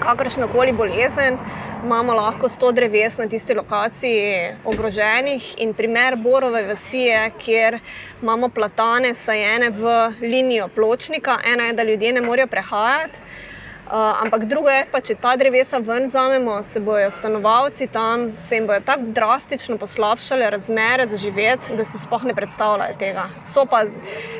kakršno 0.02 0.48
koli 0.48 0.72
bolezen 0.72 1.38
imamo 1.82 2.14
lahko 2.14 2.48
100 2.48 2.72
dreves 2.72 3.18
na 3.18 3.26
tisti 3.26 3.54
lokaciji 3.54 4.56
ogroženih. 4.64 5.54
In 5.58 5.74
primer 5.74 6.16
Borove 6.16 6.62
vasi 6.66 6.98
je, 7.08 7.30
kjer 7.38 7.78
imamo 8.22 8.48
platane 8.48 9.14
sajene 9.14 9.70
v 9.70 9.94
linijo 10.20 10.68
pločnika. 10.68 11.38
Ena 11.44 11.64
je, 11.64 11.72
da 11.72 11.82
ljudje 11.82 12.12
ne 12.12 12.20
morejo 12.20 12.46
prehajati. 12.46 13.18
Uh, 13.92 13.98
ampak 14.24 14.44
drugo 14.48 14.70
je, 14.72 14.86
pa, 14.88 15.02
če 15.04 15.18
ta 15.20 15.34
drevesa 15.36 15.76
ven 15.84 16.06
vzamemo, 16.08 16.54
se 16.64 16.80
bodo 16.80 17.10
stanovalci 17.12 17.90
tam, 17.92 18.30
se 18.40 18.56
jim 18.56 18.64
bodo 18.64 18.80
tako 18.88 19.10
drastično 19.18 19.76
poslabšale 19.76 20.48
razmere 20.54 21.04
za 21.10 21.18
živeti, 21.20 21.76
da 21.76 21.84
si 21.84 22.00
sploh 22.00 22.24
ne 22.24 22.32
predstavljajo 22.32 22.96
tega. 22.96 23.26
So 23.44 23.66
pa 23.68 23.82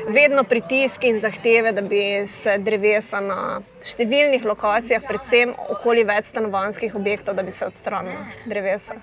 vedno 0.09 0.41
pritiski 0.43 1.13
in 1.13 1.21
zahteve, 1.21 1.69
da 1.77 1.85
bi 1.85 2.01
se 2.25 2.57
drevesa 2.65 3.21
na 3.21 3.37
številnih 3.85 4.41
lokacijah, 4.49 5.05
predvsem 5.05 5.53
okoli 5.77 6.01
več 6.09 6.33
stanovanjskih 6.33 6.97
objektov, 6.97 7.37
da 7.37 7.45
bi 7.45 7.53
se 7.53 7.69
odstranila 7.69 8.25
drevesa. 8.49 8.97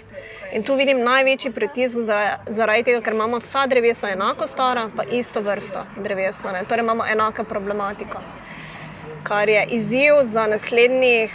In 0.50 0.66
tu 0.66 0.74
vidim 0.74 1.06
največji 1.06 1.54
pritisk 1.54 2.10
zaradi 2.50 2.90
tega, 2.90 3.06
ker 3.06 3.14
imamo 3.14 3.38
vsa 3.38 3.68
drevesa 3.70 4.10
enako 4.18 4.50
stara, 4.50 4.88
pa 4.98 5.06
isto 5.06 5.46
vrsto 5.46 5.86
drevesa. 6.02 6.58
Torej 6.66 6.88
imamo 6.88 7.06
enako 7.06 7.46
problematiko 7.46 8.26
kar 9.22 9.48
je 9.48 9.66
izziv 9.70 10.22
za 10.24 10.46
naslednjih 10.46 11.34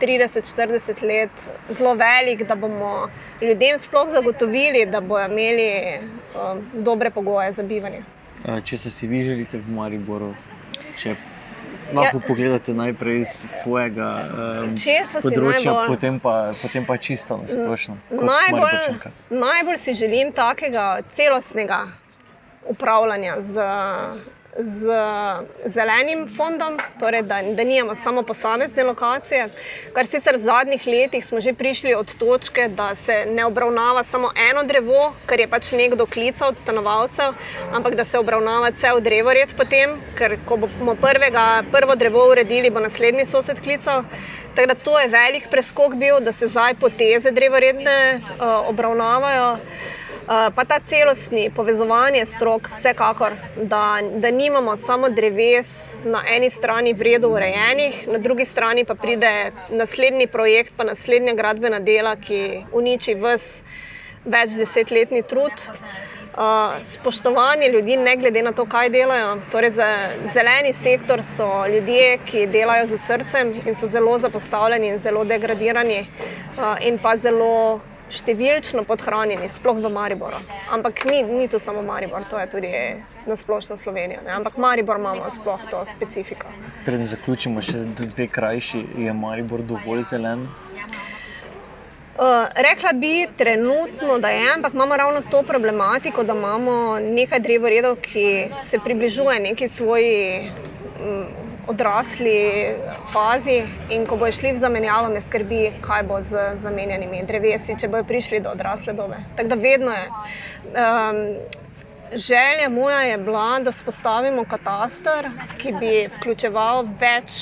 30-40 0.00 1.02
let 1.02 1.50
zelo 1.70 1.94
velik, 1.94 2.42
da 2.48 2.54
bomo 2.54 3.08
ljudem 3.40 3.78
sploh 3.78 4.10
zagotovili, 4.10 4.86
da 4.86 5.00
bodo 5.00 5.24
imeli 5.24 5.98
um, 6.34 6.82
dobre 6.84 7.10
pogoje 7.10 7.52
za 7.52 7.62
bivanje. 7.62 8.02
Če 8.64 8.78
se 8.78 8.90
si 8.90 9.06
vi 9.06 9.24
želite 9.24 9.58
v 9.58 9.70
Mariboru, 9.72 10.34
če 10.98 11.14
lahko 11.94 12.18
ja. 12.18 12.26
pogledate 12.26 12.74
najprej 12.74 13.18
iz 13.22 13.32
svojega 13.62 14.08
um, 14.64 14.74
področja, 15.22 15.72
najbolj, 15.72 15.88
potem, 15.88 16.20
pa, 16.20 16.34
potem 16.62 16.86
pa 16.86 16.96
čisto 16.96 17.38
na 17.40 17.48
splošno. 17.48 17.96
Najbolj, 18.10 19.10
najbolj 19.30 19.78
si 19.78 19.94
želim 19.94 20.32
takega 20.36 20.98
celostnega 21.16 21.84
upravljanja 22.68 23.36
z 23.40 23.64
z 24.58 24.86
zelenim 25.66 26.28
fondom, 26.36 26.78
torej 27.00 27.22
da, 27.22 27.42
da 27.42 27.64
nijemo 27.64 27.94
samo 27.94 28.22
posamezne 28.22 28.84
lokacije. 28.84 29.48
Kar 29.92 30.06
sicer 30.06 30.36
v 30.36 30.40
zadnjih 30.40 30.86
letih 30.86 31.26
smo 31.26 31.40
že 31.40 31.54
prišli 31.54 31.94
od 31.94 32.14
točke, 32.14 32.68
da 32.68 32.94
se 32.94 33.26
ne 33.26 33.44
obravnava 33.44 34.04
samo 34.04 34.30
eno 34.50 34.62
drevo, 34.62 35.14
kar 35.26 35.40
je 35.40 35.48
pač 35.48 35.72
nekdo 35.72 36.06
klical 36.06 36.48
od 36.48 36.58
stanovalcev, 36.58 37.34
ampak 37.72 37.94
da 37.94 38.04
se 38.04 38.18
obravnava 38.18 38.70
cel 38.80 39.00
drevored 39.00 39.56
potem, 39.56 39.98
ker 40.18 40.38
ko 40.46 40.56
bomo 40.56 40.94
prvega, 40.94 41.62
prvo 41.72 41.94
drevo 41.94 42.28
uredili, 42.30 42.70
bo 42.70 42.80
naslednji 42.80 43.24
sosed 43.24 43.60
klical. 43.60 44.04
Tako 44.54 44.66
da 44.66 44.74
to 44.74 44.98
je 45.00 45.08
velik 45.08 45.50
preskok 45.50 45.94
bil, 45.94 46.20
da 46.20 46.32
se 46.32 46.46
zdaj 46.48 46.74
poteze 46.74 47.30
drevoredne 47.30 48.20
uh, 48.22 48.68
obravnavajo. 48.70 49.56
Eh, 50.24 50.50
pa 50.56 50.64
ta 50.64 50.80
celostni 50.88 51.50
povezovanje 51.50 52.24
strok, 52.26 52.68
vsekakor, 52.76 53.32
da, 53.56 54.00
da 54.16 54.30
nimamo 54.30 54.76
samo 54.76 55.08
dreves 55.08 55.96
na 56.04 56.22
eni 56.36 56.50
strani 56.50 56.94
vredno 56.94 57.28
urejenih, 57.28 58.08
na 58.08 58.18
drugi 58.18 58.44
strani 58.44 58.84
pa 58.84 58.94
pride 58.94 59.52
naslednji 59.68 60.26
projekt, 60.26 60.72
pa 60.76 60.84
naslednja 60.84 61.34
gradbena 61.34 61.80
dela, 61.80 62.16
ki 62.16 62.64
uniči 62.72 63.18
vse 63.20 63.62
več 64.24 64.56
desetletni 64.56 65.22
trud. 65.22 65.68
Uh, 66.34 66.80
spoštovanje 66.90 67.68
ljudi, 67.68 67.96
ne 67.96 68.16
glede 68.16 68.42
na 68.42 68.52
to, 68.52 68.64
kaj 68.64 68.88
delajo. 68.90 69.36
Torej, 69.52 69.76
za 69.76 69.88
zeleni 70.34 70.72
sektor 70.72 71.22
so 71.22 71.66
ljudje, 71.68 72.18
ki 72.26 72.46
delajo 72.46 72.88
z 72.90 72.98
srcem 73.06 73.52
in 73.66 73.76
so 73.76 73.86
zelo 73.86 74.18
zapostavljeni 74.18 74.88
in 74.88 74.98
zelo 74.98 75.24
degradirani, 75.24 76.06
uh, 76.56 76.80
in 76.80 76.98
pa 76.98 77.16
zelo 77.16 77.80
številčno 78.12 78.84
podhranjeni, 78.84 79.48
sploh 79.54 79.80
v 79.80 79.90
Mariboru. 79.92 80.40
Ampak 80.72 81.04
ni, 81.08 81.22
ni 81.22 81.48
to 81.48 81.58
samo 81.58 81.82
Maribor, 81.82 82.24
to 82.28 82.38
je 82.38 82.46
tudi 82.52 82.72
na 83.26 83.36
splošno 83.36 83.76
Slovenija. 83.80 84.20
Ne? 84.24 84.34
Ampak 84.36 84.58
Maribor 84.60 85.00
imamo 85.00 85.30
sploh 85.32 85.62
to 85.70 85.84
specifiko. 85.88 86.50
Preden 86.84 87.08
zaključimo, 87.08 87.64
še 87.64 87.86
dve 87.96 88.28
krajši, 88.28 88.84
je 89.06 89.16
Maribor 89.16 89.64
dovolj 89.64 90.04
zelen. 90.12 90.48
Uh, 92.14 92.46
rekla 92.54 92.92
bi 92.94 93.26
trenutno, 93.36 94.20
da 94.22 94.30
je, 94.30 94.52
ampak 94.52 94.74
imamo 94.74 94.96
ravno 94.96 95.22
to 95.30 95.42
problematiko, 95.42 96.22
da 96.22 96.36
imamo 96.36 97.00
nekaj 97.02 97.40
drevoredov, 97.42 97.96
ki 98.04 98.26
se 98.70 98.78
približuje 98.78 99.40
neki 99.48 99.68
svoji. 99.68 100.52
Odrasli 101.66 102.36
fazi 103.12 103.62
in 103.88 104.06
ko 104.06 104.16
bojo 104.20 104.32
šli 104.36 104.52
v 104.52 104.60
zamenjavo, 104.60 105.08
me 105.08 105.20
skrbi, 105.20 105.60
kaj 105.80 106.02
bo 106.04 106.18
z 106.22 106.42
zamenjanimi 106.60 107.22
drevesi, 107.24 107.76
če 107.80 107.88
bojo 107.88 108.04
prišli 108.04 108.42
do 108.44 108.52
odrasle 108.52 108.92
dobe. 108.92 109.22
Tako 109.36 109.48
da 109.48 109.60
vedno 109.62 109.92
je. 109.92 110.08
Um, 110.74 111.22
želja 112.12 112.68
moja 112.68 113.00
je 113.00 113.18
bila, 113.18 113.60
da 113.60 113.72
spostavimo 113.72 114.44
katastar, 114.44 115.30
ki 115.58 115.72
bi 115.80 115.94
vključeval 116.16 116.84
več. 117.00 117.38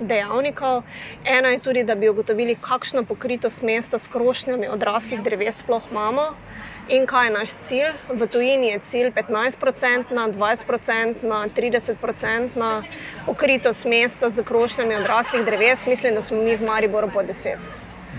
Dejavnikov. 0.00 0.84
Eno 1.26 1.48
je 1.50 1.58
tudi, 1.58 1.80
da 1.82 1.96
bi 1.98 2.06
ugotovili, 2.08 2.54
kakšno 2.62 3.02
pokritost 3.02 3.64
mesta 3.66 3.98
s 3.98 4.06
krošnjami 4.08 4.68
odraslih 4.70 5.24
dreves 5.26 5.58
sploh 5.58 5.88
imamo. 5.90 6.28
In 6.88 7.06
kaj 7.06 7.26
je 7.26 7.32
naš 7.32 7.50
cilj? 7.68 7.88
V 8.08 8.26
tujini 8.26 8.70
je 8.72 8.80
cilj 8.88 9.10
15%, 9.12 10.14
20%, 10.32 11.50
30% 11.56 12.82
pokritost 13.26 13.84
mesta 13.84 14.30
z 14.30 14.42
krošnjami 14.42 14.96
odraslih 14.96 15.44
dreves. 15.44 15.86
Mislim, 15.86 16.14
da 16.14 16.22
smo 16.22 16.40
mi 16.42 16.56
v 16.56 16.64
Mariboru 16.64 17.10
po 17.12 17.22
10. 17.22 17.56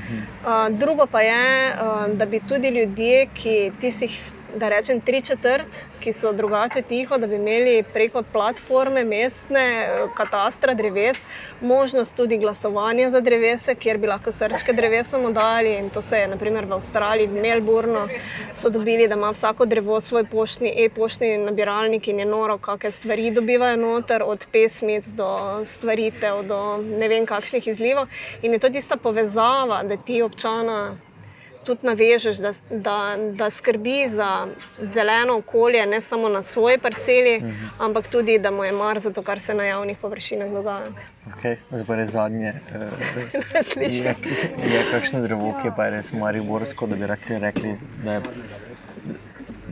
Uh, 0.09 0.69
drugo 0.69 1.05
pa 1.05 1.21
je, 1.21 1.73
uh, 1.73 2.17
da 2.17 2.25
bi 2.25 2.41
tudi 2.47 2.69
ljudje, 2.69 3.27
ki 3.33 3.71
tistih 3.81 4.21
da 4.55 4.69
rečem, 4.69 5.01
tri 5.01 5.21
četrt, 5.21 5.67
ki 5.99 6.13
so 6.13 6.31
drugače 6.33 6.81
tiho, 6.81 7.17
da 7.17 7.27
bi 7.27 7.35
imeli 7.35 7.83
preko 7.93 8.23
platforme 8.33 9.03
mestne 9.03 9.65
eh, 9.81 10.07
katastra 10.15 10.73
dreves 10.73 11.17
možnost 11.61 12.15
tudi 12.15 12.37
glasovanja 12.37 13.09
za 13.11 13.21
drevese, 13.21 13.75
kjer 13.75 13.97
bi 13.97 14.07
lahko 14.07 14.31
srčke 14.31 14.73
drevesom 14.73 15.25
oddali. 15.25 15.75
In 15.79 15.89
to 15.89 16.01
se 16.01 16.17
je 16.17 16.27
naprimer 16.27 16.65
v 16.65 16.73
Avstraliji, 16.73 17.27
v 17.27 17.41
Melbournu, 17.41 18.07
so 18.53 18.69
dobili, 18.69 19.07
da 19.07 19.15
ima 19.15 19.29
vsako 19.29 19.65
drevo 19.65 19.99
svoj 20.01 20.23
poštni, 20.31 20.73
e-poštni 20.85 21.37
nabiralnik 21.37 22.07
in 22.07 22.19
je 22.19 22.25
noro, 22.25 22.57
kakšne 22.57 22.91
stvari 22.91 23.31
dobivajo 23.31 23.77
noter, 23.77 24.23
od 24.25 24.45
pesmic 24.51 25.07
do 25.17 25.29
stvaritev, 25.65 26.43
do 26.47 26.77
ne 26.77 27.07
vem 27.07 27.25
kakšnih 27.25 27.67
izlivov. 27.67 28.07
In 28.41 28.53
je 28.53 28.59
to 28.59 28.69
tista 28.69 28.97
povezava, 28.97 29.83
da 29.83 29.97
ti 29.97 30.21
občana 30.21 30.97
tudi 31.63 31.87
navežeš, 31.87 32.37
da, 32.37 32.51
da, 32.69 33.15
da 33.33 33.49
skrbi 33.49 34.09
za 34.09 34.47
zeleno 34.93 35.37
okolje, 35.37 35.85
ne 35.85 36.01
samo 36.01 36.29
na 36.29 36.43
svoji 36.43 36.77
parceli, 36.77 37.37
uh 37.37 37.43
mhm. 37.43 37.51
-huh. 37.51 37.69
ampak 37.79 38.07
tudi, 38.07 38.39
da 38.39 38.51
mu 38.51 38.63
je 38.63 38.71
mar 38.71 38.99
za 38.99 39.13
to, 39.13 39.23
kar 39.23 39.39
se 39.39 39.53
na 39.53 39.63
javnih 39.63 39.97
površinah 39.97 40.51
dogaja. 40.51 40.87
Okay, 41.29 41.55
Zdaj, 41.71 42.05
zadnje. 42.05 42.53
Uh, 42.75 43.81
je, 43.81 44.15
je 44.73 44.85
kakšno 44.91 45.21
drevo, 45.21 45.53
ki 45.61 45.67
je 45.67 45.73
pa 45.75 45.89
res 45.89 46.11
mariborsko, 46.11 46.87
da 46.87 46.95
bi 46.95 47.07
rekli, 47.07 47.39
rekli 47.39 47.77
da 48.03 48.11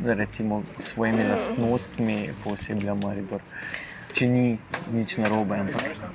je 0.09 0.15
recimo, 0.15 0.63
svojimi 0.77 1.23
lastnostmi 1.23 2.29
posebej 2.43 2.95
Maribor 3.03 3.41
če 4.15 4.27
ni 4.31 4.45
nič 4.93 5.17
narobe. 5.19 5.59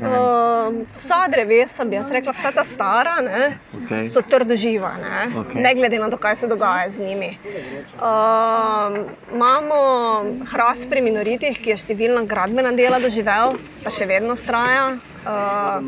Uh, 0.01 0.83
vsa 0.97 1.27
drevesa, 1.33 1.85
bi 1.85 1.99
jaz 1.99 2.13
rekla, 2.15 2.35
vsa 2.37 2.53
ta 2.57 2.65
stara, 2.67 3.19
ne, 3.25 3.43
okay. 3.79 4.09
so 4.13 4.25
trdo 4.25 4.57
živa, 4.57 4.95
ne, 5.03 5.27
okay. 5.43 5.61
ne 5.63 5.75
glede 5.77 6.01
na 6.01 6.09
to, 6.13 6.19
kaj 6.21 6.41
se 6.43 6.51
dogaja 6.51 6.91
z 6.91 7.05
njimi. 7.05 7.31
Uh, 7.99 9.03
imamo 9.35 9.81
hrast 10.53 10.89
pri 10.91 11.05
minoritih, 11.05 11.61
ki 11.61 11.75
je 11.75 11.81
številna 11.85 12.25
gradbena 12.31 12.73
dela 12.77 13.03
doživel, 13.03 13.59
pa 13.85 13.93
še 13.93 14.09
vedno 14.11 14.39
straja. 14.41 14.95
Uh, 14.97 15.13
Eh, 15.23 15.81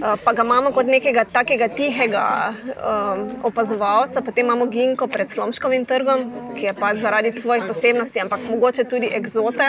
pa 0.00 0.32
ga 0.32 0.42
imamo 0.42 0.72
kot 0.74 0.86
nekega 0.90 1.24
takega 1.24 1.68
tihega 1.68 2.26
um, 2.74 3.20
opazovalca, 3.46 4.22
potem 4.26 4.46
imamo 4.46 4.66
Ginko 4.66 5.06
pred 5.06 5.30
Slomškovim 5.30 5.86
trgom, 5.86 6.24
ki 6.58 6.66
je 6.66 6.74
pač 6.74 6.98
zaradi 7.02 7.32
svojih 7.32 7.68
posebnosti, 7.68 8.20
ampak 8.20 8.42
mogoče 8.50 8.84
tudi 8.90 9.10
eksote, 9.14 9.68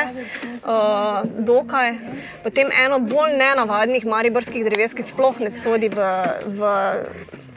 uh, 0.65 1.21
dokaj. 1.45 1.93
Potem 2.43 2.73
eno 2.73 2.99
bolj 2.99 3.37
nenavadnih 3.37 4.05
mariborskih 4.09 4.65
dreves, 4.65 4.97
ki 4.97 5.05
sploh 5.05 5.39
ne 5.39 5.53
sodi 5.53 5.93
v. 5.93 6.11
v 6.57 6.73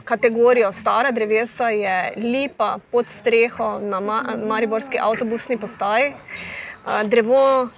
Kategorijo 0.09 0.71
stara 0.73 1.11
drevesa 1.13 1.67
je 1.69 2.13
lipa 2.17 2.79
pod 2.89 3.05
streho 3.13 3.77
na 3.77 3.99
Mariborski 4.41 4.97
avtobusni 4.97 5.57
postaji. 5.61 6.15
Drevo 7.05 7.61
uh, 7.61 7.69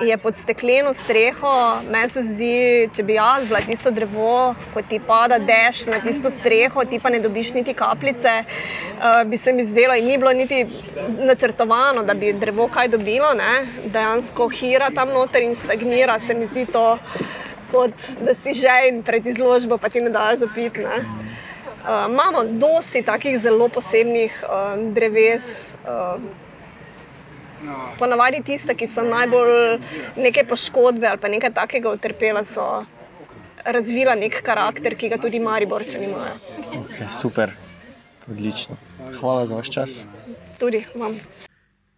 je 0.00 0.18
pod 0.18 0.36
stekleno 0.36 0.94
streho. 0.94 1.82
Meni 1.90 2.08
se 2.10 2.22
zdi, 2.26 2.56
če 2.94 3.04
bi 3.06 3.14
jaz 3.14 3.46
bila 3.46 3.60
tisto 3.62 3.92
drevo, 3.94 4.54
ko 4.74 4.82
ti 4.88 4.98
pada 4.98 5.38
dež 5.38 5.84
na 5.86 6.00
tisto 6.02 6.32
streho, 6.34 6.82
ti 6.90 6.98
pa 6.98 7.12
ne 7.14 7.20
dobiš 7.22 7.52
niti 7.54 7.76
kapljice, 7.78 8.34
uh, 8.42 9.22
bi 9.30 9.38
se 9.38 9.54
mi 9.54 9.66
zdelo, 9.66 9.94
in 9.94 10.10
ni 10.10 10.18
bilo 10.18 10.32
niti 10.34 10.64
načrtovano, 11.30 12.02
da 12.02 12.18
bi 12.18 12.32
drevo 12.32 12.66
kaj 12.66 12.90
dobilo, 12.96 13.34
ne? 13.38 13.52
dejansko 13.86 14.50
hira 14.50 14.90
tam 14.90 15.14
noter 15.14 15.46
in 15.46 15.54
stagnira. 15.54 16.18
Se 16.26 16.34
mi 16.34 16.50
zdi 16.50 16.66
to, 16.74 16.98
kot 17.70 18.10
da 18.18 18.34
si 18.34 18.58
že 18.58 18.80
in 18.90 19.02
pred 19.06 19.26
izložbo, 19.26 19.78
pa 19.78 19.88
ti 19.88 20.02
ne 20.02 20.10
dajo 20.10 20.42
zapiti. 20.42 20.82
Uh, 20.82 22.06
imamo 22.10 22.48
dosti 22.58 23.02
takih 23.06 23.38
zelo 23.38 23.68
posebnih 23.68 24.42
uh, 24.42 24.80
dreves. 24.90 25.76
Uh, 25.86 26.50
Ponavadi 27.98 28.42
tiste, 28.46 28.74
ki 28.74 28.88
so 28.90 29.04
najbolj 29.06 29.78
neke 30.16 30.44
poškodbe 30.48 31.06
ali 31.08 31.20
pa 31.22 31.30
nekaj 31.30 31.54
takega 31.54 31.92
utrpela, 31.94 32.44
so 32.44 32.84
razvila 33.64 34.16
nek 34.18 34.40
karakter, 34.42 34.96
ki 34.98 35.12
ga 35.12 35.20
tudi 35.22 35.40
Mariborčani 35.40 36.10
imajo. 36.10 36.34
Okay, 36.82 37.08
super, 37.20 37.54
odlično. 38.26 38.76
Hvala 39.20 39.46
za 39.46 39.54
vaš 39.54 39.70
čas. 39.70 40.02
Tudi 40.58 40.84
vam. 40.94 41.18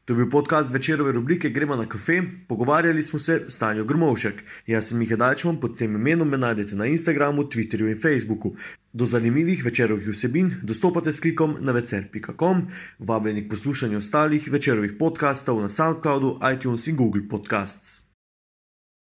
To 0.05 0.12
je 0.12 0.16
bil 0.16 0.30
podcast 0.30 0.72
večerove 0.72 1.12
rubrike 1.12 1.48
Gremo 1.48 1.76
na 1.76 1.86
kafe. 1.88 2.22
Pogovarjali 2.48 3.02
smo 3.02 3.18
se 3.18 3.44
s 3.48 3.59
Tanjo 3.59 3.84
Grmovšek. 3.84 4.42
Jaz 4.66 4.88
sem 4.88 4.98
Miha 4.98 5.16
Dajčman, 5.16 5.57
pod 5.61 5.78
tem 5.78 5.94
imenom 5.94 6.28
me 6.28 6.38
najdete 6.38 6.76
na 6.76 6.86
Instagramu, 6.86 7.42
Twitterju 7.42 7.88
in 7.88 8.00
Facebooku. 8.02 8.52
Do 8.92 9.07
zanimivih 9.07 9.64
večerovih 9.64 10.09
vsebin 10.09 10.55
dostopate 10.62 11.12
s 11.12 11.20
klikom 11.20 11.57
na 11.61 11.72
vecer.com, 11.72 12.66
vabljeni 12.98 13.46
k 13.46 13.50
poslušanju 13.50 13.98
ostalih 13.98 14.52
večerovih 14.52 14.92
podkastov 14.98 15.61
na 15.61 15.68
SoundCloudu, 15.68 16.38
iTunes 16.55 16.86
in 16.86 16.96
Google 16.96 17.22
Podcasts. 17.30 18.03